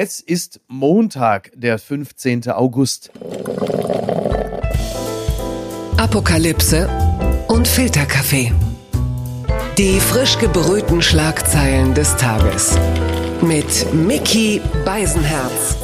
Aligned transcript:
Es 0.00 0.20
ist 0.20 0.60
Montag, 0.68 1.50
der 1.56 1.76
15. 1.76 2.48
August. 2.50 3.10
Apokalypse 5.96 6.88
und 7.48 7.66
Filterkaffee. 7.66 8.52
Die 9.76 9.98
frisch 9.98 10.38
gebrühten 10.38 11.02
Schlagzeilen 11.02 11.94
des 11.94 12.14
Tages. 12.14 12.78
Mit 13.42 13.92
Mickey 13.92 14.60
Beisenherz. 14.84 15.76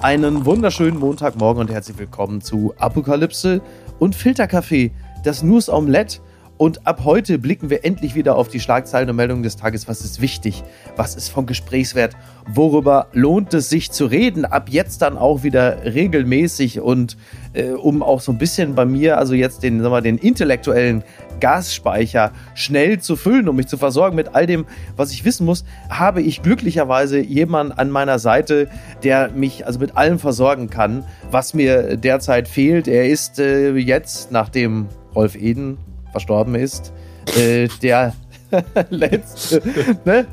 Einen 0.00 0.46
wunderschönen 0.46 0.98
Montagmorgen 0.98 1.60
und 1.60 1.70
herzlich 1.70 1.98
willkommen 1.98 2.40
zu 2.40 2.72
Apokalypse 2.78 3.60
und 3.98 4.14
Filterkaffee, 4.14 4.92
das 5.24 5.42
News 5.42 5.68
Omelette 5.68 6.20
und 6.58 6.86
ab 6.86 7.02
heute 7.04 7.38
blicken 7.38 7.68
wir 7.68 7.84
endlich 7.84 8.14
wieder 8.14 8.36
auf 8.36 8.48
die 8.48 8.60
Schlagzeilen 8.60 9.10
und 9.10 9.16
Meldungen 9.16 9.42
des 9.42 9.56
Tages. 9.56 9.88
Was 9.88 10.00
ist 10.00 10.20
wichtig? 10.20 10.64
Was 10.96 11.14
ist 11.14 11.28
von 11.28 11.46
Gesprächswert? 11.46 12.16
Worüber 12.46 13.08
lohnt 13.12 13.52
es 13.52 13.68
sich 13.68 13.90
zu 13.90 14.06
reden? 14.06 14.44
Ab 14.44 14.68
jetzt 14.70 15.02
dann 15.02 15.18
auch 15.18 15.42
wieder 15.42 15.84
regelmäßig 15.84 16.80
und 16.80 17.16
äh, 17.52 17.70
um 17.70 18.02
auch 18.02 18.20
so 18.20 18.32
ein 18.32 18.38
bisschen 18.38 18.74
bei 18.74 18.86
mir, 18.86 19.18
also 19.18 19.34
jetzt 19.34 19.62
den, 19.62 19.80
sagen 19.82 19.92
wir, 19.92 20.00
den 20.00 20.16
intellektuellen 20.16 21.04
Gasspeicher 21.40 22.32
schnell 22.54 23.00
zu 23.00 23.16
füllen, 23.16 23.48
um 23.48 23.56
mich 23.56 23.66
zu 23.66 23.76
versorgen 23.76 24.16
mit 24.16 24.34
all 24.34 24.46
dem, 24.46 24.64
was 24.96 25.12
ich 25.12 25.26
wissen 25.26 25.44
muss, 25.44 25.64
habe 25.90 26.22
ich 26.22 26.42
glücklicherweise 26.42 27.18
jemanden 27.18 27.72
an 27.72 27.90
meiner 27.90 28.18
Seite, 28.18 28.68
der 29.04 29.30
mich 29.32 29.66
also 29.66 29.78
mit 29.78 29.96
allem 29.96 30.18
versorgen 30.18 30.70
kann, 30.70 31.04
was 31.30 31.52
mir 31.52 31.98
derzeit 31.98 32.48
fehlt. 32.48 32.88
Er 32.88 33.08
ist 33.08 33.38
äh, 33.38 33.74
jetzt, 33.74 34.32
nachdem 34.32 34.86
Rolf 35.14 35.34
Eden 35.34 35.76
verstorben 36.16 36.54
ist, 36.54 36.94
äh, 37.36 37.68
der 37.82 38.14
letzte, 38.88 39.60
ne? 40.06 40.26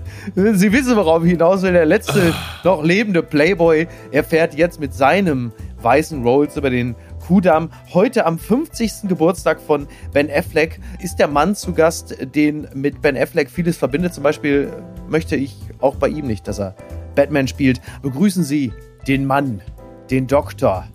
Sie 0.53 0.71
wissen, 0.71 0.95
worauf 0.95 1.25
ich 1.25 1.31
hinaus 1.31 1.61
will, 1.61 1.73
der 1.73 1.85
letzte 1.85 2.33
noch 2.63 2.83
lebende 2.83 3.21
Playboy 3.21 3.87
erfährt 4.11 4.55
jetzt 4.55 4.79
mit 4.79 4.93
seinem 4.93 5.51
weißen 5.81 6.23
Rolls 6.23 6.55
über 6.55 6.69
den 6.69 6.95
Kudamm. 7.27 7.69
Heute 7.93 8.25
am 8.25 8.39
50. 8.39 9.09
Geburtstag 9.09 9.59
von 9.59 9.87
Ben 10.13 10.31
Affleck 10.31 10.79
ist 11.01 11.17
der 11.17 11.27
Mann 11.27 11.53
zu 11.53 11.73
Gast, 11.73 12.15
den 12.33 12.65
mit 12.73 13.01
Ben 13.01 13.17
Affleck 13.17 13.49
vieles 13.49 13.75
verbindet. 13.75 14.13
Zum 14.13 14.23
Beispiel 14.23 14.71
möchte 15.09 15.35
ich 15.35 15.57
auch 15.81 15.95
bei 15.95 16.07
ihm 16.07 16.27
nicht, 16.27 16.47
dass 16.47 16.59
er 16.59 16.75
Batman 17.13 17.49
spielt. 17.49 17.81
Begrüßen 18.01 18.45
Sie 18.45 18.71
den 19.05 19.25
Mann, 19.25 19.59
den 20.09 20.27
Doktor, 20.27 20.85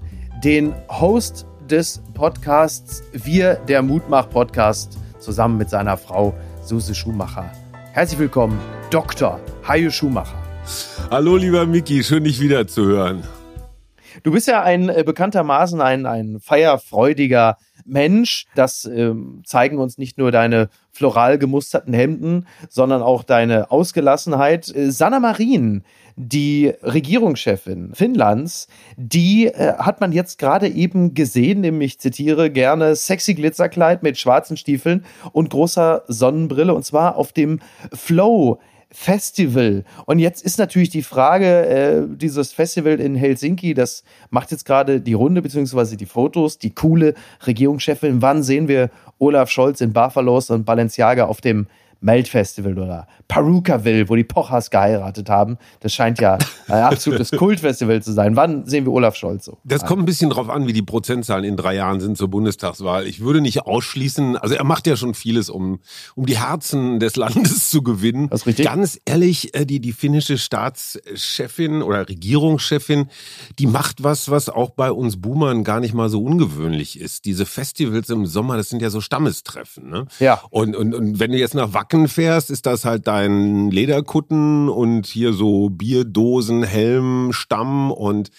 den 0.42 0.72
Host 0.88 1.47
des 1.70 2.02
Podcasts 2.14 3.02
Wir, 3.12 3.56
der 3.68 3.82
Mutmach-Podcast, 3.82 4.98
zusammen 5.18 5.58
mit 5.58 5.68
seiner 5.68 5.96
Frau 5.96 6.34
Suse 6.62 6.94
Schumacher. 6.94 7.52
Herzlich 7.92 8.18
willkommen, 8.18 8.58
Dr. 8.90 9.38
Hajo 9.66 9.90
Schumacher. 9.90 10.42
Hallo, 11.10 11.36
lieber 11.36 11.66
Miki, 11.66 12.02
schön 12.02 12.24
dich 12.24 12.40
wieder 12.40 12.66
zu 12.66 12.86
hören. 12.86 13.22
Du 14.22 14.32
bist 14.32 14.48
ja 14.48 14.62
ein 14.62 14.88
äh, 14.88 15.04
bekanntermaßen 15.04 15.80
ein, 15.80 16.06
ein 16.06 16.40
feierfreudiger 16.40 17.58
Mensch. 17.88 18.46
Das 18.54 18.84
äh, 18.84 19.12
zeigen 19.44 19.78
uns 19.78 19.98
nicht 19.98 20.18
nur 20.18 20.30
deine 20.30 20.68
floral 20.92 21.38
gemusterten 21.38 21.94
Hemden, 21.94 22.46
sondern 22.68 23.02
auch 23.02 23.22
deine 23.22 23.70
Ausgelassenheit. 23.70 24.74
Äh, 24.74 24.90
Sanna 24.90 25.20
Marin, 25.20 25.82
die 26.16 26.72
Regierungschefin 26.82 27.94
Finnlands, 27.94 28.68
die 28.96 29.46
äh, 29.46 29.74
hat 29.78 30.00
man 30.00 30.12
jetzt 30.12 30.38
gerade 30.38 30.68
eben 30.68 31.14
gesehen, 31.14 31.60
nämlich 31.60 32.00
zitiere 32.00 32.50
gerne 32.50 32.96
sexy 32.96 33.34
Glitzerkleid 33.34 34.02
mit 34.02 34.18
schwarzen 34.18 34.56
Stiefeln 34.56 35.04
und 35.32 35.50
großer 35.50 36.02
Sonnenbrille 36.08 36.74
und 36.74 36.84
zwar 36.84 37.16
auf 37.16 37.32
dem 37.32 37.60
Flow 37.92 38.58
Festival. 38.90 39.84
Und 40.06 40.18
jetzt 40.18 40.42
ist 40.42 40.58
natürlich 40.58 40.88
die 40.88 41.02
Frage, 41.02 41.66
äh, 41.66 42.02
dieses 42.08 42.52
Festival 42.52 43.00
in 43.00 43.14
Helsinki, 43.14 43.74
das 43.74 44.02
macht 44.30 44.50
jetzt 44.50 44.64
gerade 44.64 45.00
die 45.00 45.12
Runde, 45.12 45.42
beziehungsweise 45.42 45.96
die 45.96 46.06
Fotos, 46.06 46.58
die 46.58 46.70
coole 46.70 47.14
Regierungschefin. 47.46 48.22
Wann 48.22 48.42
sehen 48.42 48.66
wir 48.66 48.90
Olaf 49.18 49.50
Scholz 49.50 49.80
in 49.82 49.92
Barfalos 49.92 50.48
und 50.50 50.64
Balenciaga 50.64 51.26
auf 51.26 51.40
dem 51.40 51.66
Melt-Festival 52.00 52.78
oder 52.78 53.06
Perukaville, 53.26 54.08
wo 54.08 54.14
die 54.14 54.24
Pochers 54.24 54.70
geheiratet 54.70 55.28
haben. 55.28 55.58
Das 55.80 55.92
scheint 55.92 56.20
ja 56.20 56.38
ein 56.68 56.82
absolutes 56.82 57.30
Kultfestival 57.32 58.02
zu 58.02 58.12
sein. 58.12 58.36
Wann 58.36 58.66
sehen 58.66 58.84
wir 58.84 58.92
Olaf 58.92 59.16
Scholz 59.16 59.44
so? 59.44 59.58
Das 59.64 59.84
kommt 59.84 60.02
ein 60.02 60.06
bisschen 60.06 60.30
drauf 60.30 60.48
an, 60.48 60.66
wie 60.66 60.72
die 60.72 60.82
Prozentzahlen 60.82 61.44
in 61.44 61.56
drei 61.56 61.74
Jahren 61.74 62.00
sind 62.00 62.16
zur 62.16 62.28
Bundestagswahl. 62.28 63.06
Ich 63.06 63.20
würde 63.20 63.40
nicht 63.40 63.62
ausschließen, 63.62 64.36
also 64.36 64.54
er 64.54 64.64
macht 64.64 64.86
ja 64.86 64.96
schon 64.96 65.14
vieles, 65.14 65.50
um, 65.50 65.80
um 66.14 66.26
die 66.26 66.38
Herzen 66.38 67.00
des 67.00 67.16
Landes 67.16 67.68
zu 67.68 67.82
gewinnen. 67.82 68.28
Das 68.30 68.42
ist 68.42 68.46
richtig. 68.46 68.66
Ganz 68.66 69.00
ehrlich, 69.04 69.54
äh, 69.54 69.66
die, 69.66 69.80
die 69.80 69.92
finnische 69.92 70.38
Staatschefin 70.38 71.82
oder 71.82 72.08
Regierungschefin, 72.08 73.08
die 73.58 73.66
macht 73.66 74.04
was, 74.04 74.30
was 74.30 74.48
auch 74.48 74.70
bei 74.70 74.92
uns 74.92 75.20
Boomern 75.20 75.64
gar 75.64 75.80
nicht 75.80 75.94
mal 75.94 76.08
so 76.08 76.22
ungewöhnlich 76.22 76.98
ist. 76.98 77.24
Diese 77.24 77.44
Festivals 77.44 78.08
im 78.08 78.26
Sommer, 78.26 78.56
das 78.56 78.68
sind 78.68 78.80
ja 78.80 78.90
so 78.90 79.00
Stammestreffen. 79.00 79.90
Ne? 79.90 80.06
Ja. 80.20 80.40
Und, 80.50 80.76
und, 80.76 80.94
und 80.94 81.18
wenn 81.18 81.32
du 81.32 81.38
jetzt 81.38 81.54
nach 81.54 81.74
Wacken 81.74 81.87
fährst, 82.08 82.50
ist 82.50 82.66
das 82.66 82.84
halt 82.84 83.06
dein 83.06 83.70
Lederkutten 83.70 84.68
und 84.68 85.06
hier 85.06 85.32
so 85.32 85.70
Bierdosen, 85.70 86.62
Helm, 86.62 87.32
Stamm 87.32 87.90
und 87.90 88.30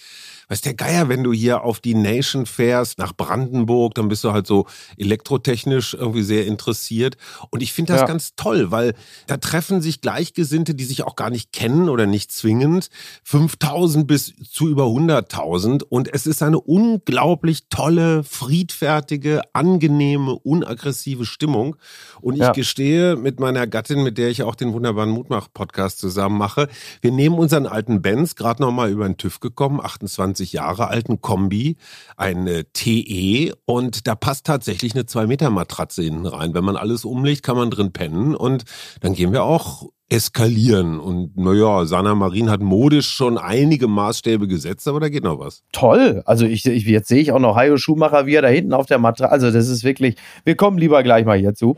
Weiß 0.50 0.62
der 0.62 0.74
Geier, 0.74 1.10
wenn 1.10 1.24
du 1.24 1.32
hier 1.32 1.64
auf 1.64 1.80
die 1.80 1.94
Nation 1.94 2.48
fährst, 2.48 2.98
nach 2.98 3.14
Brandenburg, 3.16 3.94
dann 3.94 4.10
bist 4.10 4.24
du 4.24 4.32
halt 4.32 4.48
so 4.48 4.66
elektrotechnisch 4.98 5.94
irgendwie 5.94 6.24
sehr 6.24 6.48
interessiert. 6.48 7.18
Und 7.52 7.62
ich 7.62 7.72
finde 7.72 7.94
das 7.94 8.02
ja. 8.02 8.08
ganz 8.08 8.34
toll, 8.36 8.72
weil 8.72 8.96
da 9.28 9.38
treffen 9.38 9.80
sich 9.80 10.02
Gleichgesinnte, 10.02 10.74
die 10.74 10.86
sich 10.86 11.04
auch 11.04 11.16
gar 11.16 11.30
nicht 11.30 11.54
kennen 11.54 11.88
oder 11.88 12.08
nicht 12.08 12.32
zwingend, 12.32 12.90
5000 13.26 14.08
bis 14.08 14.34
zu 14.52 14.68
über 14.68 14.86
100.000. 14.86 15.84
Und 15.84 16.12
es 16.12 16.26
ist 16.26 16.42
eine 16.42 16.60
unglaublich 16.60 17.68
tolle, 17.70 18.24
friedfertige, 18.24 19.44
angenehme, 19.54 20.34
unaggressive 20.34 21.26
Stimmung. 21.26 21.76
Und 22.22 22.34
ich 22.34 22.40
ja. 22.40 22.54
gestehe 22.54 23.16
mit 23.16 23.40
meiner 23.40 23.68
Gattin, 23.68 24.02
mit 24.02 24.18
der 24.18 24.30
ich 24.30 24.42
auch 24.42 24.56
den 24.56 24.74
wunderbaren 24.74 25.12
Mutmach-Podcast 25.12 26.00
zusammen 26.00 26.40
mache, 26.40 26.70
wir 27.02 27.12
nehmen 27.12 27.38
unseren 27.38 27.68
alten 27.68 28.02
Benz, 28.02 28.36
gerade 28.36 28.64
nochmal 28.64 28.90
über 28.90 29.06
den 29.06 29.18
TÜV 29.18 29.40
gekommen, 29.42 29.80
28 29.80 30.39
20 30.40 30.54
Jahre 30.54 30.88
alten 30.88 31.22
Kombi, 31.22 31.76
eine 32.16 32.64
TE 32.72 33.54
und 33.66 34.08
da 34.08 34.16
passt 34.16 34.46
tatsächlich 34.46 34.94
eine 34.94 35.06
2 35.06 35.28
Meter 35.28 35.50
Matratze 35.50 36.02
hinten 36.04 36.26
rein. 36.26 36.54
Wenn 36.54 36.64
man 36.64 36.78
alles 36.78 37.04
umlegt, 37.04 37.44
kann 37.44 37.58
man 37.58 37.70
drin 37.70 37.92
pennen 37.92 38.36
und 38.36 38.64
dann 39.02 39.14
gehen 39.14 39.34
wir 39.34 39.44
auch 39.44 39.90
eskalieren. 40.08 41.00
Und 41.00 41.38
naja, 41.38 41.86
Sana 41.86 42.16
Marin 42.16 42.50
hat 42.50 42.62
modisch 42.62 43.10
schon 43.10 43.38
einige 43.38 43.88
Maßstäbe 43.88 44.48
gesetzt, 44.48 44.88
aber 44.88 45.02
da 45.02 45.10
geht 45.10 45.24
noch 45.24 45.40
was. 45.40 45.64
Toll. 45.74 46.24
Also 46.26 46.46
ich, 46.46 46.66
ich 46.66 46.86
jetzt 46.86 47.10
sehe 47.10 47.22
ich 47.22 47.32
auch 47.32 47.40
noch 47.40 47.56
Hajo 47.56 47.78
Schumacher, 47.78 48.26
wie 48.26 48.36
er 48.36 48.42
da 48.42 48.48
hinten 48.48 48.74
auf 48.74 48.86
der 48.86 48.98
Matratze. 48.98 49.32
Also 49.32 49.52
das 49.52 49.68
ist 49.68 49.84
wirklich. 49.84 50.16
Wir 50.46 50.56
kommen 50.56 50.78
lieber 50.78 51.04
gleich 51.04 51.26
mal 51.26 51.38
hierzu. 51.38 51.76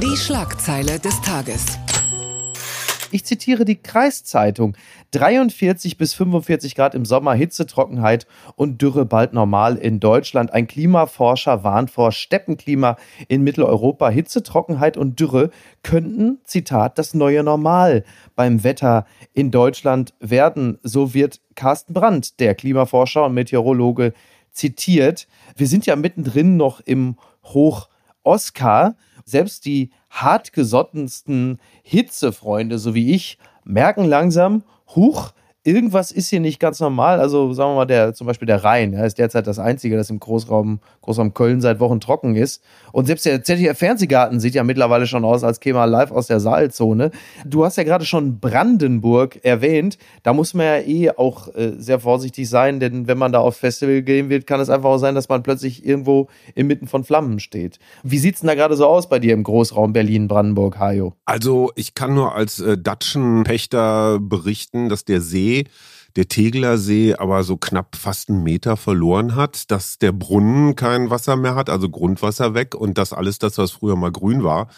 Die 0.00 0.16
Schlagzeile 0.16 0.98
des 1.00 1.20
Tages. 1.20 1.78
Ich 3.14 3.24
zitiere 3.24 3.64
die 3.64 3.76
Kreiszeitung. 3.76 4.76
43 5.12 5.96
bis 5.98 6.14
45 6.14 6.74
Grad 6.74 6.96
im 6.96 7.04
Sommer, 7.04 7.32
Hitze, 7.34 7.64
Trockenheit 7.64 8.26
und 8.56 8.82
Dürre 8.82 9.04
bald 9.04 9.32
normal 9.32 9.76
in 9.76 10.00
Deutschland. 10.00 10.52
Ein 10.52 10.66
Klimaforscher 10.66 11.62
warnt 11.62 11.92
vor 11.92 12.10
Steppenklima 12.10 12.96
in 13.28 13.44
Mitteleuropa. 13.44 14.08
Hitze, 14.08 14.42
Trockenheit 14.42 14.96
und 14.96 15.20
Dürre 15.20 15.50
könnten, 15.84 16.40
Zitat, 16.42 16.98
das 16.98 17.14
neue 17.14 17.44
Normal 17.44 18.02
beim 18.34 18.64
Wetter 18.64 19.06
in 19.32 19.52
Deutschland 19.52 20.12
werden. 20.18 20.80
So 20.82 21.14
wird 21.14 21.40
Carsten 21.54 21.94
Brandt, 21.94 22.40
der 22.40 22.56
Klimaforscher 22.56 23.26
und 23.26 23.34
Meteorologe, 23.34 24.12
zitiert. 24.50 25.28
Wir 25.54 25.68
sind 25.68 25.86
ja 25.86 25.94
mittendrin 25.94 26.56
noch 26.56 26.80
im 26.80 27.14
Hoch-Oscar. 27.44 28.96
Selbst 29.24 29.64
die 29.64 29.90
hartgesottensten 30.10 31.58
Hitzefreunde, 31.82 32.78
so 32.78 32.94
wie 32.94 33.14
ich, 33.14 33.38
merken 33.64 34.04
langsam, 34.04 34.62
huch, 34.94 35.32
irgendwas 35.64 36.12
ist 36.12 36.28
hier 36.28 36.40
nicht 36.40 36.60
ganz 36.60 36.78
normal. 36.80 37.18
Also 37.20 37.52
sagen 37.52 37.70
wir 37.70 37.76
mal, 37.76 37.84
der, 37.86 38.14
zum 38.14 38.26
Beispiel 38.26 38.46
der 38.46 38.62
Rhein, 38.62 38.92
ja, 38.92 39.04
ist 39.04 39.18
derzeit 39.18 39.46
das 39.46 39.58
einzige, 39.58 39.96
das 39.96 40.10
im 40.10 40.20
Großraum, 40.20 40.80
Großraum 41.04 41.34
Köln 41.34 41.60
seit 41.60 41.80
Wochen 41.80 42.00
trocken 42.00 42.34
ist. 42.34 42.62
Und 42.92 43.06
selbst 43.06 43.26
der 43.26 43.44
ZDF 43.44 43.78
Fernsehgarten 43.78 44.40
sieht 44.40 44.54
ja 44.54 44.64
mittlerweile 44.64 45.06
schon 45.06 45.24
aus, 45.24 45.44
als 45.44 45.60
käme 45.60 45.78
er 45.78 45.86
live 45.86 46.10
aus 46.10 46.26
der 46.26 46.40
Saalzone. 46.40 47.10
Du 47.44 47.64
hast 47.64 47.76
ja 47.76 47.84
gerade 47.84 48.06
schon 48.06 48.40
Brandenburg 48.40 49.44
erwähnt. 49.44 49.98
Da 50.22 50.32
muss 50.32 50.54
man 50.54 50.66
ja 50.66 50.78
eh 50.78 51.10
auch 51.10 51.54
äh, 51.54 51.72
sehr 51.76 52.00
vorsichtig 52.00 52.48
sein, 52.48 52.80
denn 52.80 53.06
wenn 53.06 53.18
man 53.18 53.32
da 53.32 53.40
aufs 53.40 53.58
Festival 53.58 54.02
gehen 54.02 54.30
wird, 54.30 54.46
kann 54.46 54.60
es 54.60 54.70
einfach 54.70 54.88
auch 54.88 54.98
sein, 54.98 55.14
dass 55.14 55.28
man 55.28 55.42
plötzlich 55.42 55.84
irgendwo 55.84 56.28
inmitten 56.54 56.86
von 56.86 57.04
Flammen 57.04 57.38
steht. 57.38 57.78
Wie 58.02 58.18
sieht's 58.18 58.40
denn 58.40 58.48
da 58.48 58.54
gerade 58.54 58.76
so 58.76 58.86
aus 58.86 59.08
bei 59.08 59.18
dir 59.18 59.34
im 59.34 59.42
Großraum 59.42 59.92
Berlin, 59.92 60.26
Brandenburg, 60.26 60.78
Hajo? 60.78 61.12
Also 61.26 61.70
ich 61.76 61.94
kann 61.94 62.14
nur 62.14 62.34
als 62.34 62.60
äh, 62.60 62.78
Datschenpächter 62.78 64.18
berichten, 64.20 64.88
dass 64.88 65.04
der 65.04 65.20
See 65.20 65.64
der 66.16 66.28
Tegeler 66.28 66.78
See 66.78 67.14
aber 67.14 67.42
so 67.42 67.56
knapp 67.56 67.96
fast 67.96 68.28
einen 68.28 68.42
Meter 68.42 68.76
verloren 68.76 69.34
hat, 69.34 69.70
dass 69.70 69.98
der 69.98 70.12
Brunnen 70.12 70.76
kein 70.76 71.10
Wasser 71.10 71.36
mehr 71.36 71.54
hat, 71.54 71.70
also 71.70 71.88
Grundwasser 71.88 72.54
weg 72.54 72.74
und 72.74 72.98
dass 72.98 73.12
alles 73.12 73.38
das, 73.38 73.58
was 73.58 73.72
früher 73.72 73.96
mal 73.96 74.12
grün 74.12 74.44
war, 74.44 74.68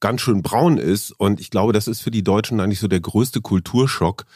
ganz 0.00 0.20
schön 0.20 0.42
braun 0.42 0.78
ist. 0.78 1.10
Und 1.12 1.40
ich 1.40 1.50
glaube, 1.50 1.72
das 1.72 1.88
ist 1.88 2.02
für 2.02 2.10
die 2.10 2.22
Deutschen 2.22 2.60
eigentlich 2.60 2.80
so 2.80 2.88
der 2.88 3.00
größte 3.00 3.40
Kulturschock. 3.40 4.26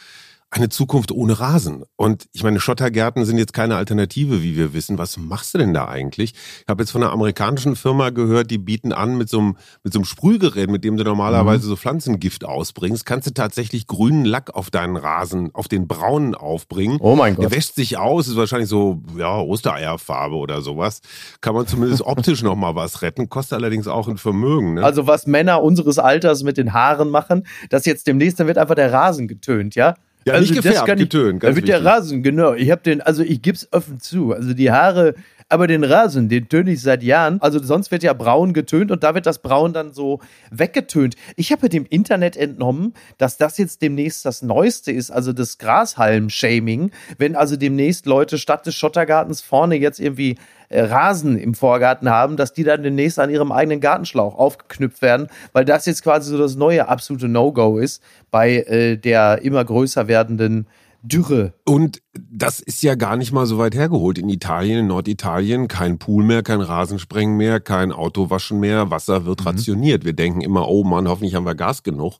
Eine 0.50 0.68
Zukunft 0.68 1.12
ohne 1.12 1.38
Rasen. 1.38 1.84
Und 1.96 2.26
ich 2.32 2.42
meine, 2.42 2.58
Schottergärten 2.58 3.24
sind 3.24 3.38
jetzt 3.38 3.52
keine 3.52 3.76
Alternative, 3.76 4.42
wie 4.42 4.56
wir 4.56 4.74
wissen. 4.74 4.98
Was 4.98 5.16
machst 5.16 5.54
du 5.54 5.58
denn 5.58 5.72
da 5.72 5.86
eigentlich? 5.86 6.34
Ich 6.34 6.68
habe 6.68 6.82
jetzt 6.82 6.90
von 6.90 7.02
einer 7.02 7.12
amerikanischen 7.12 7.76
Firma 7.76 8.10
gehört, 8.10 8.50
die 8.50 8.58
bieten 8.58 8.92
an 8.92 9.16
mit 9.16 9.28
so 9.28 9.38
einem, 9.38 9.56
mit 9.84 9.92
so 9.92 10.00
einem 10.00 10.04
Sprühgerät, 10.06 10.68
mit 10.68 10.82
dem 10.82 10.96
du 10.96 11.04
normalerweise 11.04 11.66
mhm. 11.66 11.68
so 11.68 11.76
Pflanzengift 11.76 12.44
ausbringst, 12.44 13.06
kannst 13.06 13.28
du 13.28 13.32
tatsächlich 13.32 13.86
grünen 13.86 14.24
Lack 14.24 14.52
auf 14.54 14.70
deinen 14.70 14.96
Rasen, 14.96 15.54
auf 15.54 15.68
den 15.68 15.86
braunen 15.86 16.34
aufbringen. 16.34 16.98
Oh 17.00 17.14
mein 17.14 17.36
Gott. 17.36 17.44
Der 17.44 17.52
wäscht 17.52 17.76
sich 17.76 17.96
aus, 17.96 18.26
ist 18.26 18.36
wahrscheinlich 18.36 18.68
so, 18.68 19.02
ja, 19.16 19.38
Ostereierfarbe 19.38 20.34
oder 20.34 20.62
sowas. 20.62 21.00
Kann 21.40 21.54
man 21.54 21.68
zumindest 21.68 22.02
optisch 22.02 22.42
noch 22.42 22.56
mal 22.56 22.74
was 22.74 23.02
retten, 23.02 23.28
kostet 23.28 23.58
allerdings 23.58 23.86
auch 23.86 24.08
ein 24.08 24.18
Vermögen. 24.18 24.74
Ne? 24.74 24.82
Also 24.82 25.06
was 25.06 25.28
Männer 25.28 25.62
unseres 25.62 26.00
Alters 26.00 26.42
mit 26.42 26.56
den 26.56 26.72
Haaren 26.72 27.10
machen, 27.10 27.46
das 27.68 27.84
jetzt 27.86 28.08
demnächst, 28.08 28.40
dann 28.40 28.48
wird 28.48 28.58
einfach 28.58 28.74
der 28.74 28.92
Rasen 28.92 29.28
getönt, 29.28 29.76
ja? 29.76 29.94
Ja, 30.24 30.34
also 30.34 30.52
nicht 30.52 30.62
gefärbt, 30.62 30.98
getönt. 30.98 31.40
Ganz 31.40 31.52
da 31.52 31.56
wird 31.56 31.66
wichtig. 31.66 31.82
der 31.82 31.84
Rasen, 31.84 32.22
genau. 32.22 32.54
Ich 32.54 32.70
habe 32.70 32.82
den, 32.82 33.00
also 33.00 33.22
ich 33.22 33.42
gib's 33.42 33.68
offen 33.72 34.00
zu. 34.00 34.32
Also 34.32 34.52
die 34.52 34.70
Haare, 34.70 35.14
aber 35.50 35.66
den 35.66 35.82
Rasen, 35.82 36.28
den 36.28 36.48
töne 36.48 36.72
ich 36.72 36.80
seit 36.80 37.02
Jahren. 37.02 37.40
Also 37.40 37.60
sonst 37.60 37.90
wird 37.90 38.02
ja 38.02 38.12
braun 38.12 38.52
getönt 38.52 38.90
und 38.92 39.02
da 39.02 39.14
wird 39.14 39.26
das 39.26 39.40
Braun 39.40 39.72
dann 39.72 39.92
so 39.92 40.20
weggetönt. 40.50 41.16
Ich 41.36 41.50
habe 41.52 41.68
dem 41.68 41.86
Internet 41.88 42.36
entnommen, 42.36 42.94
dass 43.18 43.36
das 43.36 43.58
jetzt 43.58 43.82
demnächst 43.82 44.24
das 44.24 44.42
Neueste 44.42 44.92
ist, 44.92 45.10
also 45.10 45.32
das 45.32 45.58
Grashalm-Shaming. 45.58 46.92
Wenn 47.18 47.34
also 47.34 47.56
demnächst 47.56 48.06
Leute 48.06 48.38
statt 48.38 48.64
des 48.64 48.76
Schottergartens 48.76 49.40
vorne 49.40 49.74
jetzt 49.76 49.98
irgendwie 49.98 50.36
Rasen 50.70 51.36
im 51.36 51.54
Vorgarten 51.54 52.08
haben, 52.08 52.36
dass 52.36 52.52
die 52.52 52.64
dann 52.64 52.82
demnächst 52.82 53.18
an 53.18 53.30
ihrem 53.30 53.52
eigenen 53.52 53.80
Gartenschlauch 53.80 54.36
aufgeknüpft 54.36 55.02
werden, 55.02 55.26
weil 55.52 55.64
das 55.64 55.86
jetzt 55.86 56.02
quasi 56.02 56.30
so 56.30 56.38
das 56.38 56.56
neue 56.56 56.88
absolute 56.88 57.28
No-Go 57.28 57.78
ist 57.78 58.02
bei 58.30 58.58
äh, 58.58 58.96
der 58.96 59.42
immer 59.42 59.64
größer 59.64 60.08
werdenden 60.08 60.66
Dürre. 61.02 61.54
Und 61.64 62.02
das 62.14 62.60
ist 62.60 62.82
ja 62.82 62.94
gar 62.94 63.16
nicht 63.16 63.32
mal 63.32 63.46
so 63.46 63.58
weit 63.58 63.74
hergeholt. 63.74 64.18
In 64.18 64.28
Italien, 64.28 64.80
in 64.80 64.86
Norditalien, 64.88 65.66
kein 65.66 65.98
Pool 65.98 66.24
mehr, 66.24 66.42
kein 66.42 66.60
Rasensprengen 66.60 67.36
mehr, 67.36 67.58
kein 67.58 67.90
Autowaschen 67.90 68.60
mehr, 68.60 68.90
Wasser 68.90 69.24
wird 69.24 69.40
mhm. 69.40 69.46
rationiert. 69.46 70.04
Wir 70.04 70.12
denken 70.12 70.42
immer, 70.42 70.68
oh 70.68 70.84
Mann, 70.84 71.08
hoffentlich 71.08 71.34
haben 71.34 71.46
wir 71.46 71.54
Gas 71.54 71.82
genug. 71.82 72.18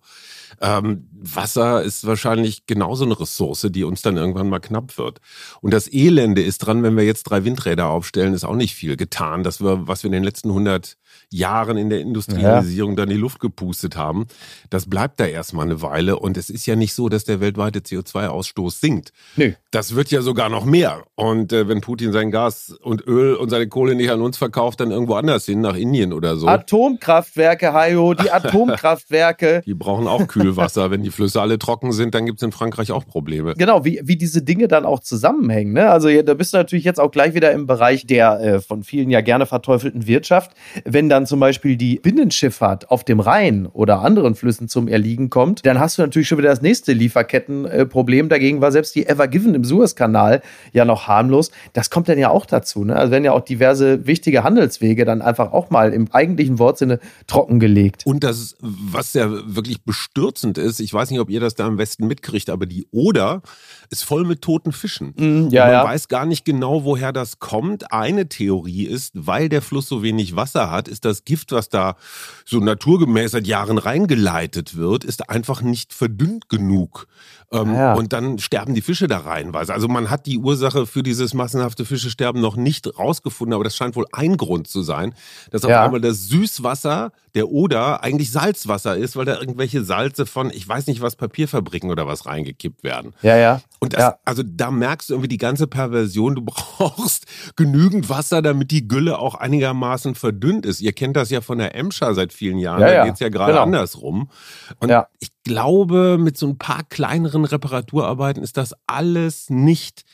Ähm, 0.61 1.09
Wasser 1.13 1.83
ist 1.83 2.07
wahrscheinlich 2.07 2.67
genauso 2.67 3.05
eine 3.05 3.19
Ressource, 3.19 3.67
die 3.71 3.85
uns 3.85 4.03
dann 4.03 4.17
irgendwann 4.17 4.49
mal 4.49 4.61
knapp 4.61 4.97
wird. 4.99 5.21
Und 5.61 5.73
das 5.73 5.93
Elende 5.93 6.43
ist 6.43 6.59
dran, 6.59 6.83
wenn 6.83 6.97
wir 6.97 7.05
jetzt 7.05 7.25
drei 7.25 7.45
Windräder 7.45 7.87
aufstellen, 7.89 8.35
ist 8.35 8.45
auch 8.45 8.57
nicht 8.57 8.75
viel 8.75 8.97
getan. 8.97 9.43
Das 9.43 9.61
wir, 9.61 9.87
was 9.87 10.03
wir 10.03 10.09
in 10.09 10.13
den 10.13 10.25
letzten 10.25 10.49
100 10.49 10.97
Jahren 11.31 11.77
in 11.77 11.91
der 11.91 12.01
Industrialisierung 12.01 12.93
ja. 12.93 12.97
dann 12.97 13.09
die 13.09 13.17
Luft 13.17 13.41
gepustet 13.41 13.97
haben, 13.97 14.27
das 14.69 14.87
bleibt 14.87 15.21
da 15.21 15.27
erstmal 15.27 15.67
eine 15.67 15.81
Weile. 15.81 16.19
Und 16.19 16.37
es 16.37 16.51
ist 16.51 16.67
ja 16.67 16.77
nicht 16.77 16.93
so, 16.93 17.09
dass 17.09 17.25
der 17.25 17.41
weltweite 17.41 17.81
CO2-Ausstoß 17.81 18.81
sinkt. 18.81 19.13
Nee. 19.37 19.55
Das 19.71 19.95
wird 19.95 20.11
ja 20.11 20.23
sogar 20.23 20.49
noch 20.49 20.65
mehr. 20.65 21.05
Und 21.15 21.53
äh, 21.53 21.69
wenn 21.69 21.81
Putin 21.81 22.13
sein 22.13 22.31
Gas 22.31 22.77
und 22.83 23.07
Öl 23.07 23.35
und 23.35 23.51
seine 23.51 23.69
Kohle 23.69 23.95
nicht 23.95 24.11
an 24.11 24.21
uns 24.21 24.39
verkauft, 24.39 24.81
dann 24.81 24.91
irgendwo 24.91 25.15
anders 25.15 25.47
hin, 25.47 25.61
nach 25.61 25.77
Indien 25.77 26.13
oder 26.13 26.37
so. 26.37 26.49
Atomkraftwerke, 26.49 27.73
Hajo, 27.73 28.15
die 28.15 28.31
Atomkraftwerke. 28.31 29.63
die 29.65 29.75
brauchen 29.75 30.09
auch 30.09 30.27
Kühlwasser. 30.27 30.91
wenn 30.91 31.03
die 31.03 31.11
Flüsse 31.11 31.41
alle 31.41 31.59
trocken 31.59 31.93
sind, 31.93 32.15
dann 32.15 32.27
gibt 32.27 32.41
es 32.41 32.43
in 32.43 32.53
Frankreich 32.53 32.91
auch 32.91 33.07
Probleme. 33.07 33.55
Genau, 33.55 33.85
wie, 33.85 34.01
wie 34.03 34.17
diese 34.17 34.43
Dinge 34.43 34.67
dann 34.67 34.85
auch 34.85 35.01
zusammenhängen. 35.01 35.73
Ne? 35.75 35.89
Also 35.89 36.09
da 36.23 36.35
bist 36.35 36.53
du 36.53 36.57
natürlich 36.57 36.85
jetzt 36.85 36.99
auch 36.99 37.11
gleich 37.11 37.35
wieder 37.35 37.53
im 37.53 37.67
Bereich 37.67 38.07
der 38.07 38.41
äh, 38.41 38.61
von 38.61 38.83
vielen 38.83 39.11
ja 39.11 39.21
gerne 39.21 39.47
verteufelten 39.47 40.07
Wirtschaft. 40.07 40.53
Wenn 40.85 41.09
dann 41.09 41.20
zum 41.27 41.41
Beispiel 41.41 41.77
die 41.77 42.01
Binnenschifffahrt 42.01 42.91
auf 42.91 43.05
dem 43.05 43.21
Rhein 43.21 43.67
oder 43.67 44.01
anderen 44.01 44.35
Flüssen 44.35 44.69
zum 44.69 44.89
Erliegen 44.89 45.31
kommt, 45.31 45.65
dann 45.67 45.79
hast 45.79 45.99
du 45.99 46.03
natürlich 46.03 46.29
schon 46.29 46.39
wieder 46.39 46.51
das 46.51 46.63
nächste 46.63 46.93
Lieferkettenproblem. 46.93 48.29
Dagegen 48.29 48.61
war 48.61 48.73
selbst 48.73 48.95
die 48.95 49.07
Ever 49.07 49.29
Given 49.29 49.55
im 49.55 49.65
Suezkanal 49.65 50.43
ja 50.73 50.85
noch 50.85 51.09
harmlos. 51.09 51.51
Das 51.73 51.91
kommt 51.91 52.09
dann 52.09 52.19
ja 52.19 52.31
auch 52.31 52.47
dazu. 52.47 52.85
Ne? 52.85 52.97
Also 52.97 53.13
werden 53.13 53.25
ja 53.25 53.33
auch 53.33 53.41
diverse 53.45 54.07
wichtige 54.07 54.45
Handelswege 54.45 55.05
dann 55.05 55.23
einfach 55.23 55.53
auch 55.53 55.71
mal 55.71 55.93
im 55.93 56.11
eigentlichen 56.13 56.59
Wortsinne 56.59 57.01
trockengelegt. 57.27 58.07
Und 58.07 58.25
das, 58.25 58.57
was 58.61 59.15
ja 59.15 59.31
wirklich 59.31 59.85
bestürzend 59.85 60.59
ist, 60.59 60.81
ich 60.81 60.93
weiß 60.93 61.11
nicht, 61.11 61.21
ob 61.21 61.31
ihr 61.31 61.41
das 61.41 61.55
da 61.55 61.67
im 61.67 61.79
Westen 61.79 62.07
mitkriegt, 62.07 62.51
aber 62.51 62.67
die 62.67 62.87
Oder 62.91 63.43
ist 63.91 64.05
voll 64.05 64.25
mit 64.25 64.43
toten 64.43 64.73
Fischen. 64.73 65.15
Mm, 65.17 65.49
ja, 65.51 65.65
man 65.65 65.73
ja. 65.73 65.85
weiß 65.85 66.09
gar 66.09 66.27
nicht 66.27 66.45
genau, 66.45 66.85
woher 66.85 67.13
das 67.13 67.39
kommt. 67.41 67.93
Eine 67.93 68.29
Theorie 68.29 68.85
ist, 68.85 69.13
weil 69.15 69.49
der 69.49 69.63
Fluss 69.63 69.89
so 69.89 70.03
wenig 70.03 70.37
Wasser 70.37 70.71
hat, 70.71 70.89
ist 70.89 71.05
das 71.05 71.10
Gift, 71.25 71.53
was 71.53 71.69
da 71.69 71.97
so 72.45 72.59
naturgemäß 72.61 73.33
seit 73.33 73.47
Jahren 73.47 73.79
reingeleitet 73.79 74.77
wird, 74.77 75.05
ist 75.05 75.29
einfach 75.29 75.63
nicht 75.63 75.93
verdünnt 75.93 76.49
genug. 76.49 77.07
Ähm, 77.53 77.75
ja. 77.75 77.95
Und 77.95 78.13
dann 78.13 78.39
sterben 78.39 78.75
die 78.75 78.81
Fische 78.81 79.09
da 79.09 79.19
reinweise. 79.19 79.75
Also 79.75 79.89
man 79.89 80.09
hat 80.09 80.27
die 80.27 80.39
Ursache 80.39 80.87
für 80.87 81.03
dieses 81.03 81.35
massenhafte 81.35 81.85
Fischesterben 81.85 82.41
noch 82.41 82.57
nicht 82.57 82.99
rausgefunden, 82.99 83.55
aber 83.55 83.65
das 83.65 83.75
scheint 83.75 83.97
wohl 83.97 84.07
ein 84.13 84.37
Grund 84.37 84.69
zu 84.69 84.83
sein, 84.83 85.15
dass 85.51 85.65
auf 85.65 85.73
einmal 85.73 86.01
das 86.01 86.29
Süßwasser 86.29 87.13
der 87.35 87.49
Oder 87.49 88.03
eigentlich 88.03 88.33
Salzwasser 88.33 88.97
ist, 88.97 89.17
weil 89.17 89.25
da 89.25 89.39
irgendwelche 89.39 89.85
Salze 89.85 90.27
von, 90.27 90.51
ich 90.51 90.67
weiß 90.67 90.87
nicht 90.87 91.01
was, 91.01 91.17
Papierfabriken 91.17 91.91
oder 91.91 92.07
was 92.07 92.27
reingekippt 92.27 92.83
werden. 92.83 93.15
Ja, 93.23 93.37
ja. 93.37 93.61
Und 93.79 93.95
das, 93.95 94.01
ja. 94.01 94.19
also 94.25 94.43
da 94.45 94.71
merkst 94.71 95.11
du 95.11 95.15
irgendwie 95.15 95.29
die 95.29 95.39
ganze 95.39 95.67
Perversion. 95.67 96.35
Du 96.35 96.43
brauchst 96.45 97.27
genügend 97.57 98.09
Wasser, 98.09 98.43
damit 98.43 98.71
die 98.71 98.89
Gülle 98.89 99.19
auch 99.19 99.35
einigermaßen 99.35 100.15
verdünnt 100.15 100.67
ist. 100.67 100.81
Ihr 100.81 100.93
kennt 100.93 101.17
das 101.17 101.31
ja 101.31 101.41
von 101.41 101.59
der 101.59 101.75
Emscher 101.75 102.15
seit 102.15 102.33
vielen 102.33 102.59
Jahren. 102.59 102.81
Ja, 102.81 102.87
da 102.87 102.95
ja. 102.95 103.05
geht's 103.07 103.21
ja 103.21 103.29
gerade 103.29 103.53
genau. 103.53 103.63
andersrum. 103.63 104.31
Und 104.79 104.89
ja. 104.89 105.07
ich 105.21 105.31
glaube, 105.45 106.19
mit 106.19 106.37
so 106.37 106.47
ein 106.47 106.59
paar 106.59 106.85
kleineren 106.85 107.45
Reparaturarbeiten 107.45 108.43
ist 108.43 108.57
das 108.57 108.75
alles 108.87 109.51
nicht 109.51 110.05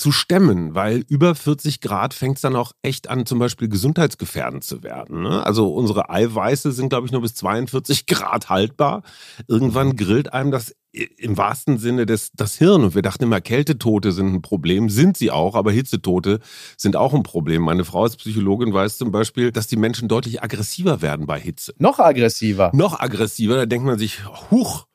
zu 0.00 0.12
stemmen, 0.12 0.74
weil 0.74 1.04
über 1.08 1.34
40 1.34 1.82
Grad 1.82 2.14
fängt 2.14 2.36
es 2.36 2.40
dann 2.40 2.56
auch 2.56 2.72
echt 2.80 3.10
an, 3.10 3.26
zum 3.26 3.38
Beispiel 3.38 3.68
gesundheitsgefährdend 3.68 4.64
zu 4.64 4.82
werden. 4.82 5.22
Ne? 5.22 5.44
Also 5.44 5.74
unsere 5.74 6.08
Eiweiße 6.08 6.72
sind, 6.72 6.88
glaube 6.88 7.06
ich, 7.06 7.12
nur 7.12 7.20
bis 7.20 7.34
42 7.34 8.06
Grad 8.06 8.48
haltbar. 8.48 9.02
Irgendwann 9.46 9.88
mhm. 9.88 9.96
grillt 9.96 10.32
einem 10.32 10.52
das 10.52 10.74
im 10.92 11.36
wahrsten 11.36 11.76
Sinne 11.78 12.06
des, 12.06 12.32
das 12.32 12.56
Hirn. 12.56 12.82
Und 12.82 12.94
wir 12.94 13.02
dachten 13.02 13.24
immer, 13.24 13.42
Kältetote 13.42 14.12
sind 14.12 14.32
ein 14.32 14.42
Problem. 14.42 14.88
Sind 14.88 15.18
sie 15.18 15.30
auch, 15.30 15.54
aber 15.54 15.70
Hitzetote 15.70 16.40
sind 16.78 16.96
auch 16.96 17.12
ein 17.12 17.22
Problem. 17.22 17.62
Meine 17.62 17.84
Frau 17.84 18.04
als 18.04 18.16
Psychologin 18.16 18.72
weiß 18.72 18.96
zum 18.96 19.12
Beispiel, 19.12 19.52
dass 19.52 19.66
die 19.66 19.76
Menschen 19.76 20.08
deutlich 20.08 20.42
aggressiver 20.42 21.02
werden 21.02 21.26
bei 21.26 21.38
Hitze. 21.38 21.74
Noch 21.78 21.98
aggressiver? 21.98 22.70
Noch 22.74 22.98
aggressiver. 22.98 23.54
Da 23.54 23.66
denkt 23.66 23.86
man 23.86 23.98
sich, 23.98 24.20
huch, 24.50 24.86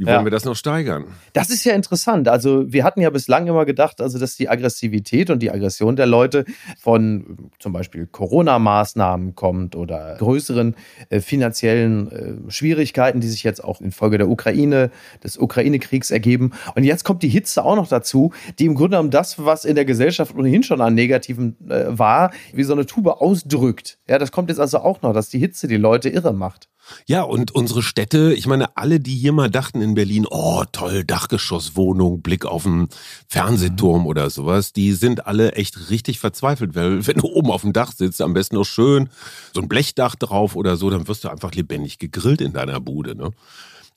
wie 0.00 0.06
wollen 0.06 0.14
Ja. 0.20 0.24
wir 0.24 0.30
das 0.30 0.46
noch 0.46 0.56
steigern? 0.56 1.04
Das 1.34 1.50
ist 1.50 1.62
ja 1.64 1.74
interessant. 1.74 2.26
Also 2.26 2.72
wir 2.72 2.84
hatten 2.84 3.02
ja 3.02 3.10
bislang 3.10 3.46
immer 3.46 3.66
gedacht, 3.66 4.00
also 4.00 4.18
dass 4.18 4.34
die 4.34 4.48
Aggressivität 4.48 5.28
und 5.28 5.40
die 5.40 5.50
Aggression 5.50 5.94
der 5.94 6.06
Leute 6.06 6.46
von 6.78 7.20
äh, 7.20 7.24
zum 7.58 7.74
Beispiel 7.74 8.06
Corona-Maßnahmen 8.06 9.34
kommt 9.34 9.76
oder 9.76 10.16
größeren 10.16 10.74
äh, 11.10 11.20
finanziellen 11.20 12.46
äh, 12.48 12.50
Schwierigkeiten, 12.50 13.20
die 13.20 13.28
sich 13.28 13.42
jetzt 13.42 13.62
auch 13.62 13.82
infolge 13.82 14.16
der 14.16 14.30
Ukraine, 14.30 14.90
des 15.22 15.36
Ukraine-Kriegs 15.36 16.10
ergeben. 16.10 16.52
Und 16.74 16.84
jetzt 16.84 17.04
kommt 17.04 17.22
die 17.22 17.28
Hitze 17.28 17.62
auch 17.62 17.76
noch 17.76 17.88
dazu, 17.88 18.32
die 18.58 18.64
im 18.64 18.74
Grunde 18.74 18.92
genommen 18.96 19.10
das, 19.10 19.44
was 19.44 19.66
in 19.66 19.74
der 19.74 19.84
Gesellschaft 19.84 20.34
ohnehin 20.34 20.62
schon 20.62 20.80
an 20.80 20.94
Negativen 20.94 21.56
äh, 21.68 21.84
war, 21.88 22.30
wie 22.54 22.62
so 22.62 22.72
eine 22.72 22.86
Tube 22.86 23.08
ausdrückt. 23.20 23.98
Ja, 24.08 24.16
das 24.16 24.32
kommt 24.32 24.48
jetzt 24.48 24.60
also 24.60 24.78
auch 24.78 25.02
noch, 25.02 25.12
dass 25.12 25.28
die 25.28 25.38
Hitze 25.38 25.68
die 25.68 25.76
Leute 25.76 26.08
irre 26.08 26.32
macht. 26.32 26.70
Ja, 27.06 27.22
und 27.22 27.50
unsere 27.52 27.82
Städte, 27.82 28.32
ich 28.34 28.46
meine, 28.46 28.76
alle, 28.76 29.00
die 29.00 29.14
hier 29.14 29.32
mal 29.32 29.50
dachten 29.50 29.80
in 29.80 29.94
Berlin, 29.94 30.26
oh 30.30 30.64
toll, 30.72 31.04
Dachgeschosswohnung, 31.04 32.22
Blick 32.22 32.46
auf 32.46 32.66
einen 32.66 32.88
Fernsehturm 33.28 34.06
oder 34.06 34.30
sowas, 34.30 34.72
die 34.72 34.92
sind 34.92 35.26
alle 35.26 35.52
echt 35.52 35.90
richtig 35.90 36.20
verzweifelt, 36.20 36.74
weil 36.74 37.06
wenn 37.06 37.18
du 37.18 37.26
oben 37.26 37.50
auf 37.50 37.62
dem 37.62 37.72
Dach 37.72 37.92
sitzt, 37.92 38.20
am 38.22 38.34
besten 38.34 38.56
noch 38.56 38.64
schön 38.64 39.08
so 39.52 39.60
ein 39.60 39.68
Blechdach 39.68 40.14
drauf 40.16 40.56
oder 40.56 40.76
so, 40.76 40.90
dann 40.90 41.08
wirst 41.08 41.24
du 41.24 41.28
einfach 41.28 41.52
lebendig 41.52 41.98
gegrillt 41.98 42.40
in 42.40 42.52
deiner 42.52 42.80
Bude. 42.80 43.14
Ne? 43.16 43.30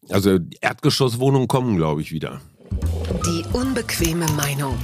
Also 0.10 0.40
Erdgeschosswohnungen 0.62 1.48
kommen, 1.48 1.78
glaube 1.78 2.02
ich, 2.02 2.12
wieder. 2.12 2.42
Die 3.26 3.44
unbequeme 3.54 4.26
Meinung. 4.34 4.78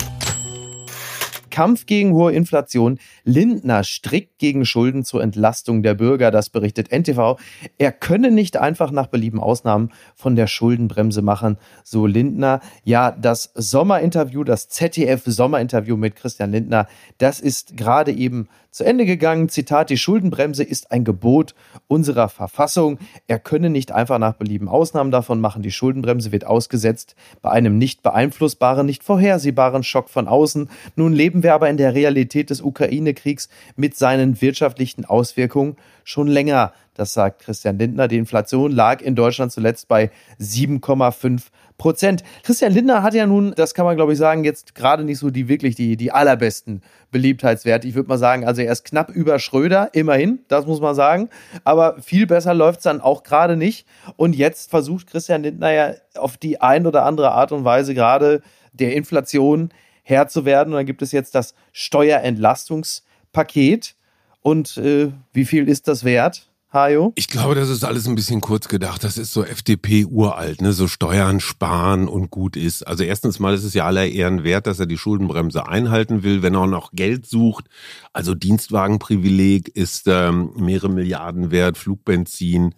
Kampf 1.59 1.87
gegen 1.87 2.13
hohe 2.13 2.31
Inflation. 2.31 2.99
Lindner 3.25 3.83
strikt 3.83 4.39
gegen 4.39 4.63
Schulden 4.63 5.03
zur 5.03 5.21
Entlastung 5.21 5.83
der 5.83 5.93
Bürger. 5.93 6.31
Das 6.31 6.49
berichtet 6.49 6.89
NTV. 6.89 7.37
Er 7.77 7.91
könne 7.91 8.31
nicht 8.31 8.55
einfach 8.55 8.91
nach 8.91 9.07
Belieben 9.07 9.41
Ausnahmen 9.41 9.91
von 10.15 10.37
der 10.37 10.47
Schuldenbremse 10.47 11.21
machen, 11.21 11.57
so 11.83 12.05
Lindner. 12.05 12.61
Ja, 12.85 13.11
das 13.11 13.51
Sommerinterview, 13.55 14.45
das 14.45 14.69
ZDF-Sommerinterview 14.69 15.97
mit 15.97 16.15
Christian 16.15 16.53
Lindner, 16.53 16.87
das 17.17 17.41
ist 17.41 17.75
gerade 17.75 18.13
eben 18.13 18.47
zu 18.71 18.83
Ende 18.83 19.05
gegangen. 19.05 19.49
Zitat, 19.49 19.89
die 19.89 19.97
Schuldenbremse 19.97 20.63
ist 20.63 20.91
ein 20.91 21.03
Gebot 21.03 21.55
unserer 21.88 22.29
Verfassung. 22.29 22.99
Er 23.27 23.39
könne 23.39 23.69
nicht 23.69 23.91
einfach 23.91 24.19
nach 24.19 24.33
Belieben 24.33 24.67
Ausnahmen 24.67 25.11
davon 25.11 25.41
machen. 25.41 25.63
Die 25.63 25.71
Schuldenbremse 25.71 26.31
wird 26.31 26.45
ausgesetzt 26.45 27.15
bei 27.41 27.49
einem 27.49 27.77
nicht 27.77 28.03
beeinflussbaren, 28.03 28.85
nicht 28.85 29.03
vorhersehbaren 29.03 29.83
Schock 29.83 30.09
von 30.09 30.27
außen. 30.27 30.69
Nun 30.95 31.13
leben 31.13 31.43
wir 31.43 31.53
aber 31.53 31.69
in 31.69 31.77
der 31.77 31.95
Realität 31.95 32.49
des 32.49 32.61
Ukraine-Kriegs 32.61 33.49
mit 33.75 33.95
seinen 33.95 34.41
wirtschaftlichen 34.41 35.05
Auswirkungen 35.05 35.75
schon 36.09 36.27
länger. 36.27 36.73
Das 36.95 37.13
sagt 37.13 37.43
Christian 37.43 37.77
Lindner. 37.77 38.07
Die 38.07 38.17
Inflation 38.17 38.71
lag 38.71 39.01
in 39.01 39.13
Deutschland 39.15 39.51
zuletzt 39.51 39.87
bei 39.87 40.09
7,5 40.39 41.43
Prozent. 41.77 42.23
Christian 42.43 42.73
Lindner 42.73 43.03
hat 43.03 43.13
ja 43.13 43.27
nun, 43.27 43.53
das 43.55 43.75
kann 43.75 43.85
man 43.85 43.95
glaube 43.95 44.13
ich 44.13 44.17
sagen, 44.17 44.43
jetzt 44.43 44.75
gerade 44.75 45.03
nicht 45.03 45.19
so 45.19 45.29
die 45.29 45.47
wirklich 45.47 45.75
die, 45.75 45.97
die 45.97 46.11
allerbesten 46.11 46.81
Beliebtheitswerte. 47.11 47.87
Ich 47.87 47.93
würde 47.93 48.09
mal 48.09 48.17
sagen, 48.17 48.43
also 48.43 48.59
er 48.61 48.71
ist 48.71 48.85
knapp 48.85 49.11
über 49.11 49.37
Schröder, 49.37 49.89
immerhin, 49.93 50.39
das 50.47 50.65
muss 50.65 50.81
man 50.81 50.95
sagen. 50.95 51.29
Aber 51.63 52.01
viel 52.01 52.25
besser 52.25 52.55
läuft 52.55 52.79
es 52.79 52.83
dann 52.83 53.01
auch 53.01 53.21
gerade 53.21 53.55
nicht. 53.55 53.85
Und 54.17 54.35
jetzt 54.35 54.71
versucht 54.71 55.05
Christian 55.07 55.43
Lindner 55.43 55.71
ja 55.71 55.93
auf 56.17 56.37
die 56.37 56.59
ein 56.59 56.87
oder 56.87 57.05
andere 57.05 57.31
Art 57.31 57.51
und 57.51 57.65
Weise 57.65 57.93
gerade 57.93 58.41
der 58.73 58.95
Inflation 58.95 59.69
Herr 60.01 60.27
zu 60.27 60.43
werden. 60.43 60.73
Und 60.73 60.77
dann 60.77 60.87
gibt 60.87 61.03
es 61.03 61.11
jetzt 61.11 61.35
das 61.35 61.53
Steuerentlastungspaket. 61.71 63.93
Und 64.41 64.77
äh, 64.77 65.12
wie 65.34 65.46
viel 65.46 65.67
ist 65.67 65.88
das 65.88 66.03
wert? 66.03 66.50
Hajo? 66.72 67.13
Ich 67.15 67.27
glaube, 67.27 67.55
das 67.55 67.69
ist 67.69 67.84
alles 67.84 68.08
ein 68.08 68.13
bisschen 68.13 68.41
kurz 68.41 68.67
gedacht. 68.67 69.03
Das 69.03 69.17
ist 69.17 69.34
so 69.34 69.43
FDP 69.43 70.05
uralt, 70.05 70.62
ne? 70.62 70.72
So 70.72 70.88
Steuern 70.88 71.39
sparen 71.39 72.08
und 72.08 72.29
gut 72.29 72.55
ist. 72.55 72.86
Also 72.86 73.03
erstens 73.03 73.39
mal 73.39 73.55
ist 73.55 73.63
es 73.63 73.74
ja 73.74 73.86
aller 73.86 74.05
Ehren 74.05 74.43
wert, 74.43 74.67
dass 74.67 74.79
er 74.79 74.86
die 74.86 74.98
Schuldenbremse 74.98 75.67
einhalten 75.67 76.22
will, 76.22 76.43
wenn 76.43 76.53
er 76.53 76.62
auch 76.62 76.67
noch 76.67 76.91
Geld 76.91 77.25
sucht. 77.25 77.65
Also 78.13 78.36
Dienstwagenprivileg 78.36 79.69
ist 79.69 80.03
ähm, 80.05 80.51
mehrere 80.58 80.89
Milliarden 80.89 81.50
wert, 81.50 81.75
Flugbenzin. 81.75 82.75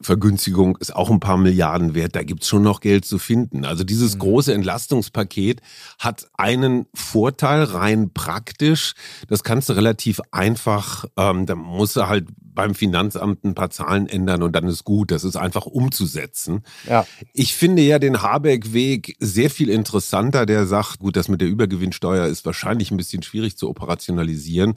Vergünstigung 0.00 0.76
ist 0.78 0.94
auch 0.94 1.10
ein 1.10 1.20
paar 1.20 1.36
Milliarden 1.36 1.94
wert. 1.94 2.16
Da 2.16 2.22
gibt's 2.22 2.48
schon 2.48 2.62
noch 2.62 2.80
Geld 2.80 3.04
zu 3.04 3.18
finden. 3.18 3.64
Also 3.64 3.84
dieses 3.84 4.14
mhm. 4.14 4.20
große 4.20 4.52
Entlastungspaket 4.52 5.60
hat 5.98 6.28
einen 6.34 6.86
Vorteil 6.94 7.62
rein 7.62 8.12
praktisch. 8.12 8.94
Das 9.28 9.44
kannst 9.44 9.68
du 9.68 9.74
relativ 9.74 10.20
einfach, 10.30 11.06
ähm, 11.16 11.46
da 11.46 11.54
musst 11.54 11.96
du 11.96 12.06
halt 12.06 12.26
beim 12.54 12.74
Finanzamt 12.74 13.44
ein 13.44 13.54
paar 13.54 13.70
Zahlen 13.70 14.06
ändern 14.06 14.42
und 14.42 14.52
dann 14.54 14.66
ist 14.66 14.84
gut. 14.84 15.10
Das 15.10 15.24
ist 15.24 15.36
einfach 15.36 15.66
umzusetzen. 15.66 16.62
Ja. 16.88 17.06
Ich 17.32 17.54
finde 17.54 17.82
ja 17.82 17.98
den 17.98 18.22
Habeck-Weg 18.22 19.16
sehr 19.18 19.50
viel 19.50 19.68
interessanter. 19.68 20.46
Der 20.46 20.66
sagt, 20.66 21.00
gut, 21.00 21.16
das 21.16 21.28
mit 21.28 21.40
der 21.40 21.48
Übergewinnsteuer 21.48 22.26
ist 22.26 22.46
wahrscheinlich 22.46 22.90
ein 22.90 22.96
bisschen 22.96 23.22
schwierig 23.22 23.56
zu 23.56 23.68
operationalisieren. 23.68 24.74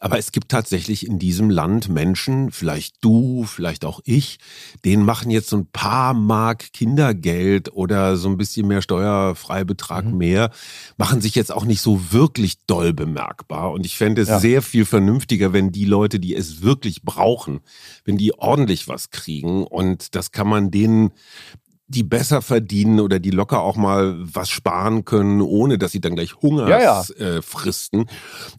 Aber 0.00 0.18
es 0.18 0.32
gibt 0.32 0.48
tatsächlich 0.50 1.06
in 1.06 1.18
diesem 1.18 1.50
Land 1.50 1.88
Menschen, 1.88 2.50
vielleicht 2.50 2.96
du, 3.02 3.44
vielleicht 3.44 3.84
auch 3.84 4.00
ich, 4.04 4.38
denen 4.84 5.04
machen 5.04 5.30
jetzt 5.30 5.48
so 5.48 5.56
ein 5.56 5.66
paar 5.66 6.14
Mark 6.14 6.72
Kindergeld 6.72 7.72
oder 7.72 8.16
so 8.16 8.28
ein 8.28 8.36
bisschen 8.36 8.66
mehr 8.66 8.82
Steuerfreibetrag 8.82 10.04
mhm. 10.04 10.18
mehr, 10.18 10.50
machen 10.96 11.20
sich 11.20 11.34
jetzt 11.34 11.52
auch 11.52 11.64
nicht 11.64 11.80
so 11.80 12.12
wirklich 12.12 12.64
doll 12.66 12.92
bemerkbar. 12.92 13.72
Und 13.72 13.86
ich 13.86 13.96
fände 13.96 14.22
es 14.22 14.28
ja. 14.28 14.40
sehr 14.40 14.62
viel 14.62 14.84
vernünftiger, 14.84 15.52
wenn 15.52 15.72
die 15.72 15.84
Leute, 15.84 16.20
die 16.20 16.34
es 16.34 16.62
wirklich 16.62 17.02
brauchen, 17.02 17.18
brauchen, 17.18 17.60
wenn 18.04 18.16
die 18.16 18.34
ordentlich 18.38 18.88
was 18.88 19.10
kriegen. 19.10 19.64
Und 19.64 20.14
das 20.14 20.32
kann 20.32 20.48
man 20.48 20.70
denen 20.70 21.10
die 21.88 22.02
besser 22.02 22.42
verdienen 22.42 23.00
oder 23.00 23.18
die 23.18 23.30
locker 23.30 23.62
auch 23.62 23.76
mal 23.76 24.16
was 24.18 24.50
sparen 24.50 25.04
können, 25.06 25.40
ohne 25.40 25.78
dass 25.78 25.92
sie 25.92 26.00
dann 26.00 26.14
gleich 26.14 26.36
Hunger 26.42 26.68
ja, 26.68 26.80
ja. 26.80 27.02
äh, 27.16 27.42
fristen. 27.42 28.04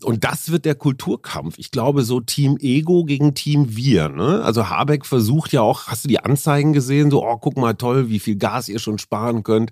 Und 0.03 0.23
das 0.23 0.51
wird 0.51 0.65
der 0.65 0.75
Kulturkampf. 0.75 1.59
Ich 1.59 1.69
glaube, 1.69 2.03
so 2.03 2.19
Team 2.19 2.57
Ego 2.59 3.03
gegen 3.05 3.35
Team 3.35 3.75
Wir. 3.75 4.09
Ne? 4.09 4.41
Also 4.43 4.69
Habeck 4.69 5.05
versucht 5.05 5.53
ja 5.53 5.61
auch, 5.61 5.87
hast 5.87 6.05
du 6.05 6.09
die 6.09 6.19
Anzeigen 6.19 6.73
gesehen? 6.73 7.11
So, 7.11 7.23
oh, 7.23 7.37
guck 7.37 7.55
mal 7.57 7.75
toll, 7.75 8.09
wie 8.09 8.19
viel 8.19 8.35
Gas 8.35 8.67
ihr 8.67 8.79
schon 8.79 8.97
sparen 8.97 9.43
könnt. 9.43 9.71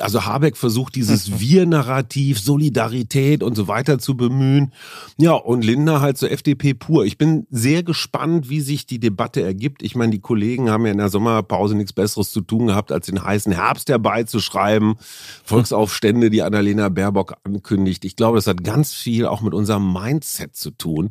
Also 0.00 0.24
Habeck 0.24 0.56
versucht 0.56 0.96
dieses 0.96 1.38
Wir-Narrativ, 1.40 2.40
Solidarität 2.40 3.44
und 3.44 3.54
so 3.54 3.68
weiter 3.68 4.00
zu 4.00 4.16
bemühen. 4.16 4.72
Ja, 5.16 5.32
und 5.32 5.64
Lindner 5.64 6.00
halt 6.00 6.18
zur 6.18 6.28
so 6.28 6.34
FDP 6.34 6.74
pur. 6.74 7.04
Ich 7.04 7.18
bin 7.18 7.46
sehr 7.50 7.84
gespannt, 7.84 8.48
wie 8.48 8.60
sich 8.60 8.86
die 8.86 8.98
Debatte 8.98 9.42
ergibt. 9.42 9.82
Ich 9.82 9.94
meine, 9.94 10.10
die 10.10 10.20
Kollegen 10.20 10.70
haben 10.70 10.84
ja 10.86 10.92
in 10.92 10.98
der 10.98 11.08
Sommerpause 11.08 11.76
nichts 11.76 11.92
Besseres 11.92 12.32
zu 12.32 12.40
tun 12.40 12.66
gehabt, 12.66 12.90
als 12.96 13.06
den 13.06 13.22
heißen 13.22 13.52
Herbst 13.52 13.88
herbeizuschreiben. 13.88 14.96
Volksaufstände, 15.44 16.30
die 16.30 16.42
Annalena 16.42 16.88
Baerbock 16.88 17.36
ankündigt. 17.44 18.04
Ich 18.04 18.16
glaube, 18.16 18.36
das 18.38 18.46
hat 18.46 18.64
ganz 18.64 18.92
viel 18.92 19.26
auch 19.26 19.42
mit 19.42 19.54
unserem 19.54 19.92
Mindset 19.92 20.56
zu 20.56 20.70
tun. 20.70 21.10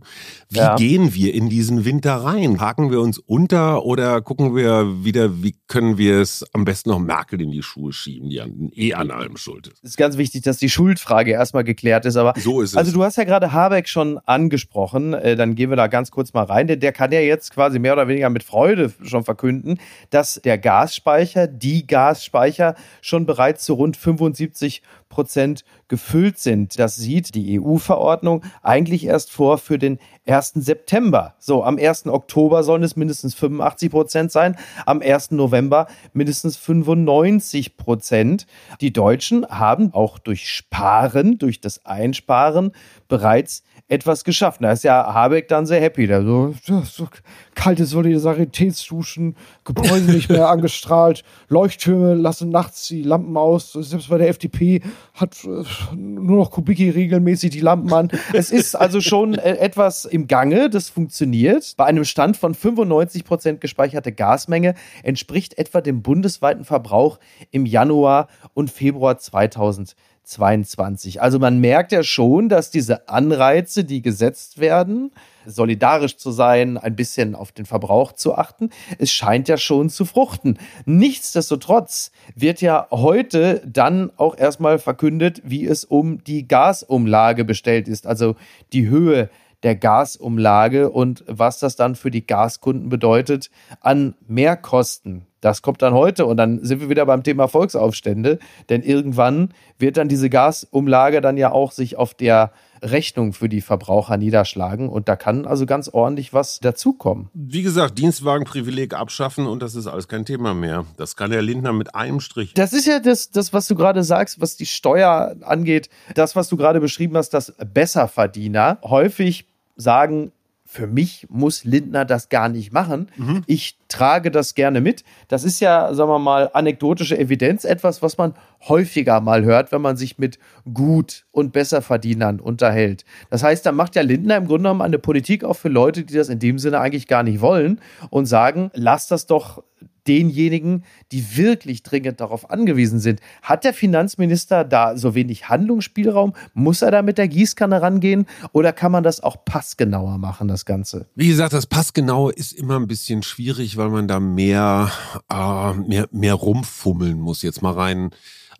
Wie 0.50 0.58
ja. 0.58 0.75
gehen 0.75 1.13
wir 1.13 1.34
in 1.34 1.50
diesen 1.50 1.86
Winter 1.86 2.15
rein? 2.15 2.60
Haken 2.60 2.92
wir 2.92 3.00
uns 3.00 3.18
unter 3.20 3.86
oder 3.86 4.22
gucken 4.22 4.56
wir 4.56 5.04
wieder, 5.04 5.44
wie 5.44 5.56
können 5.68 5.98
wir 5.98 6.20
es 6.20 6.44
am 6.54 6.65
besten 6.65 6.89
noch 6.89 7.00
Merkel 7.00 7.42
in 7.42 7.51
die 7.51 7.63
Schuhe 7.63 7.94
schieben, 7.94 8.30
die 8.30 8.42
an, 8.42 8.72
eh 8.75 8.94
an 8.94 9.12
allem 9.12 9.38
schuld 9.38 9.68
ist? 9.68 9.84
Es 9.84 9.92
ist 9.92 9.98
ganz 9.98 10.18
wichtig, 10.18 10.44
dass 10.44 10.58
die 10.58 10.70
Schuldfrage 10.70 11.32
erstmal 11.32 11.63
geklärt 11.63 12.06
ist. 12.06 12.18
Aber 12.18 12.34
so 12.38 12.62
ist 12.62 12.72
es. 12.72 12.77
Also 12.77 12.92
du 12.92 13.04
hast 13.04 13.18
ja 13.18 13.24
gerade 13.24 13.54
Habeck 13.54 13.88
schon 13.88 14.18
angesprochen. 14.25 15.13
Äh, 15.13 15.36
dann 15.36 15.56
gehen 15.56 15.70
wir 15.70 15.77
da 15.77 15.88
ganz 15.88 16.12
kurz 16.12 16.34
mal 16.34 16.44
rein. 16.44 16.68
Der 16.68 16.92
kann 16.92 17.12
ja 17.12 17.20
jetzt 17.20 17.54
quasi 17.54 17.80
mehr 17.80 17.94
oder 17.94 18.08
weniger 18.08 18.30
mit 18.30 18.44
Freude 18.44 18.92
schon 19.04 19.24
verkünden, 19.24 19.80
dass 20.10 20.42
der 20.44 20.58
Gasspeicher 20.58 21.48
die 21.48 21.75
die 21.75 21.88
Gasspeicher 21.88 22.75
schon 23.01 23.25
bereits 23.25 23.65
zu 23.65 23.74
rund 23.74 23.98
75 23.98 24.82
Prozent 25.10 25.65
gefüllt 25.88 26.39
sind. 26.39 26.79
Das 26.79 26.96
sieht 26.96 27.36
die 27.36 27.60
EU-Verordnung 27.60 28.44
eigentlich 28.63 29.05
erst 29.05 29.32
vor 29.32 29.58
für 29.58 29.77
den 29.77 30.00
1. 30.25 30.53
September. 30.55 31.36
So, 31.38 31.63
am 31.63 31.77
1. 31.77 32.08
Oktober 32.08 32.63
sollen 32.63 32.84
es 32.84 32.96
mindestens 32.96 33.36
85 33.36 33.91
Prozent 33.91 34.32
sein, 34.32 34.58
am 34.86 35.01
1. 35.01 35.32
November 35.32 35.88
mindestens 36.13 36.58
95 36.58 37.77
Prozent. 37.77 38.48
Die 38.82 38.94
Deutschen 38.94 39.46
haben 39.48 39.94
auch 39.94 40.17
durch 40.17 40.50
Sparen, 40.50 41.38
durch 41.38 41.60
das 41.62 41.86
Einsparen 41.86 42.72
bereits 43.08 43.63
etwas 43.88 44.24
geschafft. 44.24 44.63
Da 44.63 44.72
ist 44.72 44.84
ja 44.84 45.13
Habeck 45.13 45.48
dann 45.48 45.65
sehr 45.68 45.80
happy. 45.80 46.08
Da 46.08 46.22
so, 46.24 46.54
so 46.84 47.08
kalte 47.54 47.86
Solidaritätsduschen, 47.86 49.36
Gebäude 49.63 50.12
nicht 50.12 50.30
mehr 50.30 50.50
angestrahlt, 50.50 51.24
Leuchttürme 51.50 52.15
lassen 52.15 52.50
nachts 52.50 52.88
die 52.88 53.04
Lampen 53.04 53.38
aus. 53.38 53.74
Selbst 53.74 54.10
bei 54.10 54.18
der 54.18 54.30
FDP 54.30 54.82
hat 55.13 55.38
äh, 55.46 55.96
nur 55.96 56.38
noch 56.38 56.51
Kubicki 56.51 56.89
regelmäßig 56.89 57.51
die 57.51 57.60
Lampen 57.60 57.94
an. 57.94 58.10
Es 58.34 58.50
ist 58.50 58.75
also 58.75 59.01
schon 59.01 59.36
äh, 59.36 59.58
etwas 59.58 60.06
im 60.06 60.27
Gange, 60.27 60.70
das 60.70 60.89
funktioniert. 60.89 61.75
Bei 61.77 61.86
einem 61.86 62.06
Stand 62.06 62.38
von 62.38 62.56
95 62.56 63.24
Prozent 63.24 63.62
gespeicherte 63.62 64.12
Gasmenge 64.12 64.74
entspricht 65.04 65.58
etwa 65.60 65.82
dem 65.82 66.01
bundesweiten 66.01 66.65
Verbrauch 66.65 67.20
im 67.51 67.68
Januar 67.68 68.27
und 68.54 68.72
Februar 68.72 69.20
2020. 69.20 69.96
22. 70.25 71.22
Also 71.22 71.39
man 71.39 71.60
merkt 71.60 71.91
ja 71.91 72.03
schon, 72.03 72.50
dass 72.50 72.72
diese 72.72 73.08
Anreize, 73.08 73.84
die 73.84 74.01
gesetzt 74.01 74.60
werden, 74.60 75.12
solidarisch 75.46 76.17
zu 76.17 76.32
sein, 76.32 76.77
ein 76.77 76.96
bisschen 76.96 77.36
auf 77.36 77.51
den 77.51 77.65
Verbrauch 77.65 78.12
zu 78.13 78.36
achten, 78.36 78.70
es 78.98 79.12
scheint 79.12 79.48
ja 79.48 79.58
schon 79.58 79.89
zu 79.89 80.05
fruchten. 80.05 80.58
Nichtsdestotrotz 80.86 82.12
wird 82.36 82.62
ja 82.62 82.88
heute 82.91 83.62
dann 83.65 84.12
auch 84.17 84.38
erstmal 84.38 84.79
verkündet, 84.79 85.41
wie 85.46 85.65
es 85.65 85.86
um 85.86 86.24
die 86.24 86.48
Gasumlage 86.48 87.46
bestellt 87.46 87.88
ist, 87.88 88.08
also 88.08 88.36
die 88.74 88.88
Höhe 88.88 89.29
der 89.65 89.75
Gasumlage 89.75 90.91
und 90.91 91.24
was 91.27 91.60
das 91.60 91.75
dann 91.75 91.95
für 91.95 92.12
die 92.12 92.25
Gaskunden 92.25 92.88
bedeutet 92.88 93.50
an 93.81 94.13
Mehrkosten. 94.27 95.25
Das 95.41 95.62
kommt 95.62 95.81
dann 95.81 95.93
heute 95.93 96.25
und 96.25 96.38
dann 96.38 96.63
sind 96.63 96.81
wir 96.81 96.89
wieder 96.89 97.05
beim 97.05 97.24
Thema 97.24 97.48
Volksaufstände, 97.48 98.39
denn 98.69 98.81
irgendwann 98.81 99.50
wird 99.77 99.98
dann 99.98 100.07
diese 100.07 100.29
Gasumlage 100.29 101.22
dann 101.22 101.38
ja 101.38 101.51
auch 101.51 101.72
sich 101.72 101.98
auf 101.98 102.13
der 102.13 102.51
Rechnung 102.81 103.34
für 103.34 103.50
die 103.50 103.62
Verbraucher 103.62 104.17
niederschlagen 104.17 104.89
und 104.89 105.10
da 105.10 105.15
kann 105.15 105.45
also 105.45 105.65
ganz 105.65 105.88
ordentlich 105.88 106.34
was 106.34 106.60
dazukommen. 106.60 107.29
Wie 107.34 107.63
gesagt, 107.63 107.98
Dienstwagenprivileg 107.98 108.93
abschaffen 108.93 109.48
und 109.48 109.62
das 109.62 109.75
ist 109.75 109.88
alles 109.88 110.07
kein 110.07 110.25
Thema 110.25 110.53
mehr. 110.53 110.86
Das 110.98 111.15
kann 111.15 111.31
der 111.31 111.41
Lindner 111.41 111.74
mit 111.74 111.95
einem 111.95 112.19
Strich. 112.19 112.53
Das 112.53 112.74
ist 112.74 112.86
ja 112.86 113.00
das, 113.00 113.31
das 113.31 113.53
was 113.53 113.67
du 113.67 113.75
gerade 113.75 114.03
sagst, 114.03 114.41
was 114.41 114.55
die 114.57 114.65
Steuer 114.65 115.36
angeht, 115.41 115.89
das, 116.13 116.36
was 116.36 116.50
du 116.50 116.57
gerade 116.57 116.79
beschrieben 116.79 117.17
hast, 117.17 117.31
dass 117.36 117.53
Besserverdiener 117.74 118.79
häufig 118.84 119.48
sagen, 119.75 120.32
für 120.67 120.88
mich 120.88 121.27
muss 121.29 121.63
Lindner 121.63 122.05
das 122.05 122.29
gar 122.29 122.50
nicht 122.50 122.74
machen. 122.74 123.10
Mhm. 123.15 123.44
Ich 123.46 123.77
trage 123.88 124.32
das 124.32 124.55
gerne 124.55 124.82
mit. 124.82 125.03
Das 125.27 125.44
ist 125.44 125.60
ja, 125.60 125.94
sagen 125.94 126.10
wir 126.10 126.20
mal, 126.20 126.50
anekdotische 126.53 127.17
Evidenz, 127.17 127.65
etwas, 127.65 128.01
was 128.01 128.17
man 128.17 128.34
häufiger 128.67 129.22
mal 129.22 129.44
hört, 129.46 129.72
wenn 129.72 129.82
man 129.82 129.96
sich 129.96 130.17
mit 130.17 130.39
Gut- 130.74 131.25
und 131.32 131.53
Besserverdienern 131.53 132.39
unterhält. 132.39 133.05
Das 133.29 133.44
heißt, 133.44 133.65
da 133.65 133.72
macht 133.72 133.96
ja 133.96 134.01
Lindner 134.01 134.38
im 134.38 134.48
Grunde 134.48 134.63
genommen 134.63 134.82
eine 134.82 134.98
Politik 134.98 135.44
auch 135.44 135.55
für 135.55 135.70
Leute, 135.70 136.03
die 136.03 136.15
das 136.15 136.29
in 136.29 136.39
dem 136.39 136.58
Sinne 136.58 136.79
eigentlich 136.79 137.08
gar 137.08 137.22
nicht 137.22 137.41
wollen 137.41 137.79
und 138.10 138.25
sagen, 138.25 138.72
lass 138.74 139.08
das 139.08 139.27
doch 139.27 139.63
denjenigen, 140.07 140.83
die 141.12 141.38
wirklich 141.38 141.83
dringend 141.83 142.19
darauf 142.19 142.50
angewiesen 142.50 143.00
sind. 143.00 143.19
Hat 143.41 143.63
der 143.63 143.74
Finanzminister 143.74 144.63
da 144.63 144.97
so 144.97 145.15
wenig 145.15 145.50
Handlungsspielraum? 145.50 146.33
Muss 146.53 146.81
er 146.81 146.91
da 146.91 147.01
mit 147.01 147.17
der 147.17 147.27
Gießkanne 147.27 147.81
rangehen 147.81 148.25
oder 148.51 148.74
kann 148.74 148.91
man 148.91 149.03
das 149.03 149.21
auch 149.21 149.43
passgenauer 149.45 150.17
machen, 150.17 150.47
das 150.47 150.65
Ganze? 150.65 151.07
Wie 151.15 151.27
gesagt, 151.27 151.53
das 151.53 151.65
Passgenaue 151.65 152.31
ist 152.33 152.53
immer 152.53 152.79
ein 152.79 152.88
bisschen 152.88 153.24
schwierig, 153.24 153.77
weil 153.77 153.89
man 153.89 154.07
da 154.07 154.19
mehr, 154.19 154.91
äh, 155.31 155.74
mehr, 155.74 156.07
mehr 156.12 156.33
rumfummeln 156.35 157.19
muss. 157.19 157.41
Jetzt 157.41 157.62
mal 157.62 157.74
rein 157.74 158.12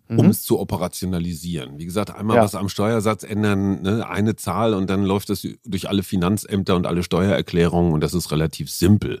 um 0.08 0.16
mhm. 0.16 0.30
es 0.30 0.42
zu 0.42 0.60
operationalisieren. 0.60 1.78
Wie 1.78 1.84
gesagt, 1.84 2.14
einmal 2.14 2.36
ja. 2.36 2.44
was 2.44 2.54
am 2.54 2.68
Steuersatz 2.68 3.24
ändern, 3.24 3.82
ne, 3.82 4.08
eine 4.08 4.36
Zahl 4.36 4.74
und 4.74 4.88
dann 4.88 5.04
läuft 5.04 5.30
das 5.30 5.46
durch 5.64 5.88
alle 5.88 6.02
Finanzämter 6.02 6.76
und 6.76 6.86
alle 6.86 7.02
Steuererklärungen 7.02 7.92
und 7.92 8.00
das 8.02 8.14
ist 8.14 8.30
relativ 8.30 8.70
simpel. 8.70 9.20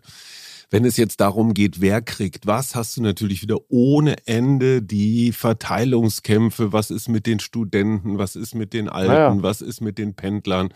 Wenn 0.70 0.84
es 0.84 0.96
jetzt 0.96 1.20
darum 1.20 1.54
geht, 1.54 1.80
wer 1.80 2.02
kriegt 2.02 2.46
was, 2.46 2.74
hast 2.74 2.96
du 2.96 3.02
natürlich 3.02 3.42
wieder 3.42 3.58
ohne 3.68 4.16
Ende 4.26 4.82
die 4.82 5.32
Verteilungskämpfe. 5.32 6.72
Was 6.72 6.90
ist 6.90 7.08
mit 7.08 7.26
den 7.26 7.38
Studenten? 7.38 8.18
Was 8.18 8.34
ist 8.34 8.54
mit 8.54 8.72
den 8.72 8.88
Alten? 8.88 9.12
Ja. 9.12 9.42
Was 9.42 9.60
ist 9.60 9.80
mit 9.80 9.96
den 9.96 10.14
Pendlern? 10.14 10.70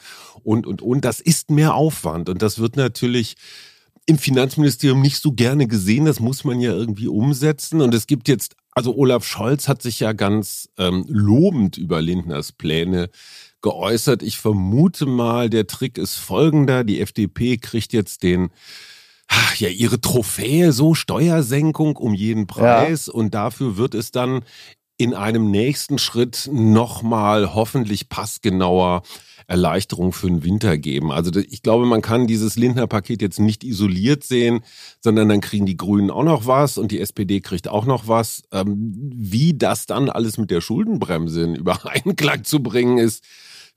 Und, 0.45 0.67
und, 0.67 0.81
und. 0.81 1.05
Das 1.05 1.21
ist 1.21 1.51
mehr 1.51 1.75
Aufwand. 1.75 2.29
Und 2.29 2.41
das 2.41 2.59
wird 2.59 2.77
natürlich 2.77 3.35
im 4.07 4.19
Finanzministerium 4.19 5.01
nicht 5.01 5.19
so 5.19 5.33
gerne 5.33 5.67
gesehen. 5.67 6.05
Das 6.05 6.21
muss 6.21 6.45
man 6.45 6.61
ja 6.61 6.73
irgendwie 6.73 7.09
umsetzen. 7.09 7.81
Und 7.81 7.93
es 7.93 8.07
gibt 8.07 8.29
jetzt, 8.29 8.55
also 8.73 8.95
Olaf 8.97 9.25
Scholz 9.25 9.67
hat 9.67 9.83
sich 9.83 9.99
ja 10.01 10.13
ganz 10.13 10.69
ähm, 10.79 11.05
lobend 11.09 11.79
über 11.79 12.01
Lindners 12.01 12.53
Pläne 12.53 13.11
geäußert. 13.61 14.23
Ich 14.23 14.39
vermute 14.39 15.07
mal, 15.07 15.51
der 15.51 15.67
Trick 15.67 15.99
ist 15.99 16.15
folgender. 16.15 16.85
Die 16.85 17.01
FDP 17.01 17.57
kriegt 17.57 17.93
jetzt 17.93 18.23
den 18.23 18.51
ja, 19.59 19.69
ihre 19.69 20.01
Trophäe, 20.01 20.73
so 20.73 20.95
Steuersenkung 20.95 21.97
um 21.97 22.15
jeden 22.15 22.47
Preis. 22.47 23.07
Ja. 23.07 23.13
Und 23.13 23.35
dafür 23.35 23.77
wird 23.77 23.95
es 23.95 24.11
dann 24.11 24.43
in 24.97 25.15
einem 25.15 25.51
nächsten 25.51 25.99
Schritt 25.99 26.49
nochmal 26.53 27.55
hoffentlich 27.55 28.09
passgenauer 28.09 29.03
Erleichterung 29.47 30.13
für 30.13 30.29
den 30.29 30.45
Winter 30.45 30.79
geben. 30.79 31.11
Also 31.11 31.41
ich 31.41 31.63
glaube, 31.63 31.87
man 31.87 32.03
kann 32.03 32.27
dieses 32.27 32.57
Lindner-Paket 32.57 33.21
jetzt 33.21 33.41
nicht 33.41 33.65
isoliert 33.65 34.23
sehen, 34.25 34.61
sondern 35.01 35.29
dann 35.29 35.41
kriegen 35.41 35.67
die 35.67 35.77
Grünen 35.77 36.11
auch 36.11 36.23
noch 36.23 36.47
was 36.47 36.79
und 36.79 36.93
die 36.93 37.01
SPD 37.01 37.41
kriegt 37.41 37.67
auch 37.67 37.85
noch 37.85 38.07
was. 38.07 38.43
Ähm, 38.53 38.95
wie 39.17 39.57
das 39.57 39.87
dann 39.87 40.09
alles 40.09 40.39
mit 40.39 40.51
der 40.51 40.61
Schuldenbremse 40.61 41.43
in 41.43 41.55
Übereinklang 41.57 42.45
zu 42.45 42.63
bringen 42.63 42.99
ist, 42.99 43.25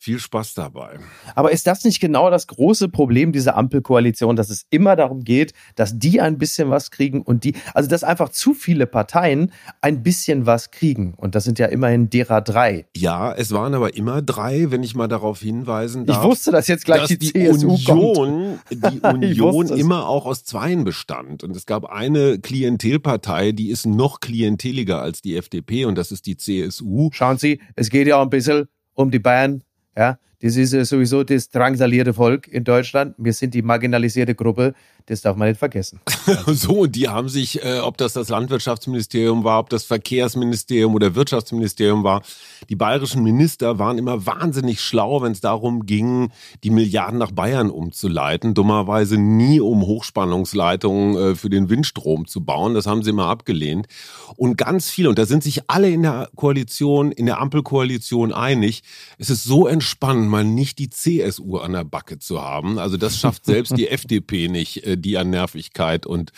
viel 0.04 0.20
Spaß 0.20 0.54
dabei. 0.54 1.00
Aber 1.34 1.52
ist 1.52 1.66
das 1.66 1.86
nicht 1.86 2.02
genau 2.02 2.30
das 2.30 2.48
große 2.48 2.90
Problem 2.90 3.32
dieser 3.32 3.56
Ampelkoalition, 3.56 4.36
dass 4.36 4.50
es 4.50 4.66
immer 4.70 4.98
darum 4.98 5.24
geht, 5.24 5.54
dass 5.76 5.98
die 5.98 6.20
ein 6.20 6.38
bisschen 6.38 6.70
was 6.70 6.92
kriegen 6.92 7.22
und 7.22 7.46
die, 7.46 7.56
also 7.74 7.90
dass 7.90 8.04
einfach 8.04 8.28
zu 8.28 8.54
viele 8.54 8.86
Parteien 8.86 9.54
ein 9.80 10.04
bisschen 10.04 10.46
was 10.46 10.72
kriegen. 10.72 11.14
Und 11.16 11.36
das 11.36 11.46
sind 11.46 11.58
ja 11.58 11.68
immerhin 11.68 12.10
derer 12.10 12.42
drei. 12.42 12.86
Ja, 12.98 13.34
es 13.34 13.52
waren 13.54 13.74
aber 13.74 13.96
immer 13.96 14.22
drei, 14.22 14.72
wenn 14.72 14.84
ich 14.84 14.94
mal 14.94 15.08
darauf 15.08 15.40
hinweisen 15.40 16.06
darf. 16.06 16.18
Ich 16.18 16.24
wusste, 16.24 16.52
dass 16.52 16.68
jetzt 16.68 16.84
gleich 16.84 17.02
dass 17.02 17.10
die, 17.10 17.18
die 17.20 17.48
Union, 17.48 18.60
die 18.70 19.00
Union 19.00 19.70
immer 19.70 20.10
auch 20.10 20.26
aus 20.26 20.44
Zweien 20.44 20.84
bestand. 20.84 21.46
Und 21.46 21.56
es 21.56 21.66
gab 21.66 21.86
eine 21.86 22.40
Klientelpartei, 22.40 23.54
die 23.54 23.70
ist 23.70 23.86
noch 23.86 24.20
klienteliger 24.20 25.02
als 25.02 25.22
die 25.22 25.38
FDP 25.38 25.86
und 25.86 25.98
das 25.98 26.12
ist 26.12 26.26
die 26.26 26.36
CSU. 26.36 27.10
Schauen 27.14 27.38
Sie, 27.38 27.62
es 27.78 27.90
geht 27.90 28.08
ja 28.08 28.18
auch 28.18 28.24
ein 28.24 28.30
bisschen 28.30 28.66
um 28.96 29.10
die 29.10 29.20
Bayern 29.20 29.64
ja, 29.96 30.18
das 30.44 30.58
ist 30.58 30.90
sowieso 30.90 31.24
das 31.24 31.50
drangsalierte 31.50 32.14
Volk 32.14 32.50
in 32.50 32.66
Deutschland. 32.66 33.16
Wir 33.18 33.32
sind 33.32 33.54
die 33.54 33.62
marginalisierte 33.62 34.36
Gruppe. 34.36 34.74
Das 35.06 35.22
darf 35.22 35.38
man 35.38 35.50
nicht 35.50 35.58
vergessen. 35.58 36.02
so, 36.48 36.82
und 36.82 36.96
die 36.96 37.08
haben 37.08 37.30
sich, 37.30 37.64
äh, 37.64 37.80
ob 37.80 37.98
das 37.98 38.14
das 38.14 38.30
Landwirtschaftsministerium 38.30 39.44
war, 39.44 39.60
ob 39.60 39.70
das 39.70 39.86
Verkehrsministerium 39.86 40.96
oder 40.96 41.16
Wirtschaftsministerium 41.16 42.04
war, 42.04 42.24
die 42.70 42.76
bayerischen 42.76 43.24
Minister 43.24 43.80
waren 43.80 43.98
immer 43.98 44.26
wahnsinnig 44.26 44.82
schlau, 44.82 45.22
wenn 45.22 45.34
es 45.34 45.42
darum 45.42 45.86
ging, 45.86 46.32
die 46.64 46.70
Milliarden 46.70 47.20
nach 47.20 47.32
Bayern 47.32 47.70
umzuleiten. 47.70 48.54
Dummerweise 48.54 49.18
nie 49.18 49.60
um 49.60 49.82
Hochspannungsleitungen 49.82 51.18
äh, 51.18 51.36
für 51.36 51.50
den 51.50 51.70
Windstrom 51.70 52.28
zu 52.28 52.44
bauen. 52.44 52.74
Das 52.74 52.86
haben 52.86 53.04
sie 53.04 53.12
immer 53.12 53.28
abgelehnt. 53.28 53.88
Und 54.36 54.58
ganz 54.58 54.90
viele, 54.90 55.10
und 55.10 55.18
da 55.18 55.26
sind 55.26 55.44
sich 55.44 55.70
alle 55.70 55.90
in 55.90 56.04
der 56.04 56.30
Koalition, 56.36 57.12
in 57.12 57.28
der 57.28 57.40
Ampelkoalition 57.40 58.34
einig, 58.34 58.84
es 59.18 59.30
ist 59.30 59.44
so 59.44 59.68
entspannt, 59.68 60.33
mal 60.34 60.44
nicht 60.44 60.80
die 60.80 60.90
CSU 60.90 61.58
an 61.58 61.74
der 61.74 61.84
Backe 61.84 62.18
zu 62.18 62.42
haben. 62.42 62.80
Also 62.80 62.98
das 62.98 63.20
schafft 63.20 63.46
selbst 63.46 63.78
die 63.78 63.88
FDP 63.90 64.48
nicht, 64.48 64.84
äh, 64.86 64.98
die 64.98 65.18
an 65.18 65.30
Nervigkeit 65.30 66.08
und, 66.08 66.32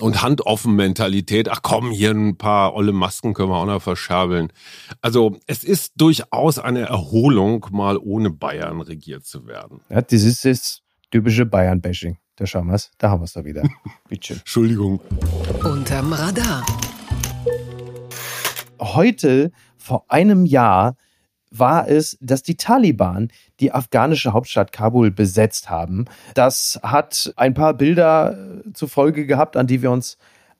und 0.00 0.22
Handoffen-Mentalität. 0.22 1.48
Ach 1.48 1.60
komm, 1.62 1.92
hier 1.92 2.10
ein 2.10 2.36
paar 2.36 2.74
olle 2.74 2.92
Masken 2.92 3.34
können 3.34 3.50
wir 3.50 3.56
auch 3.56 3.66
noch 3.66 3.80
verscherbeln. 3.80 4.52
Also 5.02 5.38
es 5.46 5.62
ist 5.62 5.92
durchaus 5.96 6.58
eine 6.58 6.80
Erholung, 6.80 7.64
mal 7.70 7.96
ohne 7.96 8.30
Bayern 8.30 8.80
regiert 8.80 9.24
zu 9.24 9.46
werden. 9.46 9.82
Ja, 9.88 10.02
das 10.02 10.22
ist 10.24 10.44
das 10.44 10.80
typische 11.12 11.46
Bayern-Bashing. 11.46 12.18
Da 12.34 12.46
schauen 12.46 12.66
wir 12.66 12.74
es, 12.74 12.90
da 12.98 13.10
haben 13.10 13.20
wir 13.20 13.24
es 13.24 13.34
da 13.34 13.44
wieder. 13.44 13.62
Bitte. 14.08 14.34
Entschuldigung. 14.34 15.00
Unterm 15.62 16.12
Radar. 16.12 16.66
Heute, 18.80 19.52
vor 19.76 20.04
einem 20.08 20.44
Jahr, 20.44 20.96
war 21.50 21.88
es, 21.88 22.16
dass 22.20 22.42
die 22.42 22.56
Taliban 22.56 23.28
die 23.60 23.72
afghanische 23.72 24.32
Hauptstadt 24.32 24.72
Kabul 24.72 25.10
besetzt 25.10 25.70
haben. 25.70 26.06
Das 26.34 26.78
hat 26.82 27.32
ein 27.36 27.54
paar 27.54 27.74
Bilder 27.74 28.62
äh, 28.66 28.72
zur 28.72 28.88
Folge 28.88 29.26
gehabt, 29.26 29.56
an 29.56 29.66
die 29.66 29.82
wir 29.82 29.90
uns 29.90 30.18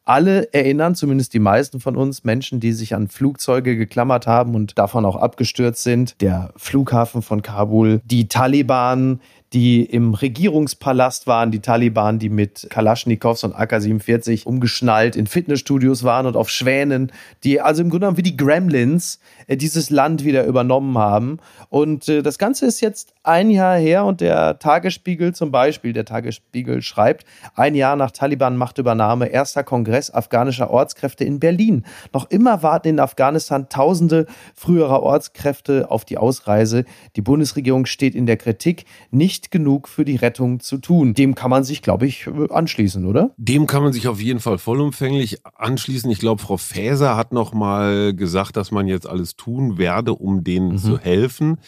alle 0.08 0.52
erinnern, 0.54 0.94
zumindest 0.94 1.34
die 1.34 1.38
meisten 1.38 1.80
von 1.80 1.94
uns, 1.94 2.24
Menschen, 2.24 2.60
die 2.60 2.72
sich 2.72 2.94
an 2.94 3.08
Flugzeuge 3.08 3.76
geklammert 3.76 4.26
haben 4.26 4.54
und 4.54 4.78
davon 4.78 5.04
auch 5.04 5.16
abgestürzt 5.16 5.82
sind. 5.82 6.18
Der 6.22 6.50
Flughafen 6.56 7.20
von 7.20 7.42
Kabul, 7.42 8.00
die 8.06 8.26
Taliban, 8.26 9.20
die 9.52 9.82
im 9.82 10.12
Regierungspalast 10.12 11.26
waren, 11.26 11.50
die 11.50 11.60
Taliban, 11.60 12.18
die 12.18 12.28
mit 12.28 12.66
Kalaschnikows 12.68 13.44
und 13.44 13.54
AK-47 13.54 14.44
umgeschnallt 14.44 15.16
in 15.16 15.26
Fitnessstudios 15.26 16.04
waren 16.04 16.26
und 16.26 16.36
auf 16.36 16.50
Schwänen, 16.50 17.12
die 17.44 17.60
also 17.60 17.82
im 17.82 17.88
Grunde 17.88 18.06
genommen 18.06 18.18
wie 18.18 18.22
die 18.22 18.36
Gremlins 18.36 19.20
äh, 19.46 19.56
dieses 19.56 19.88
Land 19.88 20.24
wieder 20.24 20.44
übernommen 20.44 20.98
haben. 20.98 21.38
Und 21.70 22.08
äh, 22.08 22.22
das 22.22 22.38
Ganze 22.38 22.66
ist 22.66 22.80
jetzt 22.80 23.14
ein 23.22 23.50
Jahr 23.50 23.78
her 23.78 24.04
und 24.04 24.20
der 24.20 24.58
Tagesspiegel 24.58 25.34
zum 25.34 25.50
Beispiel, 25.50 25.94
der 25.94 26.04
Tagesspiegel 26.04 26.82
schreibt, 26.82 27.24
ein 27.54 27.74
Jahr 27.74 27.96
nach 27.96 28.10
Taliban-Machtübernahme, 28.10 29.28
erster 29.28 29.64
Kongress 29.64 30.10
afghanischer 30.10 30.70
Ortskräfte 30.70 31.24
in 31.24 31.40
Berlin. 31.40 31.84
Noch 32.12 32.30
immer 32.30 32.62
warten 32.62 32.88
in 32.88 33.00
Afghanistan 33.00 33.68
tausende 33.70 34.26
früherer 34.54 35.02
Ortskräfte 35.02 35.90
auf 35.90 36.04
die 36.04 36.18
Ausreise. 36.18 36.84
Die 37.16 37.22
Bundesregierung 37.22 37.86
steht 37.86 38.14
in 38.14 38.26
der 38.26 38.36
Kritik, 38.36 38.84
nicht 39.10 39.37
nicht 39.38 39.50
genug 39.52 39.88
für 39.88 40.04
die 40.04 40.16
Rettung 40.16 40.58
zu 40.60 40.78
tun. 40.78 41.14
Dem 41.14 41.34
kann 41.34 41.50
man 41.50 41.62
sich, 41.62 41.80
glaube 41.80 42.06
ich, 42.06 42.28
anschließen, 42.50 43.06
oder? 43.06 43.30
Dem 43.36 43.66
kann 43.66 43.82
man 43.82 43.92
sich 43.92 44.08
auf 44.08 44.20
jeden 44.20 44.40
Fall 44.40 44.58
vollumfänglich 44.58 45.44
anschließen. 45.54 46.10
Ich 46.10 46.18
glaube, 46.18 46.42
Frau 46.42 46.56
Faeser 46.56 47.16
hat 47.16 47.32
noch 47.32 47.52
mal 47.52 48.14
gesagt, 48.14 48.56
dass 48.56 48.72
man 48.72 48.88
jetzt 48.88 49.06
alles 49.06 49.36
tun 49.36 49.78
werde, 49.78 50.14
um 50.14 50.42
denen 50.42 50.72
mhm. 50.72 50.78
zu 50.78 50.98
helfen. 50.98 51.58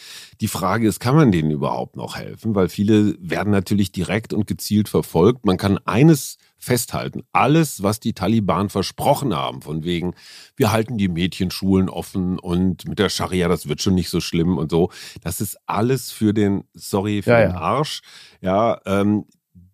Die 0.41 0.47
Frage 0.47 0.87
ist, 0.87 0.99
kann 0.99 1.15
man 1.15 1.31
denen 1.31 1.51
überhaupt 1.51 1.95
noch 1.95 2.17
helfen? 2.17 2.55
Weil 2.55 2.67
viele 2.67 3.15
werden 3.21 3.51
natürlich 3.51 3.91
direkt 3.91 4.33
und 4.33 4.47
gezielt 4.47 4.89
verfolgt. 4.89 5.45
Man 5.45 5.57
kann 5.57 5.79
eines 5.85 6.37
festhalten. 6.61 7.23
Alles, 7.33 7.81
was 7.81 7.99
die 7.99 8.13
Taliban 8.13 8.69
versprochen 8.69 9.35
haben, 9.35 9.61
von 9.61 9.83
wegen, 9.83 10.13
wir 10.55 10.71
halten 10.71 10.97
die 10.97 11.07
Mädchenschulen 11.07 11.89
offen 11.89 12.37
und 12.37 12.87
mit 12.87 12.99
der 12.99 13.09
Scharia, 13.09 13.47
das 13.47 13.67
wird 13.67 13.81
schon 13.81 13.95
nicht 13.95 14.09
so 14.09 14.21
schlimm 14.21 14.57
und 14.57 14.69
so, 14.69 14.91
das 15.23 15.41
ist 15.41 15.57
alles 15.65 16.11
für 16.11 16.33
den, 16.33 16.63
sorry, 16.73 17.23
für 17.23 17.31
ja, 17.31 17.47
den 17.47 17.51
Arsch. 17.53 18.01
Ja, 18.41 18.79
ähm, 18.85 19.25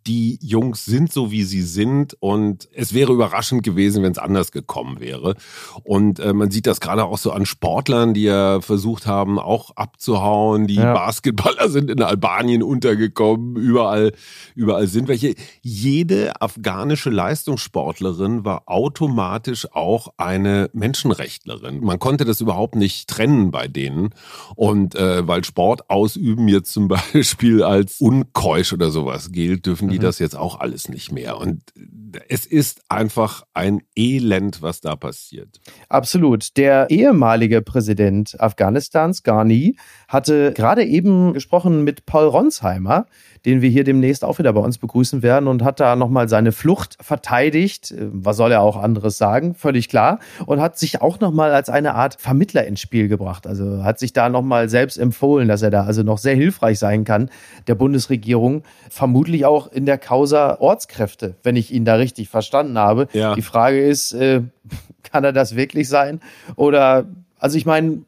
die 0.07 0.39
Jungs 0.41 0.85
sind 0.85 1.11
so, 1.11 1.31
wie 1.31 1.43
sie 1.43 1.61
sind 1.61 2.15
und 2.21 2.69
es 2.73 2.93
wäre 2.93 3.11
überraschend 3.11 3.63
gewesen, 3.63 4.03
wenn 4.03 4.13
es 4.13 4.17
anders 4.17 4.53
gekommen 4.53 5.01
wäre. 5.01 5.35
Und 5.83 6.19
äh, 6.19 6.31
man 6.33 6.49
sieht 6.49 6.65
das 6.65 6.79
gerade 6.79 7.03
auch 7.03 7.17
so 7.17 7.31
an 7.31 7.45
Sportlern, 7.45 8.13
die 8.13 8.23
ja 8.23 8.61
versucht 8.61 9.05
haben, 9.05 9.37
auch 9.37 9.75
abzuhauen. 9.75 10.65
Die 10.65 10.75
ja. 10.75 10.93
Basketballer 10.93 11.67
sind 11.67 11.91
in 11.91 12.01
Albanien 12.01 12.63
untergekommen, 12.63 13.57
überall, 13.57 14.13
überall 14.55 14.87
sind 14.87 15.09
welche. 15.09 15.35
Jede 15.61 16.41
afghanische 16.41 17.09
Leistungssportlerin 17.09 18.45
war 18.45 18.63
automatisch 18.65 19.67
auch 19.73 20.13
eine 20.15 20.69
Menschenrechtlerin. 20.71 21.81
Man 21.83 21.99
konnte 21.99 22.23
das 22.23 22.39
überhaupt 22.39 22.75
nicht 22.75 23.09
trennen 23.09 23.51
bei 23.51 23.67
denen. 23.67 24.11
Und 24.55 24.95
äh, 24.95 25.27
weil 25.27 25.43
Sport 25.43 25.89
ausüben 25.89 26.47
jetzt 26.47 26.71
zum 26.71 26.87
Beispiel 27.13 27.61
als 27.61 27.99
unkeusch 27.99 28.71
oder 28.71 28.89
sowas 28.89 29.33
gilt, 29.33 29.65
dürfen 29.65 29.89
die 29.89 29.96
die 29.97 30.03
mhm. 30.03 30.07
das 30.07 30.19
jetzt 30.19 30.35
auch 30.35 30.59
alles 30.59 30.89
nicht 30.89 31.11
mehr. 31.11 31.37
Und 31.37 31.61
es 32.29 32.45
ist 32.45 32.81
einfach 32.89 33.43
ein 33.53 33.81
Elend, 33.95 34.61
was 34.61 34.81
da 34.81 34.95
passiert. 34.95 35.59
Absolut. 35.89 36.55
Der 36.57 36.89
ehemalige 36.89 37.61
Präsident 37.61 38.39
Afghanistans, 38.39 39.23
Ghani, 39.23 39.75
hatte 40.07 40.53
gerade 40.53 40.85
eben 40.85 41.33
gesprochen 41.33 41.83
mit 41.83 42.05
Paul 42.05 42.27
Ronsheimer, 42.27 43.07
den 43.47 43.61
wir 43.61 43.69
hier 43.69 43.85
demnächst 43.85 44.25
auch 44.25 44.39
wieder 44.39 44.51
bei 44.51 44.59
uns 44.59 44.77
begrüßen 44.77 45.23
werden 45.23 45.47
und 45.47 45.63
hat 45.63 45.79
da 45.79 45.95
nochmal 45.95 46.27
seine 46.27 46.51
Flucht 46.51 46.97
verteidigt. 46.99 47.95
Was 47.97 48.35
soll 48.35 48.51
er 48.51 48.61
auch 48.61 48.75
anderes 48.75 49.17
sagen? 49.17 49.55
Völlig 49.55 49.87
klar. 49.87 50.19
Und 50.45 50.59
hat 50.59 50.77
sich 50.77 51.01
auch 51.01 51.21
nochmal 51.21 51.53
als 51.53 51.69
eine 51.69 51.95
Art 51.95 52.19
Vermittler 52.19 52.67
ins 52.67 52.81
Spiel 52.81 53.07
gebracht. 53.07 53.47
Also 53.47 53.85
hat 53.85 53.99
sich 53.99 54.11
da 54.11 54.27
nochmal 54.27 54.67
selbst 54.67 54.97
empfohlen, 54.97 55.47
dass 55.47 55.61
er 55.61 55.69
da 55.69 55.85
also 55.85 56.03
noch 56.03 56.17
sehr 56.17 56.35
hilfreich 56.35 56.77
sein 56.77 57.05
kann, 57.05 57.29
der 57.67 57.75
Bundesregierung. 57.75 58.63
Vermutlich 58.89 59.45
auch 59.45 59.71
in 59.71 59.85
der 59.85 59.97
Causa 59.97 60.59
Ortskräfte, 60.59 61.35
wenn 61.43 61.55
ich 61.55 61.73
ihn 61.73 61.85
da 61.85 61.95
richtig 61.95 62.27
verstanden 62.27 62.77
habe. 62.77 63.07
Ja. 63.13 63.33
Die 63.33 63.41
Frage 63.41 63.81
ist, 63.81 64.11
äh, 64.11 64.41
kann 65.03 65.23
er 65.23 65.31
das 65.31 65.55
wirklich 65.55 65.87
sein? 65.87 66.19
Oder, 66.57 67.05
also 67.39 67.57
ich 67.57 67.65
meine, 67.65 68.01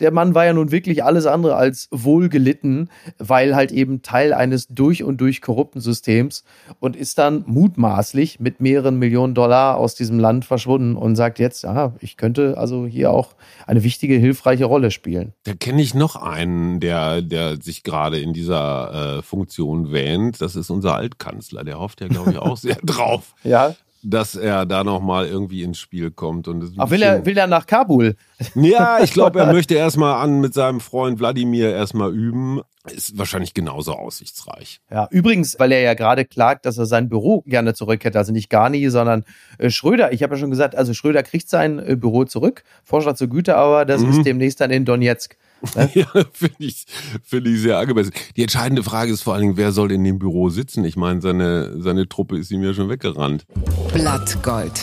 der 0.00 0.10
Mann 0.10 0.34
war 0.34 0.44
ja 0.44 0.52
nun 0.52 0.70
wirklich 0.70 1.04
alles 1.04 1.26
andere 1.26 1.56
als 1.56 1.88
wohlgelitten, 1.90 2.90
weil 3.18 3.54
halt 3.54 3.70
eben 3.72 4.02
Teil 4.02 4.32
eines 4.32 4.66
durch 4.68 5.04
und 5.04 5.20
durch 5.20 5.40
korrupten 5.40 5.80
Systems 5.80 6.44
und 6.80 6.96
ist 6.96 7.18
dann 7.18 7.44
mutmaßlich 7.46 8.40
mit 8.40 8.60
mehreren 8.60 8.98
Millionen 8.98 9.34
Dollar 9.34 9.76
aus 9.76 9.94
diesem 9.94 10.18
Land 10.18 10.44
verschwunden 10.44 10.96
und 10.96 11.16
sagt 11.16 11.38
jetzt, 11.38 11.62
ja, 11.62 11.94
ich 12.00 12.16
könnte 12.16 12.58
also 12.58 12.86
hier 12.86 13.10
auch 13.10 13.34
eine 13.66 13.84
wichtige, 13.84 14.14
hilfreiche 14.16 14.64
Rolle 14.64 14.90
spielen. 14.90 15.32
Da 15.44 15.54
kenne 15.54 15.82
ich 15.82 15.94
noch 15.94 16.16
einen, 16.16 16.80
der, 16.80 17.22
der 17.22 17.60
sich 17.60 17.82
gerade 17.84 18.18
in 18.18 18.32
dieser 18.32 19.18
äh, 19.18 19.22
Funktion 19.22 19.92
wähnt. 19.92 20.40
Das 20.40 20.56
ist 20.56 20.70
unser 20.70 20.96
Altkanzler. 20.96 21.64
Der 21.64 21.78
hofft 21.78 22.00
ja, 22.00 22.08
glaube 22.08 22.32
ich, 22.32 22.38
auch 22.38 22.56
sehr 22.64 22.78
drauf. 22.82 23.34
Ja 23.44 23.74
dass 24.04 24.34
er 24.34 24.66
da 24.66 24.84
nochmal 24.84 25.26
irgendwie 25.26 25.62
ins 25.62 25.78
Spiel 25.78 26.10
kommt. 26.10 26.46
Und 26.46 26.72
Ach, 26.76 26.90
will 26.90 27.02
er, 27.02 27.24
will 27.24 27.36
er 27.36 27.46
nach 27.46 27.66
Kabul? 27.66 28.16
Ja, 28.54 28.98
ich 29.02 29.12
glaube, 29.12 29.40
er 29.40 29.52
möchte 29.52 29.74
erstmal 29.74 30.22
an 30.22 30.40
mit 30.40 30.54
seinem 30.54 30.80
Freund 30.80 31.18
Wladimir 31.18 31.70
erstmal 31.70 32.12
üben. 32.12 32.60
Ist 32.90 33.16
wahrscheinlich 33.16 33.54
genauso 33.54 33.94
aussichtsreich. 33.94 34.80
Ja, 34.90 35.08
übrigens, 35.10 35.58
weil 35.58 35.72
er 35.72 35.80
ja 35.80 35.94
gerade 35.94 36.26
klagt, 36.26 36.66
dass 36.66 36.76
er 36.76 36.84
sein 36.84 37.08
Büro 37.08 37.42
gerne 37.46 37.72
zurück 37.72 38.04
hätte. 38.04 38.18
Also 38.18 38.32
nicht 38.32 38.50
Garni, 38.50 38.90
sondern 38.90 39.24
äh, 39.56 39.70
Schröder. 39.70 40.12
Ich 40.12 40.22
habe 40.22 40.34
ja 40.34 40.40
schon 40.40 40.50
gesagt, 40.50 40.76
also 40.76 40.92
Schröder 40.92 41.22
kriegt 41.22 41.48
sein 41.48 41.78
äh, 41.78 41.96
Büro 41.96 42.24
zurück. 42.24 42.62
Vorschlag 42.82 43.14
zur 43.14 43.28
Güte, 43.28 43.56
aber 43.56 43.86
das 43.86 44.02
mhm. 44.02 44.10
ist 44.10 44.26
demnächst 44.26 44.60
dann 44.60 44.70
in 44.70 44.84
Donetsk. 44.84 45.36
Ne? 45.74 45.90
ja, 45.94 46.06
finde 46.32 46.56
ich, 46.58 46.84
find 47.22 47.46
ich 47.46 47.60
sehr 47.60 47.78
angemessen. 47.78 48.12
Die 48.36 48.42
entscheidende 48.42 48.82
Frage 48.82 49.12
ist 49.12 49.22
vor 49.22 49.34
allen 49.34 49.42
Dingen, 49.42 49.56
wer 49.56 49.72
soll 49.72 49.92
in 49.92 50.04
dem 50.04 50.18
Büro 50.18 50.50
sitzen? 50.50 50.84
Ich 50.84 50.96
meine, 50.96 51.20
seine, 51.20 51.80
seine 51.80 52.08
Truppe 52.08 52.38
ist 52.38 52.50
ihm 52.50 52.62
ja 52.62 52.74
schon 52.74 52.88
weggerannt. 52.88 53.46
Blattgold. 53.92 54.80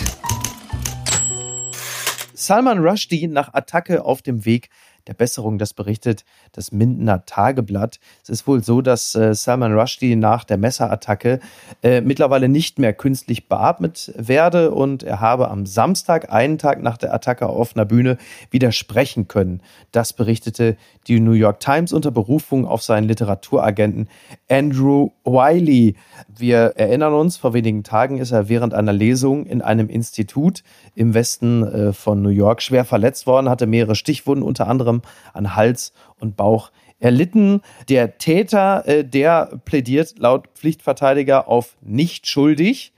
Salman 2.33 2.79
Rushdie 2.79 3.27
nach 3.27 3.53
Attacke 3.53 4.03
auf 4.03 4.23
dem 4.23 4.45
Weg 4.45 4.69
der 5.07 5.13
Besserung. 5.13 5.57
Das 5.57 5.73
berichtet 5.73 6.23
das 6.51 6.71
Mindener 6.71 7.25
Tageblatt. 7.25 7.99
Es 8.21 8.29
ist 8.29 8.47
wohl 8.47 8.63
so, 8.63 8.81
dass 8.81 9.15
äh, 9.15 9.33
Salman 9.33 9.73
Rushdie 9.73 10.15
nach 10.15 10.43
der 10.43 10.57
Messerattacke 10.57 11.39
äh, 11.81 12.01
mittlerweile 12.01 12.47
nicht 12.47 12.79
mehr 12.79 12.93
künstlich 12.93 13.47
beatmet 13.47 14.13
werde 14.15 14.71
und 14.71 15.03
er 15.03 15.19
habe 15.19 15.49
am 15.49 15.65
Samstag, 15.65 16.31
einen 16.31 16.57
Tag 16.57 16.81
nach 16.83 16.97
der 16.97 17.13
Attacke 17.13 17.47
auf 17.47 17.71
offener 17.71 17.85
Bühne, 17.85 18.17
widersprechen 18.49 19.29
können. 19.29 19.61
Das 19.91 20.11
berichtete 20.11 20.75
die 21.07 21.21
New 21.21 21.31
York 21.31 21.61
Times 21.61 21.93
unter 21.93 22.11
Berufung 22.11 22.65
auf 22.65 22.83
seinen 22.83 23.07
Literaturagenten 23.07 24.09
Andrew 24.49 25.11
Wiley. 25.23 25.95
Wir 26.27 26.73
erinnern 26.75 27.13
uns, 27.13 27.37
vor 27.37 27.53
wenigen 27.53 27.83
Tagen 27.83 28.17
ist 28.17 28.31
er 28.31 28.49
während 28.49 28.73
einer 28.73 28.91
Lesung 28.91 29.45
in 29.45 29.61
einem 29.61 29.87
Institut 29.87 30.63
im 30.95 31.13
Westen 31.13 31.63
äh, 31.63 31.93
von 31.93 32.21
New 32.21 32.29
York 32.29 32.61
schwer 32.61 32.83
verletzt 32.83 33.25
worden, 33.25 33.47
hatte 33.47 33.67
mehrere 33.67 33.95
Stichwunden, 33.95 34.43
unter 34.43 34.67
anderem 34.67 34.90
an 35.33 35.55
Hals 35.55 35.93
und 36.19 36.35
Bauch 36.35 36.71
erlitten. 36.99 37.61
Der 37.89 38.17
Täter, 38.17 38.87
äh, 38.87 39.05
der 39.05 39.59
plädiert 39.65 40.19
laut 40.19 40.47
Pflichtverteidiger 40.55 41.47
auf 41.47 41.77
nicht 41.81 42.27
schuldig. 42.27 42.93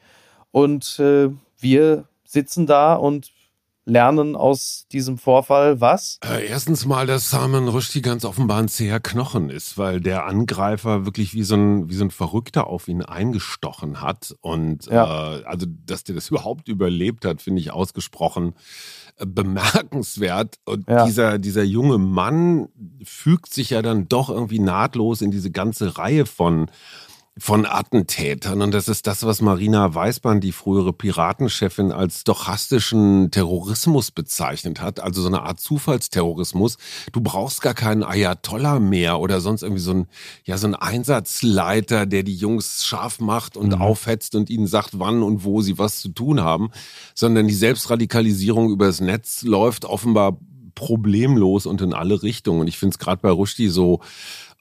Und 0.51 0.99
äh, 0.99 1.29
wir 1.59 2.05
sitzen 2.25 2.65
da 2.65 2.95
und 2.95 3.31
lernen 3.85 4.35
aus 4.35 4.85
diesem 4.91 5.17
Vorfall 5.17 5.81
was? 5.81 6.19
Äh, 6.23 6.47
erstens 6.47 6.85
mal, 6.85 7.05
dass 7.05 7.29
Salman 7.29 7.67
Rushdie 7.67 8.01
ganz 8.01 8.23
offenbar 8.23 8.59
ein 8.59 8.69
zäher 8.69 8.99
Knochen 8.99 9.49
ist, 9.49 9.77
weil 9.77 9.99
der 9.99 10.25
Angreifer 10.25 11.05
wirklich 11.05 11.33
wie 11.33 11.43
so 11.43 11.55
ein, 11.55 11.89
wie 11.89 11.95
so 11.95 12.05
ein 12.05 12.11
Verrückter 12.11 12.67
auf 12.67 12.87
ihn 12.87 13.01
eingestochen 13.01 14.01
hat. 14.01 14.35
Und 14.41 14.85
ja. 14.85 15.37
äh, 15.37 15.43
also, 15.43 15.65
dass 15.85 16.03
der 16.03 16.15
das 16.15 16.29
überhaupt 16.29 16.67
überlebt 16.67 17.25
hat, 17.25 17.41
finde 17.41 17.59
ich 17.61 17.71
ausgesprochen 17.71 18.53
bemerkenswert. 19.17 20.59
Und 20.65 20.87
ja. 20.87 21.05
dieser, 21.05 21.39
dieser 21.39 21.63
junge 21.63 21.97
Mann 21.97 22.69
fügt 23.03 23.53
sich 23.53 23.71
ja 23.71 23.81
dann 23.81 24.07
doch 24.07 24.29
irgendwie 24.29 24.59
nahtlos 24.59 25.21
in 25.21 25.31
diese 25.31 25.51
ganze 25.51 25.97
Reihe 25.97 26.25
von 26.25 26.69
von 27.37 27.65
Attentätern. 27.65 28.61
Und 28.61 28.73
das 28.73 28.87
ist 28.87 29.07
das, 29.07 29.25
was 29.25 29.41
Marina 29.41 29.93
Weißbahn, 29.93 30.39
die 30.39 30.51
frühere 30.51 30.93
Piratenchefin, 30.93 31.91
als 31.91 32.21
stochastischen 32.21 33.31
Terrorismus 33.31 34.11
bezeichnet 34.11 34.81
hat. 34.81 34.99
Also 34.99 35.21
so 35.21 35.27
eine 35.27 35.41
Art 35.41 35.59
Zufallsterrorismus. 35.59 36.77
Du 37.11 37.21
brauchst 37.21 37.61
gar 37.61 37.73
keinen 37.73 38.03
Ayatollah 38.03 38.79
mehr 38.79 39.19
oder 39.19 39.41
sonst 39.41 39.63
irgendwie 39.63 39.81
so 39.81 39.93
ein, 39.93 40.07
ja, 40.43 40.57
so 40.57 40.67
ein 40.67 40.75
Einsatzleiter, 40.75 42.05
der 42.05 42.21
die 42.21 42.35
Jungs 42.35 42.85
scharf 42.85 43.19
macht 43.19 43.57
und 43.57 43.75
mhm. 43.75 43.81
aufhetzt 43.81 44.35
und 44.35 44.51
ihnen 44.51 44.67
sagt, 44.67 44.99
wann 44.99 45.23
und 45.23 45.43
wo 45.43 45.61
sie 45.61 45.79
was 45.79 46.01
zu 46.01 46.09
tun 46.09 46.39
haben, 46.39 46.69
sondern 47.15 47.47
die 47.47 47.55
Selbstradikalisierung 47.55 48.69
übers 48.69 49.01
Netz 49.01 49.41
läuft 49.41 49.85
offenbar 49.85 50.37
problemlos 50.75 51.65
und 51.65 51.81
in 51.81 51.93
alle 51.93 52.21
Richtungen. 52.21 52.61
Und 52.61 52.67
ich 52.67 52.77
finde 52.77 52.93
es 52.93 52.99
gerade 52.99 53.21
bei 53.21 53.29
Rushdie 53.29 53.69
so, 53.69 54.01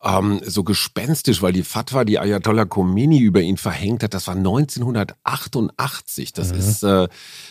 ähm, 0.02 0.40
so 0.44 0.64
gespenstisch, 0.64 1.42
weil 1.42 1.52
die 1.52 1.62
Fatwa, 1.62 2.04
die 2.04 2.18
Ayatollah 2.18 2.64
Khomeini 2.64 3.18
über 3.20 3.40
ihn 3.40 3.56
verhängt 3.56 4.02
hat, 4.02 4.14
das 4.14 4.26
war 4.26 4.34
1988. 4.34 6.32
Das 6.32 6.52
mhm. 6.52 6.58
ist 6.58 6.82
äh, 6.82 7.08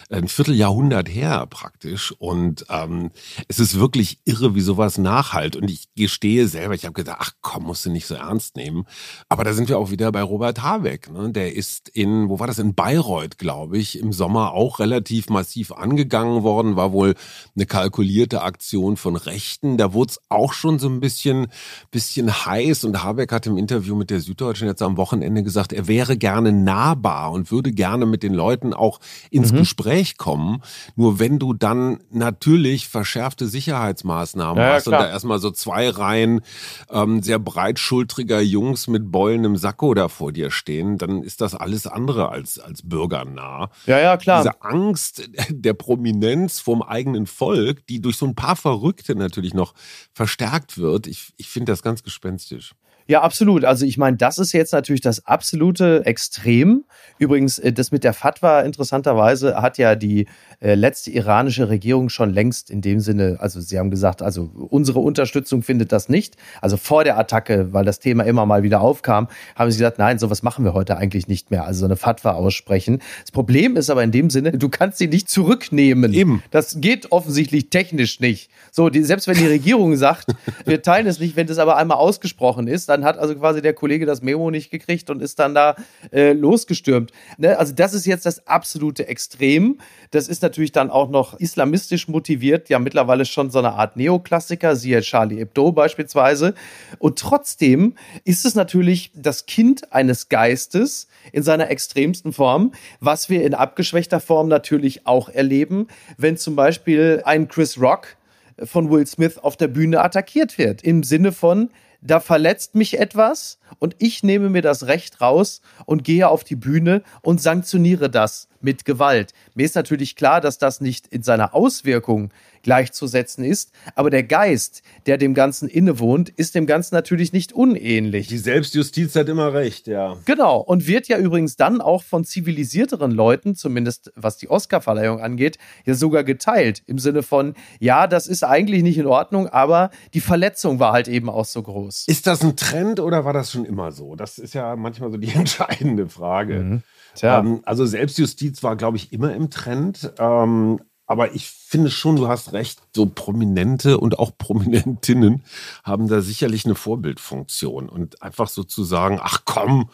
ein 0.09 0.27
Vierteljahrhundert 0.27 1.07
her 1.07 1.47
praktisch. 1.49 2.13
Und 2.17 2.65
ähm, 2.69 3.11
es 3.47 3.59
ist 3.59 3.79
wirklich 3.79 4.19
irre, 4.25 4.53
wie 4.53 4.61
sowas 4.61 4.97
nachhalt. 4.97 5.55
Und 5.55 5.71
ich 5.71 5.87
gestehe 5.95 6.47
selber, 6.47 6.73
ich 6.73 6.83
habe 6.83 6.93
gedacht, 6.93 7.17
ach 7.21 7.31
komm, 7.41 7.63
musst 7.63 7.85
du 7.85 7.89
nicht 7.89 8.07
so 8.07 8.15
ernst 8.15 8.57
nehmen. 8.57 8.85
Aber 9.29 9.45
da 9.45 9.53
sind 9.53 9.69
wir 9.69 9.77
auch 9.77 9.91
wieder 9.91 10.11
bei 10.11 10.21
Robert 10.21 10.61
Habeck. 10.61 11.09
Ne? 11.09 11.31
Der 11.31 11.55
ist 11.55 11.87
in, 11.89 12.27
wo 12.27 12.39
war 12.39 12.47
das, 12.47 12.59
in 12.59 12.75
Bayreuth, 12.75 13.37
glaube 13.37 13.77
ich, 13.77 13.97
im 13.97 14.11
Sommer 14.11 14.51
auch 14.51 14.79
relativ 14.79 15.29
massiv 15.29 15.71
angegangen 15.71 16.43
worden. 16.43 16.75
War 16.75 16.91
wohl 16.91 17.15
eine 17.55 17.65
kalkulierte 17.65 18.41
Aktion 18.41 18.97
von 18.97 19.15
Rechten. 19.15 19.77
Da 19.77 19.93
wurde 19.93 20.11
es 20.11 20.21
auch 20.27 20.51
schon 20.51 20.79
so 20.79 20.89
ein 20.89 20.99
bisschen, 20.99 21.47
bisschen 21.91 22.40
heiß 22.45 22.83
und 22.83 23.03
Habeck 23.03 23.31
hat 23.31 23.45
im 23.47 23.57
Interview 23.57 23.95
mit 23.95 24.09
der 24.09 24.19
Süddeutschen 24.19 24.67
jetzt 24.67 24.81
am 24.81 24.97
Wochenende 24.97 25.43
gesagt, 25.43 25.73
er 25.73 25.87
wäre 25.87 26.17
gerne 26.17 26.51
nahbar 26.51 27.31
und 27.31 27.51
würde 27.51 27.71
gerne 27.71 28.05
mit 28.05 28.23
den 28.23 28.33
Leuten 28.33 28.73
auch 28.73 28.99
ins 29.29 29.51
mhm. 29.51 29.57
Gespräch 29.57 30.17
kommen. 30.17 30.61
Nur 30.95 31.19
wenn 31.19 31.39
du 31.39 31.53
dann 31.53 31.99
natürlich 32.09 32.87
verschärfte 32.87 33.47
Sicherheitsmaßnahmen 33.47 34.63
ja, 34.63 34.73
hast 34.73 34.87
ja, 34.87 34.93
und 34.93 35.03
da 35.03 35.09
erstmal 35.09 35.39
so 35.39 35.51
zwei 35.51 35.89
Reihen 35.89 36.41
ähm, 36.89 37.21
sehr 37.21 37.39
breitschultriger 37.39 38.41
Jungs 38.41 38.87
mit 38.87 39.11
Beulen 39.11 39.43
im 39.43 39.57
Sakko 39.57 39.93
da 39.93 40.07
vor 40.07 40.31
dir 40.31 40.51
stehen, 40.51 40.97
dann 40.97 41.23
ist 41.23 41.41
das 41.41 41.55
alles 41.55 41.87
andere 41.87 42.29
als, 42.29 42.59
als 42.59 42.81
bürgernah. 42.81 43.69
Ja, 43.85 43.99
ja, 43.99 44.17
klar. 44.17 44.43
Diese 44.43 44.61
Angst 44.61 45.29
der 45.49 45.73
Prominenz 45.73 46.59
vom 46.59 46.81
eigenen 46.81 47.27
Volk, 47.27 47.85
die 47.87 48.01
durch 48.01 48.17
so 48.17 48.25
ein 48.25 48.35
paar 48.35 48.55
Verrückte 48.55 49.15
natürlich 49.15 49.53
noch 49.53 49.73
verstärkt 50.13 50.77
wird, 50.77 51.07
ich, 51.07 51.33
ich 51.37 51.47
finde 51.47 51.71
das 51.71 51.83
ganz 51.83 52.03
gespenstisch 52.03 52.30
günstig. 52.31 52.73
Ja, 53.11 53.23
absolut. 53.23 53.65
Also 53.65 53.85
ich 53.85 53.97
meine, 53.97 54.15
das 54.15 54.37
ist 54.37 54.53
jetzt 54.53 54.71
natürlich 54.71 55.01
das 55.01 55.25
absolute 55.25 56.05
Extrem. 56.05 56.85
Übrigens, 57.19 57.59
äh, 57.59 57.73
das 57.73 57.91
mit 57.91 58.05
der 58.05 58.13
Fatwa 58.13 58.61
interessanterweise 58.61 59.61
hat 59.61 59.77
ja 59.77 59.95
die 59.95 60.27
äh, 60.61 60.75
letzte 60.75 61.11
iranische 61.11 61.67
Regierung 61.67 62.07
schon 62.07 62.29
längst 62.29 62.69
in 62.69 62.79
dem 62.79 63.01
Sinne, 63.01 63.35
also 63.41 63.59
sie 63.59 63.77
haben 63.77 63.89
gesagt, 63.89 64.21
also 64.21 64.49
unsere 64.69 64.99
Unterstützung 64.99 65.61
findet 65.61 65.91
das 65.91 66.07
nicht. 66.07 66.37
Also 66.61 66.77
vor 66.77 67.03
der 67.03 67.17
Attacke, 67.17 67.73
weil 67.73 67.83
das 67.83 67.99
Thema 67.99 68.23
immer 68.23 68.45
mal 68.45 68.63
wieder 68.63 68.79
aufkam, 68.79 69.27
haben 69.57 69.69
sie 69.71 69.79
gesagt, 69.79 69.99
nein, 69.99 70.17
sowas 70.17 70.41
machen 70.41 70.63
wir 70.63 70.73
heute 70.73 70.95
eigentlich 70.95 71.27
nicht 71.27 71.51
mehr. 71.51 71.65
Also 71.65 71.81
so 71.81 71.85
eine 71.87 71.97
Fatwa 71.97 72.31
aussprechen. 72.31 73.01
Das 73.23 73.31
Problem 73.31 73.75
ist 73.75 73.89
aber 73.89 74.03
in 74.03 74.11
dem 74.11 74.29
Sinne, 74.29 74.53
du 74.53 74.69
kannst 74.69 74.99
sie 74.99 75.07
nicht 75.07 75.29
zurücknehmen. 75.29 76.13
Eben. 76.13 76.43
Das 76.49 76.79
geht 76.79 77.11
offensichtlich 77.11 77.69
technisch 77.69 78.21
nicht. 78.21 78.49
So, 78.71 78.89
die, 78.89 79.03
selbst 79.03 79.27
wenn 79.27 79.35
die 79.35 79.47
Regierung 79.47 79.97
sagt, 79.97 80.33
wir 80.65 80.81
teilen 80.81 81.07
es 81.07 81.19
nicht, 81.19 81.35
wenn 81.35 81.47
das 81.47 81.57
aber 81.57 81.75
einmal 81.75 81.97
ausgesprochen 81.97 82.67
ist, 82.69 82.87
dann 82.87 83.00
hat 83.03 83.17
also 83.17 83.35
quasi 83.35 83.61
der 83.61 83.73
Kollege 83.73 84.05
das 84.05 84.21
Memo 84.21 84.51
nicht 84.51 84.71
gekriegt 84.71 85.09
und 85.09 85.21
ist 85.21 85.39
dann 85.39 85.55
da 85.55 85.75
äh, 86.11 86.33
losgestürmt. 86.33 87.11
Ne? 87.37 87.57
Also 87.57 87.73
das 87.73 87.93
ist 87.93 88.05
jetzt 88.05 88.25
das 88.25 88.47
absolute 88.47 89.07
Extrem. 89.07 89.79
Das 90.11 90.27
ist 90.27 90.41
natürlich 90.41 90.71
dann 90.71 90.89
auch 90.89 91.09
noch 91.09 91.39
islamistisch 91.39 92.07
motiviert, 92.07 92.69
ja 92.69 92.79
mittlerweile 92.79 93.25
schon 93.25 93.49
so 93.51 93.59
eine 93.59 93.73
Art 93.73 93.97
Neoklassiker, 93.97 94.75
siehe 94.75 95.01
Charlie 95.01 95.37
Hebdo 95.37 95.71
beispielsweise. 95.71 96.53
Und 96.99 97.19
trotzdem 97.19 97.95
ist 98.23 98.45
es 98.45 98.55
natürlich 98.55 99.11
das 99.15 99.45
Kind 99.45 99.93
eines 99.93 100.29
Geistes 100.29 101.07
in 101.31 101.43
seiner 101.43 101.69
extremsten 101.69 102.33
Form, 102.33 102.73
was 102.99 103.29
wir 103.29 103.43
in 103.43 103.53
abgeschwächter 103.53 104.19
Form 104.19 104.47
natürlich 104.47 105.07
auch 105.07 105.29
erleben, 105.29 105.87
wenn 106.17 106.37
zum 106.37 106.55
Beispiel 106.55 107.21
ein 107.25 107.47
Chris 107.47 107.79
Rock 107.79 108.17
von 108.63 108.89
Will 108.89 109.05
Smith 109.07 109.37
auf 109.37 109.57
der 109.57 109.67
Bühne 109.67 110.01
attackiert 110.01 110.57
wird. 110.57 110.83
Im 110.83 111.03
Sinne 111.03 111.31
von, 111.31 111.69
da 112.01 112.19
verletzt 112.19 112.75
mich 112.75 112.99
etwas 112.99 113.59
und 113.79 113.95
ich 113.99 114.23
nehme 114.23 114.49
mir 114.49 114.61
das 114.61 114.87
Recht 114.87 115.21
raus 115.21 115.61
und 115.85 116.03
gehe 116.03 116.27
auf 116.27 116.43
die 116.43 116.55
Bühne 116.55 117.03
und 117.21 117.41
sanktioniere 117.41 118.09
das 118.09 118.47
mit 118.61 118.85
Gewalt. 118.85 119.33
Mir 119.53 119.65
ist 119.65 119.75
natürlich 119.75 120.15
klar, 120.15 120.41
dass 120.41 120.57
das 120.57 120.81
nicht 120.81 121.07
in 121.07 121.23
seiner 121.23 121.53
Auswirkung 121.53 122.31
gleichzusetzen 122.63 123.43
ist, 123.43 123.71
aber 123.95 124.09
der 124.09 124.23
Geist, 124.23 124.83
der 125.05 125.17
dem 125.17 125.33
Ganzen 125.33 125.67
innewohnt, 125.67 126.29
ist 126.29 126.55
dem 126.55 126.65
Ganzen 126.65 126.95
natürlich 126.95 127.33
nicht 127.33 127.53
unähnlich. 127.53 128.27
Die 128.27 128.37
Selbstjustiz 128.37 129.15
hat 129.15 129.29
immer 129.29 129.53
recht, 129.53 129.87
ja. 129.87 130.17
Genau, 130.25 130.59
und 130.59 130.87
wird 130.87 131.07
ja 131.07 131.17
übrigens 131.17 131.55
dann 131.55 131.81
auch 131.81 132.03
von 132.03 132.23
zivilisierteren 132.23 133.11
Leuten, 133.11 133.55
zumindest 133.55 134.11
was 134.15 134.37
die 134.37 134.49
Oscarverleihung 134.49 135.19
angeht, 135.21 135.57
ja 135.85 135.93
sogar 135.93 136.23
geteilt. 136.23 136.83
Im 136.85 136.99
Sinne 136.99 137.23
von, 137.23 137.55
ja, 137.79 138.07
das 138.07 138.27
ist 138.27 138.43
eigentlich 138.43 138.83
nicht 138.83 138.97
in 138.97 139.07
Ordnung, 139.07 139.47
aber 139.47 139.89
die 140.13 140.21
Verletzung 140.21 140.79
war 140.79 140.93
halt 140.93 141.07
eben 141.07 141.29
auch 141.29 141.45
so 141.45 141.61
groß. 141.63 142.05
Ist 142.07 142.27
das 142.27 142.43
ein 142.43 142.55
Trend 142.55 142.99
oder 142.99 143.25
war 143.25 143.33
das 143.33 143.51
schon 143.51 143.65
immer 143.65 143.91
so? 143.91 144.15
Das 144.15 144.37
ist 144.37 144.53
ja 144.53 144.75
manchmal 144.75 145.11
so 145.11 145.17
die 145.17 145.29
entscheidende 145.33 146.07
Frage. 146.07 146.59
Mhm. 146.59 146.83
Ähm, 147.21 147.61
also 147.65 147.85
Selbstjustiz 147.85 148.63
war, 148.63 148.75
glaube 148.75 148.97
ich, 148.97 149.11
immer 149.11 149.33
im 149.33 149.49
Trend. 149.49 150.13
Ähm, 150.17 150.79
aber 151.11 151.35
ich 151.35 151.49
finde 151.49 151.91
schon, 151.91 152.15
du 152.15 152.29
hast 152.29 152.53
recht, 152.53 152.81
so 152.95 153.05
Prominente 153.05 153.97
und 153.97 154.17
auch 154.17 154.31
Prominentinnen 154.37 155.43
haben 155.83 156.07
da 156.07 156.21
sicherlich 156.21 156.63
eine 156.63 156.75
Vorbildfunktion. 156.75 157.89
Und 157.89 158.21
einfach 158.21 158.47
so 158.47 158.63
zu 158.63 158.85
sagen, 158.85 159.19
ach 159.21 159.41
komm, 159.43 159.89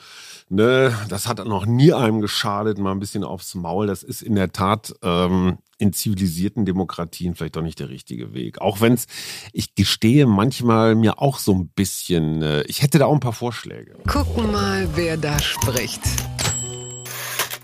ne, 0.48 0.94
das 1.10 1.28
hat 1.28 1.44
noch 1.44 1.66
nie 1.66 1.92
einem 1.92 2.22
geschadet, 2.22 2.78
mal 2.78 2.92
ein 2.92 3.00
bisschen 3.00 3.24
aufs 3.24 3.56
Maul, 3.56 3.88
das 3.88 4.04
ist 4.04 4.22
in 4.22 4.36
der 4.36 4.52
Tat 4.52 4.94
ähm, 5.02 5.58
in 5.80 5.92
zivilisierten 5.92 6.66
Demokratien 6.66 7.34
vielleicht 7.34 7.56
doch 7.56 7.64
nicht 7.64 7.80
der 7.80 7.90
richtige 7.90 8.36
Weg. 8.36 8.62
Auch 8.62 8.82
wenn 8.82 8.94
es, 8.94 9.08
ich 9.54 9.74
gestehe 9.74 10.28
manchmal 10.28 10.94
mir 10.94 11.20
auch 11.20 11.40
so 11.40 11.54
ein 11.54 11.68
bisschen, 11.70 12.44
äh, 12.44 12.62
ich 12.64 12.84
hätte 12.84 13.00
da 13.00 13.08
auch 13.08 13.14
ein 13.14 13.20
paar 13.20 13.34
Vorschläge. 13.34 13.96
Gucken 14.08 14.52
mal, 14.52 14.88
wer 14.96 15.18
da 15.18 15.40
spricht. 15.40 16.02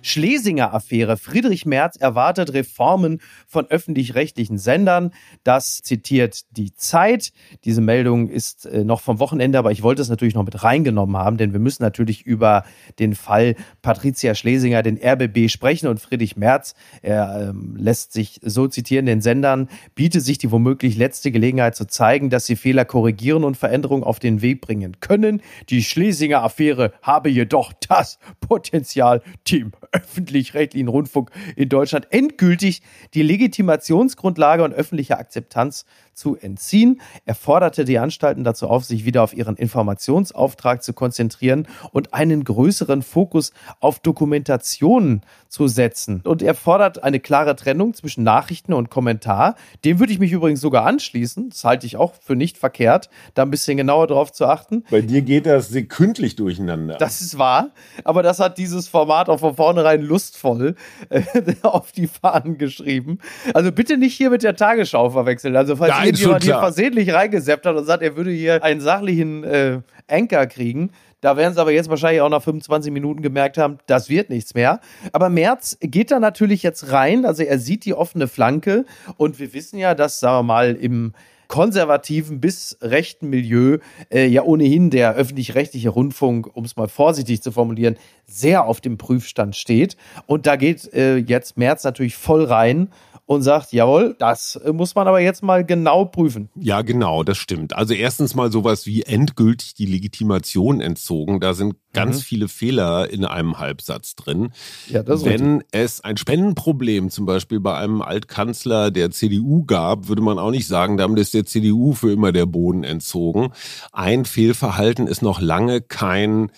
Schlesinger-Affäre. 0.03 1.17
Friedrich 1.17 1.65
Merz 1.65 1.95
erwartet 1.95 2.53
Reformen 2.53 3.19
von 3.47 3.65
öffentlich-rechtlichen 3.65 4.57
Sendern. 4.57 5.11
Das 5.43 5.81
zitiert 5.81 6.41
die 6.51 6.75
Zeit. 6.75 7.31
Diese 7.63 7.81
Meldung 7.81 8.29
ist 8.29 8.65
äh, 8.65 8.83
noch 8.83 9.01
vom 9.01 9.19
Wochenende, 9.19 9.57
aber 9.57 9.71
ich 9.71 9.81
wollte 9.81 10.01
es 10.01 10.09
natürlich 10.09 10.35
noch 10.35 10.43
mit 10.43 10.63
reingenommen 10.63 11.17
haben, 11.17 11.37
denn 11.37 11.53
wir 11.53 11.59
müssen 11.59 11.83
natürlich 11.83 12.25
über 12.25 12.63
den 12.99 13.15
Fall 13.15 13.55
Patricia 13.81 14.35
Schlesinger, 14.35 14.83
den 14.83 14.99
RBB 15.01 15.49
sprechen 15.49 15.87
und 15.87 15.99
Friedrich 15.99 16.35
Merz, 16.35 16.75
er 17.01 17.49
ähm, 17.49 17.75
lässt 17.77 18.13
sich 18.13 18.39
so 18.43 18.67
zitieren, 18.67 19.05
den 19.05 19.21
Sendern 19.21 19.69
bietet 19.95 20.23
sich 20.23 20.37
die 20.37 20.51
womöglich 20.51 20.97
letzte 20.97 21.31
Gelegenheit 21.31 21.75
zu 21.75 21.87
zeigen, 21.87 22.29
dass 22.29 22.45
sie 22.45 22.55
Fehler 22.55 22.85
korrigieren 22.85 23.43
und 23.43 23.55
Veränderungen 23.55 24.03
auf 24.03 24.19
den 24.19 24.41
Weg 24.41 24.61
bringen 24.61 24.99
können. 24.99 25.41
Die 25.69 25.83
Schlesinger-Affäre 25.83 26.93
habe 27.01 27.29
jedoch 27.29 27.73
das 27.87 28.19
Potenzial, 28.41 29.21
Team 29.45 29.71
öffentlich-rechtlichen 29.93 30.87
Rundfunk 30.87 31.31
in 31.55 31.69
Deutschland 31.69 32.07
endgültig 32.09 32.81
die 33.13 33.21
Legitimationsgrundlage 33.21 34.63
und 34.63 34.73
öffentliche 34.73 35.17
Akzeptanz 35.17 35.85
zu 36.13 36.35
entziehen. 36.35 37.01
Er 37.25 37.35
forderte 37.35 37.85
die 37.85 37.99
Anstalten 37.99 38.43
dazu 38.43 38.67
auf, 38.67 38.85
sich 38.85 39.05
wieder 39.05 39.23
auf 39.23 39.33
ihren 39.33 39.55
Informationsauftrag 39.55 40.83
zu 40.83 40.93
konzentrieren 40.93 41.67
und 41.91 42.13
einen 42.13 42.43
größeren 42.43 43.01
Fokus 43.01 43.53
auf 43.79 43.99
Dokumentationen 43.99 45.21
zu 45.49 45.67
setzen. 45.67 46.21
Und 46.23 46.41
er 46.41 46.55
fordert 46.55 47.03
eine 47.03 47.19
klare 47.19 47.55
Trennung 47.55 47.93
zwischen 47.93 48.23
Nachrichten 48.23 48.73
und 48.73 48.89
Kommentar. 48.89 49.55
Dem 49.85 49.99
würde 49.99 50.11
ich 50.11 50.19
mich 50.19 50.31
übrigens 50.31 50.61
sogar 50.61 50.85
anschließen. 50.85 51.49
Das 51.49 51.63
halte 51.63 51.85
ich 51.85 51.97
auch 51.97 52.13
für 52.19 52.35
nicht 52.35 52.57
verkehrt, 52.57 53.09
da 53.35 53.43
ein 53.43 53.51
bisschen 53.51 53.77
genauer 53.77 54.07
drauf 54.07 54.31
zu 54.31 54.45
achten. 54.45 54.83
Bei 54.89 55.01
dir 55.01 55.21
geht 55.21 55.45
das 55.45 55.69
sekündlich 55.69 56.35
durcheinander. 56.35 56.97
Das 56.97 57.21
ist 57.21 57.37
wahr, 57.37 57.69
aber 58.03 58.23
das 58.23 58.39
hat 58.39 58.57
dieses 58.57 58.87
Format 58.87 59.29
auch 59.29 59.39
von 59.39 59.55
vornherein 59.55 60.01
lustvoll 60.01 60.75
äh, 61.09 61.21
auf 61.61 61.91
die 61.91 62.07
Fahnen 62.07 62.57
geschrieben. 62.57 63.19
Also 63.53 63.71
bitte 63.71 63.97
nicht 63.97 64.15
hier 64.15 64.29
mit 64.29 64.43
der 64.43 64.55
Tagesschau 64.55 65.09
verwechseln. 65.09 65.55
Also 65.55 65.75
falls 65.75 65.91
Nein, 65.91 66.02
jemand 66.03 66.43
hier 66.43 66.59
versehentlich 66.59 67.13
reingeseppt 67.13 67.65
hat 67.65 67.75
und 67.75 67.85
sagt, 67.85 68.03
er 68.03 68.15
würde 68.15 68.31
hier 68.31 68.63
einen 68.63 68.81
sachlichen 68.81 69.43
äh, 69.43 69.79
Anker 70.07 70.47
kriegen, 70.47 70.91
da 71.23 71.37
werden 71.37 71.53
sie 71.53 71.61
aber 71.61 71.71
jetzt 71.71 71.89
wahrscheinlich 71.89 72.19
auch 72.19 72.29
nach 72.29 72.43
25 72.43 72.91
Minuten 72.91 73.21
gemerkt 73.21 73.57
haben, 73.57 73.77
das 73.85 74.09
wird 74.09 74.29
nichts 74.29 74.55
mehr. 74.55 74.81
Aber 75.13 75.29
Merz 75.29 75.77
geht 75.79 76.11
da 76.11 76.19
natürlich 76.19 76.63
jetzt 76.63 76.91
rein, 76.91 77.25
also 77.25 77.43
er 77.43 77.59
sieht 77.59 77.85
die 77.85 77.93
offene 77.93 78.27
Flanke. 78.27 78.83
Und 79.15 79.39
wir 79.39 79.53
wissen 79.53 79.79
ja, 79.79 79.95
dass, 79.95 80.19
sagen 80.19 80.39
wir 80.39 80.43
mal, 80.43 80.75
im 80.75 81.13
konservativen 81.47 82.41
bis 82.41 82.77
rechten 82.81 83.29
Milieu 83.29 83.77
äh, 84.11 84.25
ja 84.25 84.43
ohnehin 84.43 84.89
der 84.89 85.13
öffentlich-rechtliche 85.13 85.89
Rundfunk, 85.89 86.49
um 86.55 86.65
es 86.65 86.75
mal 86.75 86.89
vorsichtig 86.89 87.41
zu 87.41 87.53
formulieren, 87.53 87.95
sehr 88.25 88.65
auf 88.65 88.81
dem 88.81 88.97
Prüfstand 88.97 89.55
steht. 89.55 89.95
Und 90.25 90.45
da 90.45 90.57
geht 90.57 90.93
äh, 90.93 91.17
jetzt 91.17 91.57
Merz 91.57 91.85
natürlich 91.85 92.17
voll 92.17 92.43
rein 92.43 92.89
und 93.25 93.41
sagt, 93.41 93.71
jawohl, 93.71 94.15
das 94.19 94.59
muss 94.71 94.95
man 94.95 95.07
aber 95.07 95.21
jetzt 95.21 95.43
mal 95.43 95.65
genau 95.65 96.05
prüfen. 96.05 96.49
Ja, 96.55 96.81
genau, 96.81 97.23
das 97.23 97.37
stimmt. 97.37 97.75
Also 97.75 97.93
erstens 97.93 98.35
mal 98.35 98.51
sowas 98.51 98.85
wie 98.85 99.03
endgültig 99.03 99.73
die 99.75 99.85
Legitimation 99.85 100.81
entzogen. 100.81 101.39
Da 101.39 101.53
sind 101.53 101.75
ganz 101.93 102.17
mhm. 102.17 102.21
viele 102.21 102.47
Fehler 102.49 103.09
in 103.09 103.23
einem 103.23 103.59
Halbsatz 103.59 104.15
drin. 104.15 104.51
Ja, 104.87 105.03
das 105.03 105.23
Wenn 105.23 105.57
richtig. 105.57 105.69
es 105.71 106.01
ein 106.01 106.17
Spendenproblem 106.17 107.09
zum 107.09 107.25
Beispiel 107.25 107.59
bei 107.59 107.77
einem 107.77 108.01
Altkanzler 108.01 108.91
der 108.91 109.11
CDU 109.11 109.63
gab, 109.63 110.07
würde 110.09 110.21
man 110.21 110.37
auch 110.37 110.51
nicht 110.51 110.67
sagen, 110.67 110.97
damit 110.97 111.19
ist 111.19 111.33
der 111.33 111.45
CDU 111.45 111.93
für 111.93 112.11
immer 112.11 112.31
der 112.31 112.45
Boden 112.45 112.83
entzogen. 112.83 113.49
Ein 113.93 114.25
Fehlverhalten 114.25 115.07
ist 115.07 115.21
noch 115.21 115.39
lange 115.39 115.81
kein 115.81 116.51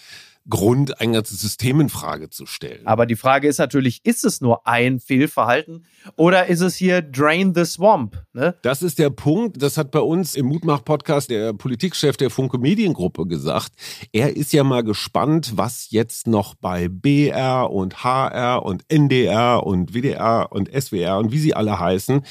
Grund, 0.47 1.01
ein 1.01 1.13
ganzes 1.13 1.41
System 1.41 1.81
in 1.81 1.89
Frage 1.89 2.29
zu 2.29 2.45
stellen. 2.45 2.85
Aber 2.85 3.07
die 3.07 3.15
Frage 3.15 3.47
ist 3.47 3.57
natürlich, 3.57 4.05
ist 4.05 4.23
es 4.23 4.41
nur 4.41 4.67
ein 4.67 4.99
Fehlverhalten 4.99 5.85
oder 6.17 6.45
ist 6.45 6.61
es 6.61 6.75
hier 6.75 7.01
Drain 7.01 7.55
the 7.55 7.65
Swamp? 7.65 8.23
Ne? 8.31 8.55
Das 8.61 8.83
ist 8.83 8.99
der 8.99 9.09
Punkt. 9.09 9.61
Das 9.61 9.77
hat 9.77 9.89
bei 9.89 9.99
uns 9.99 10.35
im 10.35 10.45
Mutmach-Podcast 10.45 11.31
der 11.31 11.53
Politikchef 11.53 12.15
der 12.17 12.29
Funke 12.29 12.59
Mediengruppe 12.59 13.25
gesagt. 13.25 13.71
Er 14.11 14.35
ist 14.35 14.53
ja 14.53 14.63
mal 14.63 14.83
gespannt, 14.83 15.53
was 15.55 15.89
jetzt 15.89 16.27
noch 16.27 16.53
bei 16.53 16.89
BR 16.89 17.71
und 17.71 18.03
HR 18.03 18.63
und 18.63 18.83
NDR 18.87 19.65
und 19.65 19.95
WDR 19.95 20.51
und 20.51 20.69
SWR 20.69 21.17
und 21.17 21.31
wie 21.31 21.39
sie 21.39 21.55
alle 21.55 21.79
heißen, 21.79 22.23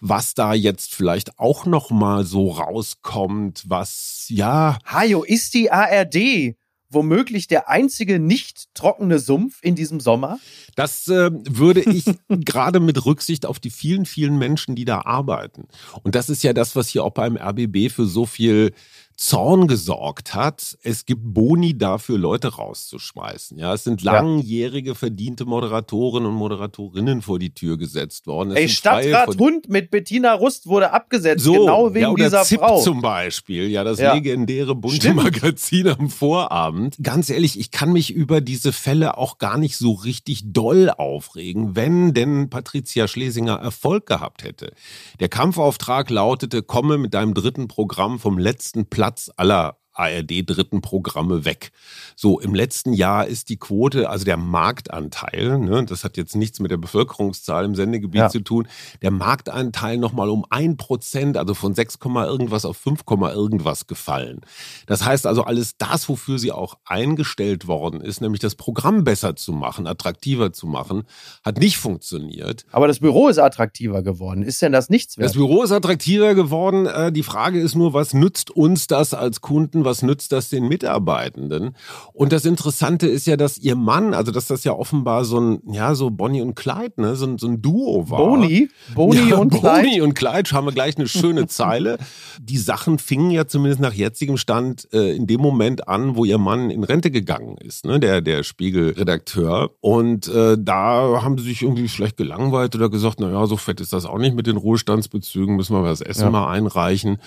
was 0.00 0.32
da 0.32 0.54
jetzt 0.54 0.94
vielleicht 0.94 1.38
auch 1.38 1.66
noch 1.66 1.90
mal 1.90 2.24
so 2.24 2.50
rauskommt, 2.50 3.64
was 3.66 4.24
ja. 4.28 4.78
Hajo, 4.86 5.22
ist 5.22 5.52
die 5.52 5.70
ARD 5.70 6.56
womöglich 6.90 7.46
der 7.46 7.68
einzige 7.68 8.18
nicht 8.18 8.74
trockene 8.74 9.18
Sumpf 9.18 9.58
in 9.62 9.74
diesem 9.74 10.00
Sommer? 10.00 10.38
Das 10.74 11.08
äh, 11.08 11.30
würde 11.32 11.80
ich 11.80 12.04
gerade 12.28 12.80
mit 12.80 13.04
Rücksicht 13.04 13.46
auf 13.46 13.58
die 13.58 13.70
vielen, 13.70 14.06
vielen 14.06 14.38
Menschen, 14.38 14.74
die 14.74 14.84
da 14.84 15.02
arbeiten. 15.02 15.68
Und 16.02 16.14
das 16.14 16.28
ist 16.28 16.42
ja 16.42 16.52
das, 16.52 16.76
was 16.76 16.88
hier 16.88 17.04
auch 17.04 17.12
beim 17.12 17.36
RBB 17.36 17.90
für 17.90 18.06
so 18.06 18.26
viel 18.26 18.72
Zorn 19.18 19.66
gesorgt 19.66 20.36
hat. 20.36 20.78
Es 20.84 21.04
gibt 21.04 21.22
Boni 21.24 21.76
dafür, 21.76 22.16
Leute 22.16 22.54
rauszuschmeißen. 22.54 23.58
Ja, 23.58 23.74
es 23.74 23.82
sind 23.82 24.00
langjährige 24.02 24.94
verdiente 24.94 25.44
Moderatoren 25.44 26.24
und 26.24 26.34
Moderatorinnen 26.34 27.20
vor 27.20 27.40
die 27.40 27.52
Tür 27.52 27.78
gesetzt 27.78 28.28
worden. 28.28 28.52
Es 28.52 28.56
Ey, 28.56 28.68
Stadtrat 28.68 29.36
Hund 29.36 29.68
mit 29.68 29.90
Bettina 29.90 30.34
Rust 30.34 30.68
wurde 30.68 30.92
abgesetzt, 30.92 31.42
so, 31.42 31.52
genau 31.52 31.94
wegen 31.94 32.02
ja, 32.02 32.10
oder 32.10 32.24
dieser 32.24 32.44
ZIP 32.44 32.60
Frau. 32.60 32.80
zum 32.80 33.02
Beispiel, 33.02 33.68
ja, 33.68 33.82
das 33.82 33.98
ja. 33.98 34.14
legendäre 34.14 34.76
bunte 34.76 34.98
Stimmt. 34.98 35.16
Magazin 35.24 35.88
am 35.88 36.10
Vorabend. 36.10 36.96
Ganz 37.02 37.28
ehrlich, 37.28 37.58
ich 37.58 37.72
kann 37.72 37.92
mich 37.92 38.14
über 38.14 38.40
diese 38.40 38.72
Fälle 38.72 39.18
auch 39.18 39.38
gar 39.38 39.58
nicht 39.58 39.76
so 39.76 39.94
richtig 39.94 40.52
doll 40.52 40.90
aufregen, 40.90 41.74
wenn 41.74 42.14
denn 42.14 42.50
Patricia 42.50 43.08
Schlesinger 43.08 43.56
Erfolg 43.56 44.06
gehabt 44.06 44.44
hätte. 44.44 44.72
Der 45.18 45.28
Kampfauftrag 45.28 46.08
lautete, 46.08 46.62
komme 46.62 46.98
mit 46.98 47.14
deinem 47.14 47.34
dritten 47.34 47.66
Programm 47.66 48.20
vom 48.20 48.38
letzten 48.38 48.86
Platz 48.86 49.07
Platz 49.08 49.30
aller 49.40 49.72
ARD-dritten 49.98 50.80
Programme 50.80 51.44
weg. 51.44 51.72
So, 52.16 52.40
im 52.40 52.54
letzten 52.54 52.92
Jahr 52.92 53.26
ist 53.26 53.48
die 53.48 53.56
Quote, 53.56 54.08
also 54.08 54.24
der 54.24 54.36
Marktanteil, 54.36 55.58
ne, 55.58 55.84
das 55.84 56.04
hat 56.04 56.16
jetzt 56.16 56.36
nichts 56.36 56.60
mit 56.60 56.70
der 56.70 56.76
Bevölkerungszahl 56.76 57.64
im 57.64 57.74
Sendegebiet 57.74 58.18
ja. 58.18 58.28
zu 58.28 58.40
tun, 58.40 58.68
der 59.02 59.10
Marktanteil 59.10 59.98
nochmal 59.98 60.28
um 60.28 60.44
ein 60.50 60.76
Prozent, 60.76 61.36
also 61.36 61.54
von 61.54 61.74
6, 61.74 61.98
irgendwas 62.04 62.64
auf 62.64 62.76
5, 62.76 63.02
irgendwas 63.08 63.86
gefallen. 63.86 64.40
Das 64.86 65.04
heißt 65.04 65.26
also, 65.26 65.44
alles 65.44 65.76
das, 65.78 66.08
wofür 66.08 66.38
sie 66.38 66.52
auch 66.52 66.78
eingestellt 66.84 67.66
worden 67.66 68.00
ist, 68.00 68.20
nämlich 68.20 68.40
das 68.40 68.54
Programm 68.54 69.04
besser 69.04 69.36
zu 69.36 69.52
machen, 69.52 69.86
attraktiver 69.86 70.52
zu 70.52 70.66
machen, 70.66 71.04
hat 71.44 71.58
nicht 71.58 71.78
funktioniert. 71.78 72.64
Aber 72.72 72.86
das 72.88 73.00
Büro 73.00 73.28
ist 73.28 73.38
attraktiver 73.38 74.02
geworden. 74.02 74.42
Ist 74.42 74.62
denn 74.62 74.72
das 74.72 74.88
nichts 74.88 75.18
wert? 75.18 75.26
Das 75.26 75.34
Büro 75.34 75.62
ist 75.62 75.72
attraktiver 75.72 76.34
geworden. 76.34 76.86
Äh, 76.86 77.12
die 77.12 77.22
Frage 77.22 77.60
ist 77.60 77.74
nur, 77.74 77.92
was 77.92 78.14
nützt 78.14 78.50
uns 78.50 78.86
das 78.86 79.14
als 79.14 79.40
Kunden? 79.40 79.84
Was 79.88 80.02
nützt 80.02 80.32
das 80.32 80.50
den 80.50 80.68
Mitarbeitenden? 80.68 81.74
Und 82.12 82.32
das 82.32 82.44
Interessante 82.44 83.06
ist 83.06 83.26
ja, 83.26 83.36
dass 83.36 83.58
ihr 83.58 83.74
Mann, 83.74 84.12
also 84.14 84.30
dass 84.32 84.46
das 84.46 84.64
ja 84.64 84.72
offenbar 84.72 85.24
so 85.24 85.40
ein, 85.40 85.62
ja, 85.72 85.94
so 85.94 86.10
Bonnie 86.10 86.42
und 86.42 86.54
Clyde, 86.54 87.00
ne, 87.00 87.16
so, 87.16 87.26
ein, 87.26 87.38
so 87.38 87.46
ein 87.48 87.62
Duo 87.62 88.10
war. 88.10 88.18
Boni? 88.18 88.68
Boni 88.94 89.30
ja, 89.30 89.36
und 89.36 89.50
Boni 89.50 89.60
Clyde? 89.60 89.82
Boni 89.82 90.00
und 90.02 90.14
Clyde, 90.14 90.50
haben 90.52 90.66
wir 90.66 90.72
gleich 90.72 90.96
eine 90.96 91.08
schöne 91.08 91.46
Zeile. 91.46 91.98
Die 92.40 92.58
Sachen 92.58 92.98
fingen 92.98 93.30
ja 93.30 93.46
zumindest 93.46 93.80
nach 93.80 93.92
jetzigem 93.94 94.36
Stand 94.36 94.88
äh, 94.92 95.14
in 95.16 95.26
dem 95.26 95.40
Moment 95.40 95.88
an, 95.88 96.16
wo 96.16 96.24
ihr 96.24 96.38
Mann 96.38 96.70
in 96.70 96.84
Rente 96.84 97.10
gegangen 97.10 97.56
ist, 97.58 97.84
ne, 97.86 97.98
der, 98.00 98.20
der 98.20 98.42
Spiegelredakteur. 98.42 99.70
Und 99.80 100.28
äh, 100.28 100.56
da 100.58 101.22
haben 101.22 101.38
sie 101.38 101.44
sich 101.44 101.62
irgendwie 101.62 101.88
vielleicht 101.88 102.16
gelangweilt 102.16 102.74
oder 102.74 102.88
gesagt, 102.90 103.20
naja, 103.20 103.46
so 103.46 103.56
fett 103.56 103.80
ist 103.80 103.92
das 103.92 104.04
auch 104.04 104.18
nicht 104.18 104.34
mit 104.34 104.46
den 104.46 104.56
Ruhestandsbezügen, 104.56 105.56
müssen 105.56 105.74
wir 105.74 105.82
das 105.88 106.00
Essen 106.00 106.24
Ja. 106.24 106.30
mal 106.30 106.50
einreichen 106.50 107.18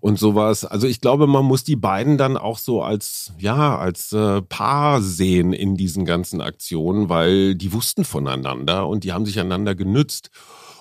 und 0.00 0.18
sowas. 0.18 0.64
Also 0.64 0.86
ich 0.86 1.00
glaube, 1.00 1.26
man 1.26 1.44
muss 1.44 1.64
die 1.64 1.76
beiden 1.76 1.95
dann 2.18 2.36
auch 2.36 2.58
so 2.58 2.82
als, 2.82 3.32
ja, 3.38 3.76
als 3.78 4.12
äh, 4.12 4.42
Paar 4.42 5.00
sehen 5.02 5.52
in 5.52 5.76
diesen 5.76 6.04
ganzen 6.04 6.40
Aktionen, 6.40 7.08
weil 7.08 7.54
die 7.54 7.72
wussten 7.72 8.04
voneinander 8.04 8.86
und 8.86 9.04
die 9.04 9.12
haben 9.12 9.26
sich 9.26 9.38
einander 9.40 9.74
genützt. 9.74 10.30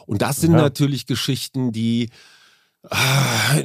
Und 0.06 0.22
das 0.22 0.38
sind 0.42 0.52
Ja. 0.54 0.58
natürlich 0.58 1.06
Geschichten, 1.06 1.72
die 1.72 2.10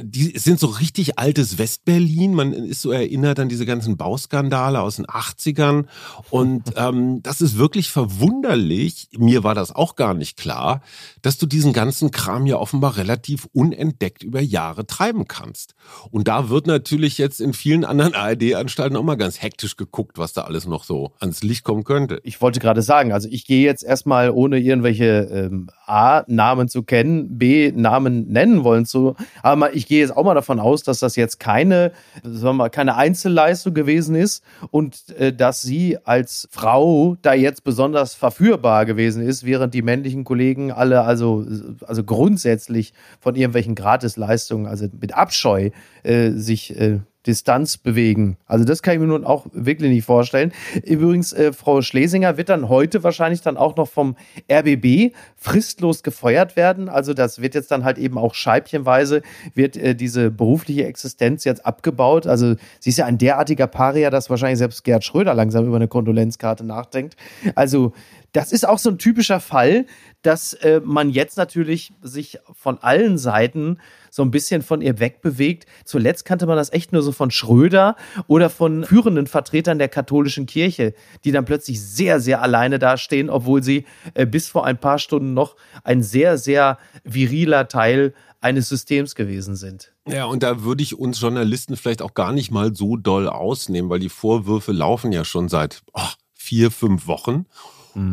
Die 0.03 0.37
sind 0.37 0.59
so 0.59 0.67
richtig 0.67 1.19
altes 1.19 1.57
Westberlin. 1.57 2.33
Man 2.33 2.53
ist 2.53 2.81
so 2.81 2.91
erinnert 2.91 3.39
an 3.39 3.49
diese 3.49 3.65
ganzen 3.65 3.97
Bauskandale 3.97 4.81
aus 4.81 4.97
den 4.97 5.05
80ern. 5.05 5.85
Und 6.29 6.73
ähm, 6.75 7.21
das 7.23 7.41
ist 7.41 7.57
wirklich 7.57 7.91
verwunderlich. 7.91 9.09
Mir 9.17 9.43
war 9.43 9.55
das 9.55 9.75
auch 9.75 9.95
gar 9.95 10.13
nicht 10.13 10.37
klar, 10.37 10.81
dass 11.21 11.37
du 11.37 11.45
diesen 11.45 11.73
ganzen 11.73 12.11
Kram 12.11 12.45
ja 12.45 12.57
offenbar 12.57 12.97
relativ 12.97 13.47
unentdeckt 13.53 14.23
über 14.23 14.41
Jahre 14.41 14.85
treiben 14.87 15.27
kannst. 15.27 15.75
Und 16.09 16.27
da 16.27 16.49
wird 16.49 16.67
natürlich 16.67 17.17
jetzt 17.17 17.41
in 17.41 17.53
vielen 17.53 17.85
anderen 17.85 18.13
ARD-Anstalten 18.15 18.97
auch 18.97 19.03
mal 19.03 19.15
ganz 19.15 19.41
hektisch 19.41 19.77
geguckt, 19.77 20.17
was 20.17 20.33
da 20.33 20.43
alles 20.43 20.65
noch 20.65 20.83
so 20.83 21.13
ans 21.19 21.43
Licht 21.43 21.63
kommen 21.63 21.83
könnte. 21.83 22.19
Ich 22.23 22.41
wollte 22.41 22.59
gerade 22.59 22.81
sagen, 22.81 23.11
also 23.11 23.27
ich 23.29 23.45
gehe 23.45 23.63
jetzt 23.63 23.83
erstmal 23.83 24.31
ohne 24.31 24.59
irgendwelche 24.59 25.29
ähm, 25.31 25.69
A, 25.91 26.23
Namen 26.27 26.69
zu 26.69 26.83
kennen, 26.83 27.37
B, 27.37 27.71
Namen 27.75 28.31
nennen 28.31 28.63
wollen 28.63 28.85
zu, 28.85 29.15
aber 29.43 29.75
ich 29.75 29.87
gehe 29.87 29.99
jetzt 29.99 30.15
auch 30.15 30.23
mal 30.23 30.33
davon 30.33 30.59
aus, 30.59 30.83
dass 30.83 30.99
das 30.99 31.15
jetzt 31.15 31.39
keine, 31.39 31.91
sagen 32.23 32.41
wir 32.41 32.53
mal, 32.53 32.69
keine 32.69 32.95
Einzelleistung 32.95 33.73
gewesen 33.73 34.15
ist 34.15 34.43
und 34.71 35.09
äh, 35.17 35.33
dass 35.33 35.61
sie 35.61 35.97
als 36.03 36.47
Frau 36.51 37.17
da 37.21 37.33
jetzt 37.33 37.63
besonders 37.63 38.13
verführbar 38.13 38.85
gewesen 38.85 39.21
ist, 39.21 39.45
während 39.45 39.73
die 39.73 39.81
männlichen 39.81 40.23
Kollegen 40.23 40.71
alle 40.71 41.01
also, 41.01 41.45
also 41.85 42.03
grundsätzlich 42.03 42.93
von 43.19 43.35
irgendwelchen 43.35 43.75
Gratisleistungen, 43.75 44.67
also 44.67 44.87
mit 44.99 45.13
Abscheu 45.13 45.71
äh, 46.03 46.31
sich 46.31 46.79
äh, 46.79 46.99
Distanz 47.27 47.77
bewegen. 47.77 48.37
Also 48.47 48.65
das 48.65 48.81
kann 48.81 48.95
ich 48.95 48.99
mir 48.99 49.07
nun 49.07 49.25
auch 49.25 49.45
wirklich 49.53 49.91
nicht 49.91 50.05
vorstellen. 50.05 50.51
Übrigens, 50.83 51.33
äh, 51.33 51.53
Frau 51.53 51.81
Schlesinger 51.81 52.37
wird 52.37 52.49
dann 52.49 52.67
heute 52.67 53.03
wahrscheinlich 53.03 53.41
dann 53.41 53.57
auch 53.57 53.75
noch 53.75 53.87
vom 53.87 54.15
RBB 54.51 55.13
fristlos 55.35 56.01
gefeuert 56.01 56.55
werden. 56.55 56.89
Also 56.89 57.13
das 57.13 57.41
wird 57.41 57.53
jetzt 57.53 57.69
dann 57.71 57.83
halt 57.83 57.97
eben 57.97 58.17
auch 58.17 58.33
scheibchenweise, 58.33 59.21
wird 59.53 59.77
äh, 59.77 59.95
diese 59.95 60.31
berufliche 60.31 60.85
Existenz 60.85 61.43
jetzt 61.43 61.65
abgebaut. 61.65 62.25
Also 62.25 62.55
sie 62.79 62.89
ist 62.89 62.97
ja 62.97 63.05
ein 63.05 63.19
derartiger 63.19 63.67
Paria, 63.67 64.09
dass 64.09 64.29
wahrscheinlich 64.29 64.57
selbst 64.57 64.83
Gerd 64.83 65.03
Schröder 65.03 65.35
langsam 65.35 65.67
über 65.67 65.75
eine 65.75 65.87
Kondolenzkarte 65.87 66.63
nachdenkt. 66.63 67.15
Also 67.55 67.93
das 68.33 68.51
ist 68.51 68.67
auch 68.67 68.77
so 68.77 68.89
ein 68.89 68.97
typischer 68.97 69.39
Fall, 69.39 69.85
dass 70.21 70.53
äh, 70.53 70.81
man 70.83 71.09
jetzt 71.09 71.37
natürlich 71.37 71.93
sich 72.01 72.39
von 72.53 72.77
allen 72.79 73.17
Seiten 73.17 73.77
so 74.09 74.23
ein 74.23 74.31
bisschen 74.31 74.61
von 74.61 74.81
ihr 74.81 74.99
wegbewegt. 74.99 75.65
Zuletzt 75.85 76.25
kannte 76.25 76.45
man 76.45 76.57
das 76.57 76.71
echt 76.73 76.91
nur 76.91 77.01
so 77.01 77.11
von 77.11 77.31
Schröder 77.31 77.95
oder 78.27 78.49
von 78.49 78.83
führenden 78.83 79.27
Vertretern 79.27 79.79
der 79.79 79.89
katholischen 79.89 80.45
Kirche, 80.45 80.93
die 81.23 81.31
dann 81.31 81.45
plötzlich 81.45 81.81
sehr, 81.81 82.19
sehr 82.19 82.41
alleine 82.41 82.77
dastehen, 82.77 83.29
obwohl 83.29 83.63
sie 83.63 83.85
äh, 84.13 84.25
bis 84.25 84.49
vor 84.49 84.65
ein 84.65 84.77
paar 84.77 84.99
Stunden 84.99 85.33
noch 85.33 85.55
ein 85.83 86.03
sehr, 86.03 86.37
sehr 86.37 86.77
viriler 87.03 87.67
Teil 87.67 88.13
eines 88.41 88.69
Systems 88.69 89.15
gewesen 89.15 89.55
sind. 89.55 89.93
Ja, 90.07 90.25
und 90.25 90.43
da 90.43 90.63
würde 90.63 90.81
ich 90.81 90.97
uns 90.97 91.21
Journalisten 91.21 91.77
vielleicht 91.77 92.01
auch 92.01 92.15
gar 92.15 92.33
nicht 92.33 92.51
mal 92.51 92.75
so 92.75 92.97
doll 92.97 93.29
ausnehmen, 93.29 93.89
weil 93.89 93.99
die 93.99 94.09
Vorwürfe 94.09 94.71
laufen 94.71 95.11
ja 95.11 95.23
schon 95.23 95.47
seit 95.47 95.83
oh, 95.93 96.01
vier, 96.33 96.71
fünf 96.71 97.07
Wochen. 97.07 97.45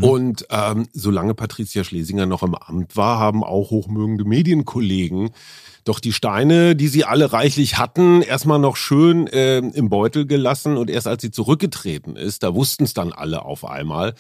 Und 0.01 0.47
ähm, 0.51 0.89
solange 0.93 1.35
Patricia 1.35 1.85
Schlesinger 1.85 2.27
noch 2.27 2.43
im 2.43 2.55
Amt 2.55 2.97
war, 2.97 3.19
haben 3.19 3.45
auch 3.45 3.71
hochmögende 3.71 4.25
Medienkollegen 4.25 5.31
doch 5.89 6.01
die 6.01 6.13
Steine, 6.13 6.77
die 6.77 6.89
sie 6.89 7.05
alle 7.05 7.33
reichlich 7.33 7.79
hatten, 7.79 8.21
erstmal 8.21 8.59
noch 8.59 8.77
schön 8.77 9.27
äh, 9.27 9.59
im 9.59 9.89
Beutel 9.89 10.27
gelassen. 10.27 10.77
Und 10.77 10.91
erst 10.91 11.07
als 11.07 11.23
sie 11.23 11.31
zurückgetreten 11.31 12.15
ist, 12.15 12.43
da 12.43 12.55
wussten 12.55 12.85
es 12.85 12.93
dann 12.93 13.13
alle 13.13 13.43
auf 13.43 13.65
einmal. 13.65 14.15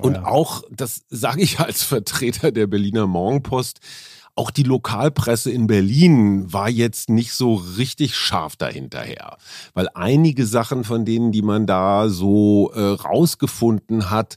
Und 0.00 0.14
ja. 0.14 0.24
auch, 0.24 0.64
das 0.70 1.04
sage 1.08 1.42
ich 1.42 1.60
als 1.60 1.82
Vertreter 1.84 2.50
der 2.50 2.66
Berliner 2.66 3.06
Morgenpost, 3.06 3.78
auch 4.36 4.50
die 4.50 4.64
Lokalpresse 4.64 5.52
in 5.52 5.68
Berlin 5.68 6.52
war 6.52 6.68
jetzt 6.68 7.08
nicht 7.08 7.32
so 7.32 7.54
richtig 7.54 8.16
scharf 8.16 8.56
dahinterher, 8.56 9.36
weil 9.74 9.88
einige 9.94 10.44
Sachen 10.44 10.82
von 10.82 11.04
denen, 11.04 11.30
die 11.30 11.42
man 11.42 11.68
da 11.68 12.08
so 12.08 12.72
äh, 12.74 12.80
rausgefunden 12.80 14.10
hat, 14.10 14.36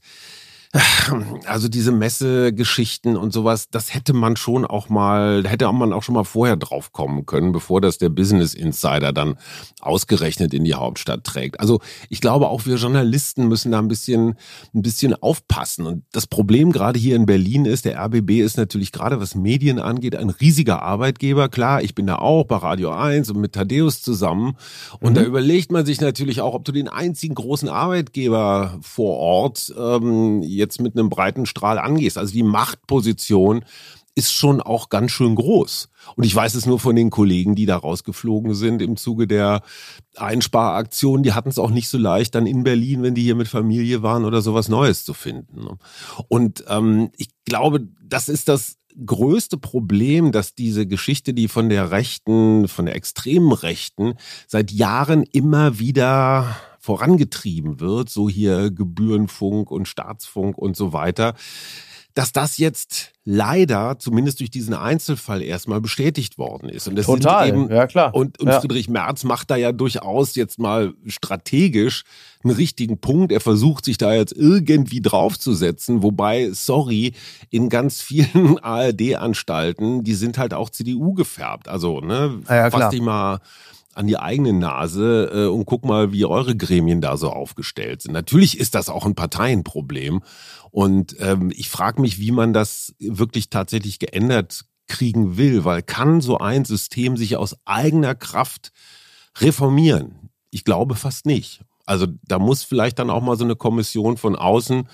also 1.45 1.67
diese 1.67 1.91
Messegeschichten 1.91 3.17
und 3.17 3.33
sowas, 3.33 3.69
das 3.69 3.93
hätte 3.93 4.13
man 4.13 4.35
schon 4.35 4.65
auch 4.65 4.89
mal, 4.89 5.43
da 5.43 5.49
hätte 5.49 5.71
man 5.71 5.93
auch 5.93 6.03
schon 6.03 6.15
mal 6.15 6.23
vorher 6.23 6.55
drauf 6.55 6.91
kommen 6.91 7.25
können, 7.25 7.51
bevor 7.51 7.81
das 7.81 7.97
der 7.97 8.09
Business 8.09 8.53
Insider 8.53 9.13
dann 9.13 9.35
ausgerechnet 9.81 10.53
in 10.53 10.63
die 10.63 10.75
Hauptstadt 10.75 11.23
trägt. 11.23 11.59
Also 11.59 11.79
ich 12.09 12.21
glaube 12.21 12.47
auch 12.47 12.65
wir 12.65 12.75
Journalisten 12.75 13.47
müssen 13.47 13.71
da 13.71 13.79
ein 13.79 13.87
bisschen, 13.87 14.35
ein 14.73 14.81
bisschen 14.81 15.13
aufpassen. 15.13 15.85
Und 15.85 16.03
das 16.11 16.27
Problem 16.27 16.71
gerade 16.71 16.99
hier 16.99 17.15
in 17.15 17.25
Berlin 17.25 17.65
ist, 17.65 17.85
der 17.85 17.99
RBB 17.99 18.41
ist 18.41 18.57
natürlich 18.57 18.91
gerade 18.91 19.19
was 19.19 19.35
Medien 19.35 19.79
angeht, 19.79 20.15
ein 20.15 20.29
riesiger 20.29 20.81
Arbeitgeber. 20.81 21.49
Klar, 21.49 21.81
ich 21.81 21.95
bin 21.95 22.07
da 22.07 22.17
auch 22.17 22.45
bei 22.45 22.57
Radio 22.57 22.91
1 22.91 23.29
und 23.31 23.39
mit 23.39 23.53
Thaddeus 23.53 24.01
zusammen. 24.01 24.57
Und 24.99 25.15
da 25.15 25.23
überlegt 25.23 25.71
man 25.71 25.85
sich 25.85 26.01
natürlich 26.01 26.41
auch, 26.41 26.53
ob 26.53 26.65
du 26.65 26.71
den 26.71 26.87
einzigen 26.87 27.35
großen 27.35 27.69
Arbeitgeber 27.69 28.77
vor 28.81 29.17
Ort 29.17 29.73
ähm, 29.77 30.41
jetzt 30.67 30.81
mit 30.81 30.97
einem 30.97 31.09
breiten 31.09 31.45
Strahl 31.45 31.79
angehst. 31.79 32.17
Also 32.17 32.33
die 32.33 32.43
Machtposition 32.43 33.63
ist 34.15 34.33
schon 34.33 34.61
auch 34.61 34.89
ganz 34.89 35.11
schön 35.11 35.35
groß. 35.35 35.89
Und 36.15 36.23
ich 36.23 36.33
weiß 36.33 36.55
es 36.55 36.65
nur 36.65 36.79
von 36.79 36.95
den 36.95 37.11
Kollegen, 37.11 37.53
die 37.53 37.67
da 37.67 37.77
rausgeflogen 37.77 38.55
sind 38.55 38.81
im 38.81 38.97
Zuge 38.97 39.27
der 39.27 39.61
Einsparaktion. 40.15 41.21
Die 41.21 41.33
hatten 41.33 41.49
es 41.49 41.59
auch 41.59 41.69
nicht 41.69 41.87
so 41.87 41.99
leicht, 41.99 42.33
dann 42.33 42.47
in 42.47 42.63
Berlin, 42.63 43.03
wenn 43.03 43.13
die 43.13 43.21
hier 43.21 43.35
mit 43.35 43.47
Familie 43.47 44.01
waren 44.01 44.25
oder 44.25 44.41
sowas 44.41 44.69
Neues 44.69 45.05
zu 45.05 45.13
finden. 45.13 45.63
ne? 45.63 45.77
Und 46.29 46.65
ähm, 46.67 47.11
ich 47.15 47.29
glaube, 47.45 47.87
das 48.01 48.27
ist 48.27 48.47
das 48.47 48.77
größte 49.05 49.57
Problem, 49.57 50.31
dass 50.31 50.55
diese 50.55 50.87
Geschichte, 50.87 51.33
die 51.33 51.47
von 51.47 51.69
der 51.69 51.91
Rechten, 51.91 52.67
von 52.67 52.85
der 52.85 52.95
extremen 52.95 53.51
Rechten 53.51 54.15
seit 54.47 54.71
Jahren 54.71 55.23
immer 55.23 55.79
wieder 55.79 56.55
vorangetrieben 56.79 57.79
wird, 57.79 58.09
so 58.09 58.29
hier 58.29 58.71
Gebührenfunk 58.71 59.71
und 59.71 59.87
Staatsfunk 59.87 60.57
und 60.57 60.77
so 60.77 60.93
weiter, 60.93 61.35
dass 62.17 62.31
das 62.31 62.57
jetzt 62.57 63.11
leider, 63.25 63.99
zumindest 63.99 64.39
durch 64.39 64.49
diesen 64.49 64.73
Einzelfall 64.73 65.43
erstmal 65.43 65.81
bestätigt 65.81 66.39
worden 66.39 66.67
ist. 66.67 66.87
Und 66.87 66.95
das 66.95 67.05
Total, 67.05 67.45
sind 67.45 67.65
eben, 67.65 67.71
ja 67.71 67.85
klar. 67.85 68.15
Und, 68.15 68.39
und 68.39 68.47
Ja. 68.47 68.59
Friedrich 68.59 68.89
Merz 68.89 69.23
macht 69.23 69.51
da 69.51 69.55
ja 69.55 69.71
durchaus 69.71 70.33
jetzt 70.33 70.57
mal 70.57 70.93
strategisch 71.05 72.05
einen 72.43 72.55
richtigen 72.55 72.97
Punkt. 72.97 73.31
Er 73.31 73.39
versucht 73.39 73.85
sich 73.85 73.99
da 73.99 74.15
jetzt 74.15 74.33
irgendwie 74.33 74.99
draufzusetzen, 74.99 76.01
wobei, 76.01 76.49
sorry, 76.53 77.13
in 77.51 77.69
ganz 77.69 78.01
vielen 78.01 78.57
ARD-Anstalten, 78.63 80.03
die 80.03 80.15
sind 80.15 80.39
halt 80.39 80.55
auch 80.55 80.71
CDU 80.71 81.13
gefärbt. 81.13 81.67
Also, 81.67 82.01
ne, 82.01 82.39
Ja, 82.49 82.55
ja, 82.55 82.71
fass 82.71 82.89
dich 82.89 83.01
mal 83.01 83.41
an 83.97 84.07
die 84.07 84.17
eigene 84.17 84.53
Nase 84.53 85.31
äh, 85.33 85.45
und 85.47 85.65
guck 85.65 85.83
mal, 85.83 86.11
wie 86.11 86.25
eure 86.25 86.55
Gremien 86.55 87.01
da 87.01 87.17
so 87.17 87.31
aufgestellt 87.31 88.03
sind. 88.03 88.13
Natürlich 88.13 88.59
ist 88.59 88.75
das 88.75 88.89
auch 88.89 89.05
ein 89.05 89.15
Parteienproblem. 89.15 90.21
Und 90.69 91.15
ähm, 91.19 91.51
ich 91.55 91.69
frage 91.69 92.01
mich, 92.01 92.19
wie 92.19 92.31
man 92.31 92.53
das 92.53 92.93
wirklich 92.99 93.49
tatsächlich 93.49 93.99
geändert 93.99 94.65
kriegen 94.87 95.37
will, 95.37 95.65
weil 95.65 95.81
kann 95.81 96.21
so 96.21 96.37
ein 96.37 96.63
System 96.63 97.17
sich 97.17 97.37
aus 97.37 97.57
eigener 97.65 98.15
Kraft 98.15 98.71
reformieren? 99.39 100.29
Ich 100.51 100.63
glaube 100.63 100.95
fast 100.95 101.25
nicht. 101.25 101.61
Also 101.87 102.07
da 102.27 102.37
muss 102.37 102.63
vielleicht 102.63 102.99
dann 102.99 103.09
auch 103.09 103.21
mal 103.21 103.37
so 103.37 103.45
eine 103.45 103.55
Kommission 103.55 104.17
von 104.17 104.35
außen 104.35 104.87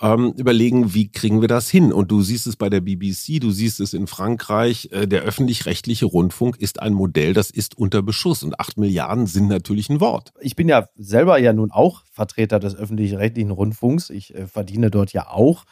ähm, 0.00 0.34
überlegen, 0.36 0.92
wie 0.92 1.10
kriegen 1.10 1.40
wir 1.40 1.48
das 1.48 1.70
hin? 1.70 1.92
Und 1.92 2.10
du 2.10 2.22
siehst 2.22 2.46
es 2.46 2.56
bei 2.56 2.68
der 2.68 2.80
BBC, 2.80 3.40
du 3.40 3.50
siehst 3.50 3.80
es 3.80 3.94
in 3.94 4.06
Frankreich. 4.06 4.90
Äh, 4.92 5.06
der 5.06 5.22
öffentlich-rechtliche 5.22 6.06
Rundfunk 6.06 6.56
ist 6.58 6.80
ein 6.80 6.92
Modell, 6.92 7.32
das 7.32 7.50
ist 7.50 7.78
unter 7.78 8.02
Beschuss. 8.02 8.42
Und 8.42 8.60
acht 8.60 8.76
Milliarden 8.76 9.26
sind 9.26 9.48
natürlich 9.48 9.88
ein 9.88 10.00
Wort. 10.00 10.32
ich 10.40 10.54
bin 10.56 10.68
ja 10.68 10.88
selber 10.96 11.38
ja 11.38 11.52
nun 11.52 11.70
auch 11.70 12.02
Vertreter 12.10 12.60
des 12.60 12.76
öffentlich-rechtlichen 12.76 13.50
Rundfunks. 13.50 14.10
Ich 14.10 14.34
äh, 14.34 14.46
verdiene 14.46 14.90
dort 14.90 15.12
ja 15.12 15.28
auch 15.28 15.64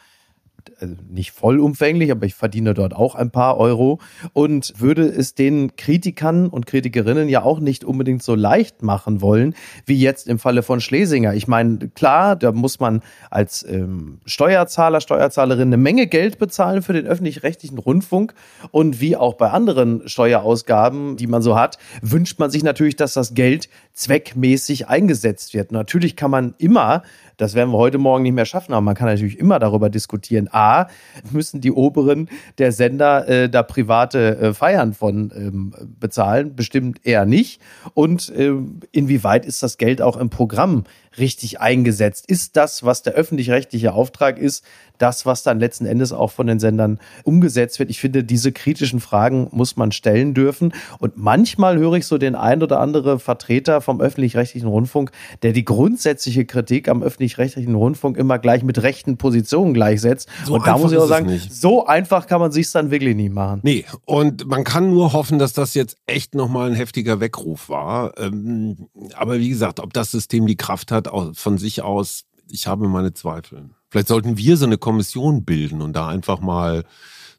also 0.79 0.95
nicht 1.09 1.31
vollumfänglich, 1.31 2.11
aber 2.11 2.25
ich 2.25 2.35
verdiene 2.35 2.73
dort 2.73 2.95
auch 2.95 3.15
ein 3.15 3.31
paar 3.31 3.57
Euro 3.57 3.99
und 4.33 4.73
würde 4.77 5.05
es 5.05 5.35
den 5.35 5.75
Kritikern 5.75 6.47
und 6.47 6.65
Kritikerinnen 6.65 7.29
ja 7.29 7.43
auch 7.43 7.59
nicht 7.59 7.83
unbedingt 7.83 8.23
so 8.23 8.35
leicht 8.35 8.83
machen 8.83 9.21
wollen, 9.21 9.55
wie 9.85 9.99
jetzt 9.99 10.27
im 10.27 10.39
Falle 10.39 10.63
von 10.63 10.81
Schlesinger. 10.81 11.33
Ich 11.33 11.47
meine, 11.47 11.89
klar, 11.89 12.35
da 12.35 12.51
muss 12.51 12.79
man 12.79 13.01
als 13.29 13.65
ähm, 13.67 14.19
Steuerzahler, 14.25 15.01
Steuerzahlerin 15.01 15.69
eine 15.69 15.77
Menge 15.77 16.07
Geld 16.07 16.39
bezahlen 16.39 16.81
für 16.81 16.93
den 16.93 17.05
öffentlich-rechtlichen 17.05 17.77
Rundfunk 17.77 18.33
und 18.71 19.01
wie 19.01 19.15
auch 19.15 19.35
bei 19.35 19.49
anderen 19.49 20.07
Steuerausgaben, 20.07 21.17
die 21.17 21.27
man 21.27 21.41
so 21.41 21.57
hat, 21.57 21.77
wünscht 22.01 22.39
man 22.39 22.49
sich 22.49 22.63
natürlich, 22.63 22.95
dass 22.95 23.13
das 23.13 23.33
Geld 23.33 23.69
zweckmäßig 23.93 24.87
eingesetzt 24.87 25.53
wird. 25.53 25.71
Natürlich 25.71 26.15
kann 26.15 26.31
man 26.31 26.55
immer 26.57 27.03
das 27.37 27.55
werden 27.55 27.71
wir 27.71 27.77
heute 27.77 27.97
Morgen 27.97 28.23
nicht 28.23 28.33
mehr 28.33 28.45
schaffen, 28.45 28.73
aber 28.73 28.81
man 28.81 28.95
kann 28.95 29.07
natürlich 29.07 29.39
immer 29.39 29.59
darüber 29.59 29.89
diskutieren. 29.89 30.49
A, 30.51 30.87
müssen 31.31 31.61
die 31.61 31.71
Oberen 31.71 32.29
der 32.57 32.71
Sender 32.71 33.27
äh, 33.27 33.49
da 33.49 33.63
private 33.63 34.37
äh, 34.37 34.53
Feiern 34.53 34.93
von 34.93 35.31
ähm, 35.35 35.73
bezahlen? 35.99 36.55
Bestimmt 36.55 37.05
eher 37.05 37.25
nicht. 37.25 37.61
Und 37.93 38.29
äh, 38.29 38.53
inwieweit 38.91 39.45
ist 39.45 39.63
das 39.63 39.77
Geld 39.77 40.01
auch 40.01 40.17
im 40.17 40.29
Programm 40.29 40.83
richtig 41.17 41.59
eingesetzt? 41.59 42.25
Ist 42.27 42.55
das, 42.55 42.83
was 42.83 43.03
der 43.03 43.13
öffentlich-rechtliche 43.13 43.93
Auftrag 43.93 44.37
ist, 44.37 44.63
das, 44.97 45.25
was 45.25 45.43
dann 45.43 45.59
letzten 45.59 45.85
Endes 45.85 46.13
auch 46.13 46.31
von 46.31 46.47
den 46.47 46.59
Sendern 46.59 46.99
umgesetzt 47.23 47.79
wird? 47.79 47.89
Ich 47.89 47.99
finde, 47.99 48.23
diese 48.23 48.51
kritischen 48.51 48.99
Fragen 48.99 49.47
muss 49.51 49.75
man 49.75 49.91
stellen 49.91 50.33
dürfen. 50.33 50.73
Und 50.99 51.17
manchmal 51.17 51.77
höre 51.77 51.93
ich 51.93 52.05
so 52.05 52.17
den 52.17 52.35
ein 52.35 52.63
oder 52.63 52.79
andere 52.79 53.19
Vertreter 53.19 53.81
vom 53.81 54.01
öffentlich-rechtlichen 54.01 54.67
Rundfunk, 54.67 55.11
der 55.41 55.53
die 55.53 55.65
grundsätzliche 55.65 56.45
Kritik 56.45 56.87
am 56.87 57.03
öffentlich-rechtlichen 57.03 57.75
Rundfunk 57.75 58.17
immer 58.17 58.39
gleich 58.39 58.63
mit 58.63 58.81
rechten 58.81 59.17
Positionen 59.17 59.73
gleichsetzt. 59.73 60.29
So 60.45 60.55
und 60.55 60.67
da 60.67 60.77
muss 60.77 60.91
ich 60.91 60.97
auch 60.97 61.07
sagen, 61.07 61.39
so 61.49 61.85
einfach 61.85 62.27
kann 62.27 62.39
man 62.39 62.51
sich 62.51 62.71
dann 62.71 62.91
wirklich 62.91 63.15
nie 63.15 63.29
machen. 63.29 63.59
Nee, 63.63 63.85
und 64.05 64.47
man 64.47 64.63
kann 64.63 64.89
nur 64.89 65.13
hoffen, 65.13 65.39
dass 65.39 65.53
das 65.53 65.73
jetzt 65.73 65.97
echt 66.07 66.35
nochmal 66.35 66.69
ein 66.69 66.75
heftiger 66.75 67.19
Weckruf 67.19 67.69
war. 67.69 68.17
Ähm, 68.17 68.87
aber 69.15 69.39
wie 69.39 69.49
gesagt, 69.49 69.79
ob 69.79 69.93
das 69.93 70.11
System 70.11 70.47
die 70.47 70.55
Kraft 70.55 70.91
hat, 70.91 71.02
von 71.33 71.57
sich 71.57 71.81
aus, 71.81 72.25
ich 72.49 72.67
habe 72.67 72.87
meine 72.87 73.13
Zweifel. 73.13 73.69
Vielleicht 73.89 74.07
sollten 74.07 74.37
wir 74.37 74.57
so 74.57 74.65
eine 74.65 74.77
Kommission 74.77 75.45
bilden 75.45 75.81
und 75.81 75.93
da 75.93 76.07
einfach 76.07 76.39
mal 76.39 76.83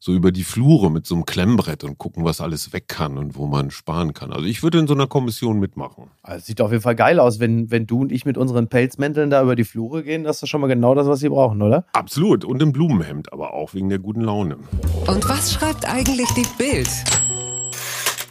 so 0.05 0.13
über 0.13 0.33
die 0.33 0.45
Flure 0.45 0.91
mit 0.91 1.07
so 1.07 1.15
einem 1.15 1.25
Klemmbrett 1.25 1.83
und 1.83 1.97
gucken, 1.97 2.25
was 2.27 2.43
alles 2.43 2.75
weg 2.75 2.89
kann 2.89 3.17
und 3.17 3.37
wo 3.37 3.47
man 3.47 3.71
sparen 3.71 4.13
kann. 4.13 4.35
Also 4.35 4.45
ich 4.45 4.63
würde 4.63 4.79
in 4.79 4.87
so 4.87 4.93
einer 4.93 5.07
Kommission 5.07 5.59
mitmachen. 5.59 6.11
Also 6.23 6.45
sieht 6.45 6.61
auf 6.61 6.71
jeden 6.71 6.83
Fall 6.83 6.95
geil 6.95 7.19
aus, 7.19 7.41
wenn, 7.41 7.71
wenn 7.71 7.87
du 7.87 8.03
und 8.03 8.13
ich 8.13 8.27
mit 8.27 8.37
unseren 8.37 8.69
Pelzmänteln 8.69 9.31
da 9.31 9.43
über 9.43 9.57
die 9.57 9.65
Flure 9.65 10.03
gehen. 10.03 10.23
Das 10.23 10.43
ist 10.43 10.51
schon 10.51 10.61
mal 10.61 10.67
genau 10.67 10.95
das, 10.95 11.07
was 11.07 11.21
sie 11.21 11.31
brauchen, 11.31 11.63
oder? 11.63 11.87
Absolut. 11.95 12.45
Und 12.45 12.61
im 12.61 12.73
Blumenhemd, 12.73 13.33
aber 13.33 13.55
auch 13.55 13.73
wegen 13.73 13.89
der 13.89 13.99
guten 13.99 14.21
Laune. 14.21 14.59
Und 15.07 15.27
was 15.27 15.55
schreibt 15.55 15.89
eigentlich 15.89 16.29
die 16.37 16.47
Bild? 16.59 16.91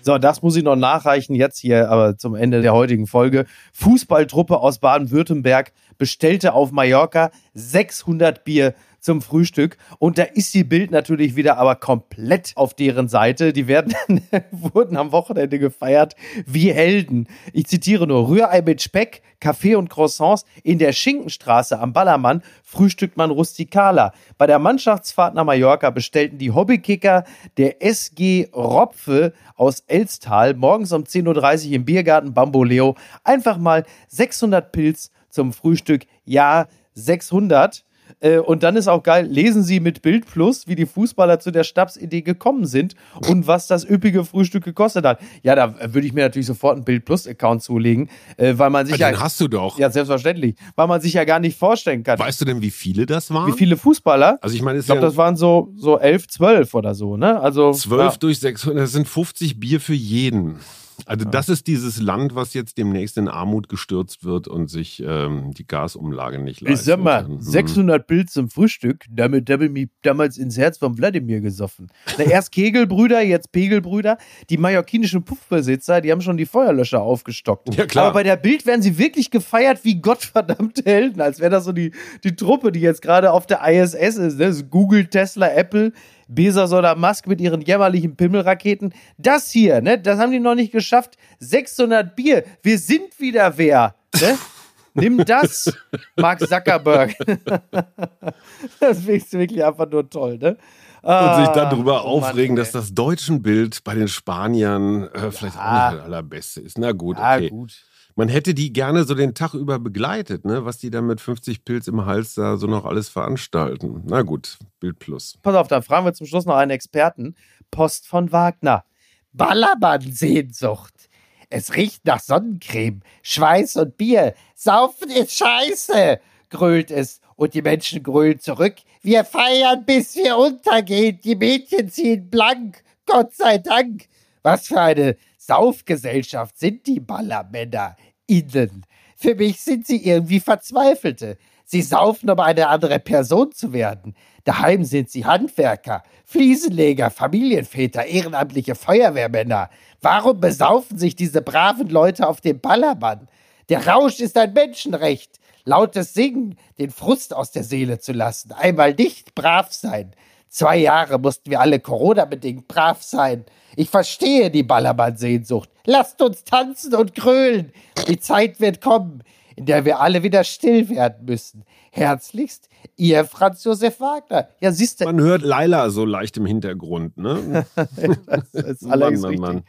So, 0.06 0.18
das 0.18 0.41
muss 0.41 0.58
ich 0.58 0.64
noch 0.64 0.76
nachreichen 0.76 1.34
jetzt 1.34 1.60
hier, 1.60 1.89
aber 1.89 2.18
zum 2.18 2.36
Ende 2.36 2.62
der 2.62 2.74
heutigen 2.74 3.08
Folge. 3.08 3.45
Fußballtruppe 3.72 4.58
aus 4.60 4.80
Baden-Württemberg 4.80 5.72
bestellte 5.97 6.54
auf 6.54 6.74
Mallorca 6.74 7.32
600 7.54 8.43
Bier 8.43 8.74
zum 9.04 9.22
Frühstück. 9.22 9.78
Und 9.99 10.18
da 10.18 10.24
ist 10.24 10.54
die 10.54 10.64
Bild 10.64 10.89
natürlich 10.89 11.36
wieder 11.36 11.58
aber 11.58 11.76
komplett 11.76 12.54
auf 12.56 12.74
deren 12.74 13.10
Seite. 13.10 13.54
Die 13.54 13.68
werden, 13.68 13.93
wurden 14.51 14.97
am 14.97 15.12
Wochenende 15.12 15.60
gefeiert 15.60 16.16
wie 16.47 16.72
Helden. 16.72 17.28
Ich 17.51 17.68
zitiere 17.68 18.08
nur, 18.08 18.30
Rührei 18.30 18.62
mit 18.62 18.82
Speck, 18.82 19.22
Kaffee 19.41 19.76
und 19.76 19.89
Croissants 19.89 20.45
in 20.64 20.80
der 20.80 20.93
Schinkenstraße 20.93 21.78
am 21.78 21.91
Ballermann 21.91 22.41
frühstückt 22.64 23.18
man 23.18 23.30
rustikaler. 23.30 24.14
Bei 24.38 24.47
der 24.47 24.58
Mannschaftsfahrt 24.58 25.36
nach 25.36 25.43
Mallorca 25.43 25.89
bestellten 25.89 26.38
die 26.38 26.51
Hobbykicker 26.51 27.26
der 27.58 27.84
SG 27.84 28.47
Ropfe 28.54 29.34
aus 29.58 29.82
Elstal 29.88 30.54
morgens 30.54 30.93
um 30.93 31.04
10.30 31.04 31.68
Uhr 31.68 31.74
im 31.74 31.86
Biergarten 31.86 32.34
Bamboleo 32.34 32.95
einfach 33.26 33.58
mal 33.58 33.84
600 34.08 34.72
Pilz 34.72 35.12
zum 35.30 35.51
Frühstück. 35.51 36.06
Ja, 36.24 36.68
600. 36.93 37.84
Äh, 38.24 38.39
und 38.39 38.63
dann 38.63 38.76
ist 38.76 38.88
auch 38.88 39.03
geil, 39.03 39.28
lesen 39.28 39.63
Sie 39.63 39.80
mit 39.80 40.01
Bild 40.01 40.26
Plus, 40.26 40.67
wie 40.67 40.76
die 40.76 40.86
Fußballer 40.86 41.39
zu 41.39 41.51
der 41.51 41.63
Stabsidee 41.63 42.21
gekommen 42.21 42.65
sind 42.65 42.95
und 43.28 43.47
was 43.47 43.67
das 43.67 43.88
üppige 43.88 44.24
Frühstück 44.24 44.63
gekostet 44.63 45.05
hat. 45.05 45.19
Ja, 45.43 45.55
da 45.55 45.93
würde 45.93 46.07
ich 46.07 46.13
mir 46.13 46.21
natürlich 46.21 46.47
sofort 46.47 46.78
einen 46.78 46.86
Bild 46.86 47.05
Plus 47.05 47.28
Account 47.28 47.61
zulegen, 47.61 48.09
äh, 48.38 48.53
weil 48.57 48.69
man 48.69 48.86
sich 48.86 48.97
ja. 48.97 49.11
Den 49.11 49.19
hast 49.19 49.39
du 49.41 49.47
doch. 49.47 49.78
Ja, 49.78 49.91
selbstverständlich. 49.91 50.55
Weil 50.76 50.88
man 50.88 51.01
sich 51.01 51.13
ja 51.13 51.26
gar 51.26 51.39
nicht 51.39 51.57
vorstellen 51.57 52.03
kann. 52.03 52.17
Weißt 52.17 52.39
du 52.39 52.45
denn, 52.45 52.61
wie 52.61 52.71
viele 52.71 53.05
das 53.05 53.30
waren? 53.32 53.51
Wie 53.51 53.57
viele 53.57 53.76
Fußballer? 53.76 54.39
Also 54.41 54.55
ich 54.55 54.61
meine, 54.61 54.80
ich 54.80 54.86
glaube, 54.86 55.01
ja 55.01 55.07
das 55.07 55.17
waren 55.17 55.36
so, 55.36 55.74
so 55.76 55.99
elf, 55.99 56.28
zwölf 56.28 56.74
oder 56.74 56.95
so, 56.95 57.17
ne? 57.17 57.39
Also. 57.41 57.74
Zwölf 57.74 58.13
ja. 58.13 58.17
durch 58.19 58.39
600, 58.39 58.78
das 58.84 58.91
sind 58.93 59.07
50 59.07 59.59
Bier 59.59 59.82
für 59.82 59.93
jeden. 59.93 60.59
Also 61.05 61.25
das 61.25 61.49
ist 61.49 61.67
dieses 61.67 61.99
Land, 61.99 62.35
was 62.35 62.53
jetzt 62.53 62.77
demnächst 62.77 63.17
in 63.17 63.27
Armut 63.27 63.69
gestürzt 63.69 64.23
wird 64.23 64.47
und 64.47 64.69
sich 64.69 65.03
ähm, 65.05 65.53
die 65.53 65.67
Gasumlage 65.67 66.39
nicht 66.39 66.61
leistet. 66.61 66.79
Ich 66.79 66.85
sag 66.85 66.99
mal, 66.99 67.23
kann. 67.23 67.41
600 67.41 68.01
hm. 68.01 68.05
Bild 68.07 68.29
zum 68.29 68.49
Frühstück, 68.49 69.05
damit 69.09 69.49
habe 69.49 69.65
ich 69.65 69.71
mich 69.71 69.89
damals 70.01 70.37
ins 70.37 70.57
Herz 70.57 70.77
von 70.77 70.97
Wladimir 70.97 71.41
gesoffen. 71.41 71.89
Na, 72.17 72.23
erst 72.25 72.51
Kegelbrüder, 72.51 73.21
jetzt 73.21 73.51
Pegelbrüder. 73.51 74.17
Die 74.49 74.57
mallorquinischen 74.57 75.23
Puffbesitzer, 75.23 76.01
die 76.01 76.11
haben 76.11 76.21
schon 76.21 76.37
die 76.37 76.45
Feuerlöscher 76.45 77.01
aufgestockt. 77.01 77.75
Ja, 77.75 77.85
klar. 77.85 78.05
Aber 78.05 78.15
bei 78.15 78.23
der 78.23 78.37
Bild 78.37 78.65
werden 78.65 78.81
sie 78.81 78.97
wirklich 78.97 79.31
gefeiert 79.31 79.79
wie 79.83 80.01
gottverdammte 80.01 80.83
Helden, 80.85 81.21
als 81.21 81.39
wäre 81.39 81.51
das 81.51 81.65
so 81.65 81.71
die, 81.71 81.91
die 82.23 82.35
Truppe, 82.35 82.71
die 82.71 82.81
jetzt 82.81 83.01
gerade 83.01 83.31
auf 83.31 83.45
der 83.45 83.61
ISS 83.67 83.93
ist. 83.93 84.37
Ne? 84.37 84.53
Google, 84.69 85.07
Tesla, 85.07 85.49
Apple 85.49 85.91
Bezos 86.34 86.73
oder 86.73 86.95
Musk 86.95 87.27
mit 87.27 87.41
ihren 87.41 87.61
jämmerlichen 87.61 88.15
Pimmelraketen. 88.15 88.93
Das 89.17 89.51
hier, 89.51 89.81
ne, 89.81 89.99
das 89.99 90.19
haben 90.19 90.31
die 90.31 90.39
noch 90.39 90.55
nicht 90.55 90.71
geschafft. 90.71 91.17
600 91.39 92.15
Bier. 92.15 92.43
Wir 92.61 92.77
sind 92.77 93.19
wieder 93.19 93.57
wer, 93.57 93.95
ne? 94.19 94.38
Nimm 94.95 95.25
das, 95.25 95.73
Mark 96.15 96.39
Zuckerberg. 96.39 97.15
das 98.79 98.99
finde 98.99 99.31
wirklich 99.31 99.65
einfach 99.65 99.89
nur 99.89 100.07
toll, 100.07 100.38
ne? 100.38 100.57
und 101.03 101.36
sich 101.36 101.47
dann 101.49 101.69
darüber 101.69 102.01
ah, 102.01 102.03
oh 102.05 102.19
aufregen, 102.19 102.55
Mann, 102.55 102.63
dass 102.63 102.71
das 102.71 102.93
deutschen 102.93 103.41
Bild 103.41 103.84
bei 103.84 103.93
den 103.93 104.07
Spaniern 104.07 105.09
äh, 105.09 105.31
vielleicht 105.31 105.55
ja. 105.55 105.88
auch 105.88 105.91
nicht 105.91 105.99
das 105.99 106.05
allerbeste 106.05 106.61
ist. 106.61 106.77
Na 106.77 106.93
gut, 106.93 107.17
okay. 107.17 107.43
Ja, 107.43 107.49
gut. 107.49 107.73
Man 108.16 108.30
hätte 108.30 108.53
die 108.53 108.72
gerne 108.72 109.05
so 109.05 109.16
den 109.16 109.34
Tag 109.34 109.55
über 109.55 109.80
begleitet, 109.80 110.45
ne? 110.45 110.66
was 110.66 110.78
die 110.78 110.91
dann 110.91 111.07
mit 111.07 111.20
50 111.20 111.66
Pilz 111.66 111.88
im 111.88 112.05
Hals 112.05 112.36
da 112.36 112.57
so 112.57 112.68
noch 112.68 112.86
alles 112.86 113.09
veranstalten. 113.09 114.03
Na 114.05 114.22
gut, 114.22 114.59
Bild 114.80 114.99
Plus. 114.99 115.38
Pass 115.41 115.55
auf, 115.55 115.68
dann 115.68 115.82
fragen 115.82 116.05
wir 116.05 116.14
zum 116.14 116.28
Schluss 116.28 116.45
noch 116.45 116.55
einen 116.55 116.72
Experten. 116.72 117.36
Post 117.72 118.07
von 118.07 118.32
Wagner. 118.32 118.86
Ballermann-Sehnsucht. 119.32 121.09
Es 121.49 121.76
riecht 121.76 122.05
nach 122.05 122.20
Sonnencreme, 122.20 123.01
Schweiß 123.24 123.78
und 123.78 123.97
Bier. 123.97 124.34
Saufen 124.55 125.09
ist 125.09 125.38
scheiße, 125.38 126.20
grölt 126.49 126.91
es. 126.91 127.20
Und 127.36 127.55
die 127.55 127.64
Menschen 127.64 128.03
grölen 128.03 128.39
zurück. 128.39 128.76
Wir 129.01 129.24
feiern, 129.24 129.86
bis 129.86 130.16
wir 130.16 130.38
untergehen. 130.38 131.20
Die 131.24 131.36
Mädchen 131.36 131.89
ziehen 131.89 132.30
blank. 132.30 132.84
Gott 133.07 133.34
sei 133.34 133.57
Dank. 133.57 134.05
Was 134.43 134.68
für 134.68 134.80
eine 134.80 135.18
Saufgesellschaft 135.45 136.57
sind 136.57 136.87
die 136.87 137.01
Ballermänner 137.01 137.97
innen. 138.27 138.85
Für 139.17 139.35
mich 139.35 139.59
sind 139.59 139.85
sie 139.85 140.05
irgendwie 140.05 140.39
Verzweifelte. 140.39 141.37
Sie 141.65 141.81
saufen, 141.81 142.29
um 142.29 142.39
eine 142.39 142.69
andere 142.69 142.99
Person 142.99 143.51
zu 143.51 143.73
werden. 143.73 144.15
Daheim 144.45 144.85
sind 144.85 145.09
sie 145.09 145.25
Handwerker, 145.25 146.03
Fliesenleger, 146.25 147.09
Familienväter, 147.09 148.05
ehrenamtliche 148.05 148.75
Feuerwehrmänner. 148.75 149.69
Warum 150.01 150.39
besaufen 150.39 150.97
sich 150.97 151.15
diese 151.15 151.41
braven 151.41 151.89
Leute 151.89 152.27
auf 152.27 152.39
dem 152.39 152.59
Ballermann? 152.59 153.27
Der 153.67 153.85
Rausch 153.87 154.19
ist 154.19 154.37
ein 154.37 154.53
Menschenrecht. 154.53 155.39
Lautes 155.65 156.13
Singen, 156.13 156.57
den 156.77 156.91
Frust 156.91 157.33
aus 157.33 157.51
der 157.51 157.63
Seele 157.63 157.99
zu 157.99 158.13
lassen. 158.13 158.51
Einmal 158.53 158.93
nicht 158.93 159.35
brav 159.35 159.71
sein. 159.71 160.13
Zwei 160.54 160.78
Jahre 160.78 161.18
mussten 161.18 161.49
wir 161.49 161.62
alle 161.62 161.80
Corona-bedingt 161.80 162.68
brav 162.68 163.01
sein. 163.01 163.43
Ich 163.76 163.89
verstehe 163.89 164.51
die 164.51 164.62
Ballermann-Sehnsucht. 164.62 165.68
Lasst 165.88 166.22
uns 166.22 166.43
tanzen 166.43 166.93
und 166.93 167.16
grölen. 167.16 167.72
Die 168.08 168.20
Zeit 168.20 168.60
wird 168.60 168.80
kommen, 168.80 169.24
in 169.56 169.66
der 169.66 169.84
wir 169.84 169.99
alle 169.99 170.22
wieder 170.22 170.43
still 170.43 170.89
werden 170.89 171.26
müssen. 171.26 171.66
Herzlichst, 171.89 172.70
Ihr 172.97 173.26
Franz 173.26 173.64
Josef 173.64 173.99
Wagner. 173.99 174.47
Ja, 174.60 174.72
siehst 174.72 175.01
du. 175.01 175.06
Man 175.06 175.20
hört 175.20 175.41
Laila 175.41 175.89
so 175.89 176.06
leicht 176.06 176.38
im 176.38 176.45
Hintergrund, 176.45 177.18
ne? 177.18 177.66
das 177.76 178.54
ist 178.54 178.86
allerdings 178.86 179.22
Mann, 179.22 179.36
Mann, 179.36 179.56
Mann. 179.56 179.64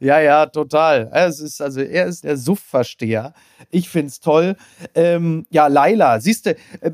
Ja, 0.00 0.18
ja, 0.18 0.46
total. 0.46 1.10
Es 1.12 1.40
ist, 1.40 1.60
also 1.60 1.80
er 1.80 2.06
ist 2.06 2.24
der 2.24 2.38
Suff-Versteher. 2.38 3.34
Ich 3.70 3.90
find's 3.90 4.20
toll. 4.20 4.56
Ähm, 4.94 5.46
ja, 5.50 5.66
Laila, 5.66 6.20
siehst 6.20 6.46
du, 6.46 6.56
äh, 6.80 6.92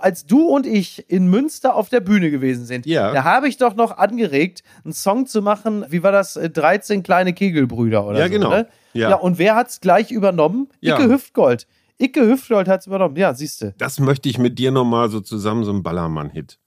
als 0.00 0.26
du 0.26 0.48
und 0.48 0.66
ich 0.66 1.08
in 1.08 1.28
Münster 1.28 1.76
auf 1.76 1.88
der 1.88 2.00
Bühne 2.00 2.32
gewesen 2.32 2.66
sind, 2.66 2.84
ja. 2.84 3.12
da 3.12 3.22
habe 3.22 3.48
ich 3.48 3.58
doch 3.58 3.76
noch 3.76 3.96
angeregt, 3.96 4.64
einen 4.84 4.92
Song 4.92 5.26
zu 5.26 5.40
machen, 5.40 5.84
wie 5.88 6.02
war 6.02 6.10
das, 6.10 6.34
13 6.34 6.98
äh, 6.98 7.02
kleine 7.02 7.32
Kegelbrüder 7.32 8.04
oder 8.04 8.18
ja, 8.18 8.26
so. 8.26 8.32
Genau. 8.32 8.50
Ne? 8.50 8.66
Ja, 8.92 9.10
ja. 9.10 9.16
Und 9.16 9.38
wer 9.38 9.54
hat's 9.54 9.80
gleich 9.80 10.10
übernommen? 10.10 10.68
Ja. 10.80 10.98
Icke 10.98 11.08
Hüftgold. 11.08 11.68
Icke 11.98 12.26
Hüftgold 12.26 12.66
hat's 12.66 12.88
übernommen. 12.88 13.16
Ja, 13.16 13.34
siehst 13.34 13.62
du. 13.62 13.72
Das 13.78 14.00
möchte 14.00 14.28
ich 14.28 14.38
mit 14.38 14.58
dir 14.58 14.72
nochmal 14.72 15.10
so 15.10 15.20
zusammen, 15.20 15.62
so 15.62 15.72
ein 15.72 15.84
Ballermann-Hit 15.84 16.58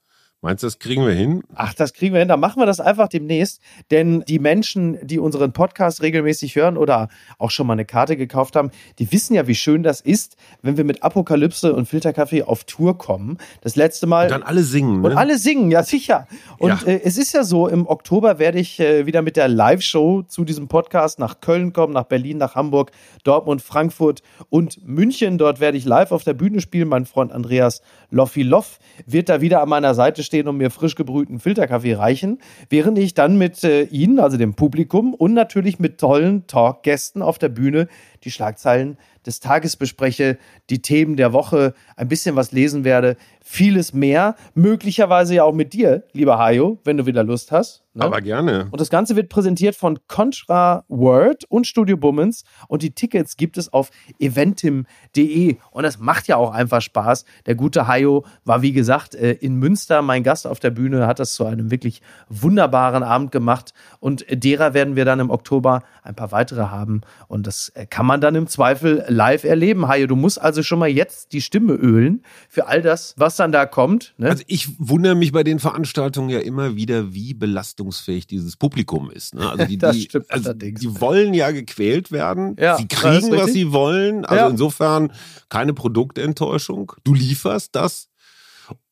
Meinst 0.44 0.64
du, 0.64 0.66
das 0.66 0.80
kriegen 0.80 1.06
wir 1.06 1.14
hin? 1.14 1.44
Ach, 1.54 1.72
das 1.72 1.92
kriegen 1.92 2.14
wir 2.14 2.18
hin. 2.18 2.26
Dann 2.26 2.40
machen 2.40 2.60
wir 2.60 2.66
das 2.66 2.80
einfach 2.80 3.06
demnächst. 3.06 3.62
Denn 3.92 4.24
die 4.26 4.40
Menschen, 4.40 4.98
die 5.06 5.20
unseren 5.20 5.52
Podcast 5.52 6.02
regelmäßig 6.02 6.56
hören 6.56 6.76
oder 6.76 7.10
auch 7.38 7.52
schon 7.52 7.68
mal 7.68 7.74
eine 7.74 7.84
Karte 7.84 8.16
gekauft 8.16 8.56
haben, 8.56 8.72
die 8.98 9.12
wissen 9.12 9.34
ja, 9.34 9.46
wie 9.46 9.54
schön 9.54 9.84
das 9.84 10.00
ist, 10.00 10.36
wenn 10.60 10.76
wir 10.76 10.82
mit 10.82 11.04
Apokalypse 11.04 11.72
und 11.72 11.86
Filterkaffee 11.86 12.42
auf 12.42 12.64
Tour 12.64 12.98
kommen. 12.98 13.38
Das 13.60 13.76
letzte 13.76 14.08
Mal. 14.08 14.24
Und 14.24 14.32
dann 14.32 14.42
alle 14.42 14.64
singen. 14.64 15.02
Ne? 15.02 15.10
Und 15.10 15.16
alle 15.16 15.38
singen, 15.38 15.70
ja 15.70 15.84
sicher. 15.84 16.26
Und 16.58 16.70
Ja. 16.70 16.88
Äh, 16.88 17.02
es 17.04 17.18
ist 17.18 17.32
ja 17.34 17.44
so, 17.44 17.68
im 17.68 17.86
Oktober 17.86 18.40
werde 18.40 18.58
ich 18.58 18.80
äh, 18.80 19.06
wieder 19.06 19.22
mit 19.22 19.36
der 19.36 19.46
Live-Show 19.46 20.22
zu 20.22 20.44
diesem 20.44 20.66
Podcast 20.66 21.20
nach 21.20 21.40
Köln 21.40 21.72
kommen, 21.72 21.92
nach 21.92 22.06
Berlin, 22.06 22.38
nach 22.38 22.56
Hamburg, 22.56 22.90
Dortmund, 23.22 23.62
Frankfurt 23.62 24.24
und 24.50 24.84
München. 24.84 25.38
Dort 25.38 25.60
werde 25.60 25.78
ich 25.78 25.84
live 25.84 26.10
auf 26.10 26.24
der 26.24 26.34
Bühne 26.34 26.60
spielen. 26.60 26.88
Mein 26.88 27.06
Freund 27.06 27.30
Andreas 27.30 27.80
Loffi 28.10 28.42
Loff 28.42 28.80
wird 29.06 29.28
da 29.28 29.40
wieder 29.40 29.62
an 29.62 29.68
meiner 29.68 29.94
Seite 29.94 30.24
stehen 30.24 30.31
und 30.40 30.56
mir 30.56 30.70
frisch 30.70 30.94
gebrühten 30.94 31.38
Filterkaffee 31.38 31.94
reichen, 31.94 32.38
während 32.70 32.98
ich 32.98 33.14
dann 33.14 33.36
mit 33.36 33.62
äh, 33.64 33.82
Ihnen, 33.84 34.18
also 34.18 34.36
dem 34.36 34.54
Publikum 34.54 35.14
und 35.14 35.34
natürlich 35.34 35.78
mit 35.78 35.98
tollen 35.98 36.46
Talkgästen 36.46 37.22
auf 37.22 37.38
der 37.38 37.50
Bühne 37.50 37.88
die 38.24 38.30
Schlagzeilen 38.30 38.96
des 39.26 39.40
Tages 39.40 39.76
bespreche, 39.76 40.38
die 40.70 40.82
Themen 40.82 41.16
der 41.16 41.32
Woche, 41.32 41.74
ein 41.96 42.08
bisschen 42.08 42.36
was 42.36 42.52
lesen 42.52 42.84
werde, 42.84 43.16
vieles 43.44 43.92
mehr, 43.92 44.36
möglicherweise 44.54 45.34
ja 45.34 45.44
auch 45.44 45.52
mit 45.52 45.72
dir, 45.72 46.04
lieber 46.12 46.38
Hajo, 46.38 46.78
wenn 46.84 46.96
du 46.96 47.06
wieder 47.06 47.24
Lust 47.24 47.52
hast. 47.52 47.82
ne? 47.94 48.04
Aber 48.04 48.20
gerne. 48.20 48.68
Und 48.70 48.80
das 48.80 48.88
Ganze 48.88 49.16
wird 49.16 49.28
präsentiert 49.28 49.74
von 49.74 49.98
Contra 50.06 50.84
World 50.88 51.44
und 51.48 51.66
Studio 51.66 51.96
Bummens. 51.96 52.44
Und 52.68 52.82
die 52.82 52.94
Tickets 52.94 53.36
gibt 53.36 53.58
es 53.58 53.72
auf 53.72 53.90
eventim.de. 54.18 55.56
Und 55.70 55.82
das 55.82 55.98
macht 55.98 56.28
ja 56.28 56.36
auch 56.36 56.52
einfach 56.52 56.80
Spaß. 56.80 57.24
Der 57.46 57.54
gute 57.54 57.86
Hayo 57.86 58.24
war, 58.44 58.62
wie 58.62 58.72
gesagt, 58.72 59.14
äh, 59.14 59.32
in 59.32 59.56
Münster 59.56 60.02
mein 60.02 60.22
Gast 60.22 60.46
auf 60.46 60.60
der 60.60 60.70
Bühne, 60.70 61.06
hat 61.06 61.18
das 61.18 61.34
zu 61.34 61.44
einem 61.44 61.70
wirklich 61.70 62.00
wunderbaren 62.28 63.02
Abend 63.02 63.32
gemacht. 63.32 63.74
Und 64.00 64.24
derer 64.30 64.72
werden 64.72 64.96
wir 64.96 65.04
dann 65.04 65.20
im 65.20 65.30
Oktober 65.30 65.82
ein 66.02 66.14
paar 66.14 66.32
weitere 66.32 66.62
haben. 66.62 67.02
Und 67.28 67.46
das 67.46 67.70
äh, 67.70 67.86
kann 67.86 68.06
man 68.06 68.20
dann 68.20 68.34
im 68.34 68.46
Zweifel 68.46 69.04
live 69.12 69.44
erleben. 69.44 69.86
Hayo, 69.88 70.06
du 70.06 70.16
musst 70.16 70.40
also 70.40 70.62
schon 70.62 70.78
mal 70.78 70.88
jetzt 70.88 71.32
die 71.32 71.40
Stimme 71.40 71.74
ölen 71.74 72.22
für 72.48 72.66
all 72.66 72.82
das, 72.82 73.14
was 73.16 73.36
dann 73.36 73.52
da 73.52 73.66
kommt. 73.66 74.14
Ne? 74.18 74.28
Also 74.30 74.42
ich 74.46 74.68
wundere 74.78 75.14
mich 75.14 75.30
bei 75.32 75.44
den 75.44 75.58
Veranstaltungen 75.58 76.30
ja 76.30 76.40
immer 76.40 76.74
wieder, 76.76 77.12
wie 77.14 77.34
belastungsfähig 77.34 78.26
dieses 78.26 78.56
Publikum 78.56 79.10
ist. 79.10 79.34
Ne? 79.34 79.48
Also 79.48 79.64
die, 79.68 79.78
Das 79.78 79.94
die, 79.96 80.02
stimmt 80.02 80.30
also 80.30 80.50
allerdings. 80.50 80.80
die 80.80 81.00
wollen 81.00 81.34
ja 81.34 81.50
gequält 81.50 82.10
werden. 82.12 82.56
Ja, 82.58 82.76
sie 82.76 82.88
kriegen, 82.88 83.30
was 83.32 83.52
sie 83.52 83.72
wollen. 83.72 84.24
Also 84.24 84.44
Ja. 84.44 84.48
insofern 84.50 85.12
keine 85.48 85.74
Produktenttäuschung. 85.74 86.92
Du 87.04 87.14
lieferst 87.14 87.74
das. 87.76 88.08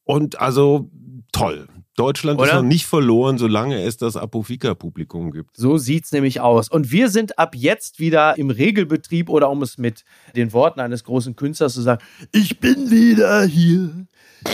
Und 0.04 0.40
also 0.40 0.90
toll. 1.32 1.68
Deutschland 1.96 2.40
ist 2.40 2.48
Oder? 2.48 2.62
noch 2.62 2.68
nicht 2.68 2.86
verloren, 2.86 3.36
solange 3.36 3.82
es 3.82 3.96
das 3.96 4.16
Apofika-Publikum 4.16 5.32
gibt. 5.32 5.56
So 5.56 5.76
sieht's 5.76 6.12
nämlich 6.12 6.40
aus. 6.40 6.68
Und 6.70 6.90
wir 6.92 7.08
sind 7.10 7.38
ab 7.38 7.54
jetzt 7.54 7.98
wieder 7.98 8.38
im 8.38 8.50
Regelbetrieb 8.50 9.28
oder 9.28 9.50
um 9.50 9.62
es 9.62 9.76
mit 9.76 10.04
den 10.36 10.52
Worten 10.52 10.80
eines 10.80 11.04
großen 11.04 11.36
Künstlers 11.36 11.74
zu 11.74 11.82
sagen, 11.82 12.02
ich 12.32 12.58
bin 12.60 12.90
wieder 12.90 13.42
hier 13.44 14.06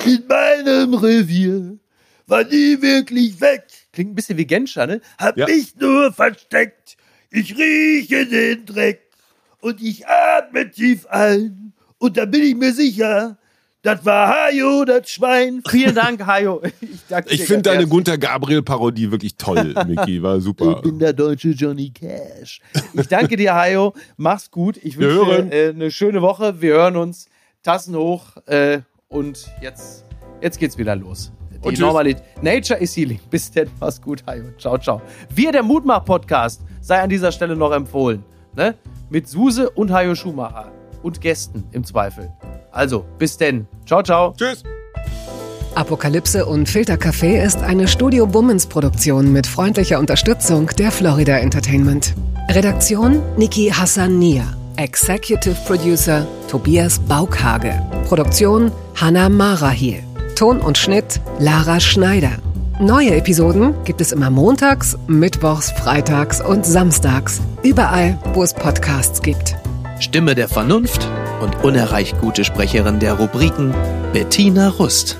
in 0.06 0.24
meinem 0.28 0.94
Revier, 0.94 1.78
war 2.26 2.42
nie 2.44 2.80
wirklich 2.82 3.40
weg. 3.40 3.64
Klingt 3.92 4.12
ein 4.12 4.14
bisschen 4.16 4.38
wie 4.38 4.46
Genscher, 4.46 4.86
ne? 4.86 5.00
Hab 5.18 5.36
Ja. 5.36 5.46
mich 5.46 5.76
nur 5.76 6.12
versteckt, 6.12 6.96
ich 7.30 7.56
rieche 7.56 8.26
den 8.26 8.64
Dreck 8.66 9.02
und 9.60 9.80
ich 9.82 10.06
atme 10.06 10.70
tief 10.70 11.06
ein 11.06 11.72
und 11.98 12.16
da 12.16 12.24
bin 12.24 12.42
ich 12.42 12.54
mir 12.56 12.72
sicher, 12.72 13.38
das 13.82 14.04
war 14.04 14.28
Hajo, 14.28 14.84
das 14.84 15.08
Schwein. 15.10 15.62
Vielen 15.68 15.94
Dank, 15.94 16.26
Hajo. 16.26 16.60
Ich, 16.80 17.06
danke 17.08 17.34
Ich 17.34 17.44
finde 17.44 17.62
deine. 17.62 17.86
Gunter 17.86 18.18
Gabriel-Parodie 18.18 19.10
wirklich 19.10 19.36
toll, 19.36 19.74
Micky. 19.86 20.22
War 20.22 20.40
super. 20.40 20.72
Ich 20.76 20.82
bin 20.82 20.98
der 20.98 21.12
deutsche 21.12 21.50
Johnny 21.50 21.90
Cash. 21.90 22.60
Ich 22.94 23.06
danke 23.06 23.36
dir, 23.36 23.54
Hajo. 23.54 23.94
Mach's 24.16 24.50
gut. 24.50 24.76
Ich 24.82 24.98
wünsche 24.98 25.46
dir 25.46 25.52
äh, 25.52 25.68
eine 25.70 25.90
schöne 25.90 26.20
Woche. 26.20 26.60
Wir 26.60 26.74
hören 26.74 26.96
uns. 26.96 27.28
Tassen 27.62 27.94
hoch. 27.96 28.36
Äh, 28.46 28.80
und 29.08 29.46
jetzt, 29.62 30.04
jetzt 30.40 30.58
geht's 30.58 30.76
wieder 30.78 30.96
los. 30.96 31.30
Die 31.52 31.68
Und. 31.68 31.78
Normalität. 31.78 32.22
Nature 32.42 32.80
is 32.80 32.96
healing. 32.96 33.20
Bis 33.30 33.50
denn. 33.50 33.68
Mach's 33.78 34.00
gut, 34.00 34.24
Hajo. 34.26 34.44
Ciao, 34.58 34.78
ciao. 34.78 35.00
Wir, 35.32 35.52
der 35.52 35.62
Mutmach-Podcast, 35.62 36.62
sei 36.80 37.00
an 37.00 37.08
dieser 37.08 37.30
Stelle 37.30 37.54
noch 37.54 37.72
empfohlen. 37.72 38.24
Ne? 38.56 38.74
Mit 39.10 39.28
Suse 39.28 39.70
und 39.70 39.92
Hajo 39.92 40.14
Schumacher. 40.14 40.72
Und 41.02 41.20
Gästen 41.20 41.64
im 41.70 41.84
Zweifel. 41.84 42.32
Also, 42.76 43.06
bis 43.18 43.38
denn. 43.38 43.66
Ciao, 43.86 44.02
ciao. 44.02 44.34
Tschüss. 44.36 44.62
Apokalypse 45.74 46.44
und 46.44 46.68
Filtercafé 46.68 47.42
ist 47.42 47.62
eine 47.62 47.88
Studio 47.88 48.26
Bummens 48.26 48.66
Produktion 48.66 49.32
mit 49.32 49.46
freundlicher 49.46 49.98
Unterstützung 49.98 50.70
der 50.78 50.90
Florida 50.90 51.38
Entertainment. 51.38 52.14
Redaktion 52.50 53.22
Niki 53.36 53.70
Hassania. 53.70 54.44
Executive 54.76 55.56
Producer 55.66 56.26
Tobias 56.48 56.98
Baukhage. 56.98 57.72
Produktion 58.08 58.70
Hanna 58.94 59.30
Marahiel. 59.30 60.02
Ton 60.34 60.60
und 60.60 60.76
Schnitt 60.76 61.20
Lara 61.38 61.80
Schneider. 61.80 62.32
Neue 62.78 63.14
Episoden 63.14 63.74
gibt 63.84 64.02
es 64.02 64.12
immer 64.12 64.28
montags, 64.28 64.98
mittwochs, 65.06 65.70
freitags 65.70 66.42
und 66.42 66.66
samstags. 66.66 67.40
Überall, 67.62 68.18
wo 68.34 68.42
es 68.42 68.52
Podcasts 68.52 69.22
gibt. 69.22 69.56
Stimme 69.98 70.34
der 70.34 70.48
Vernunft 70.48 71.08
und 71.40 71.64
unerreicht 71.64 72.20
gute 72.20 72.44
Sprecherin 72.44 72.98
der 72.98 73.14
Rubriken 73.14 73.74
Bettina 74.12 74.68
Rust. 74.68 75.18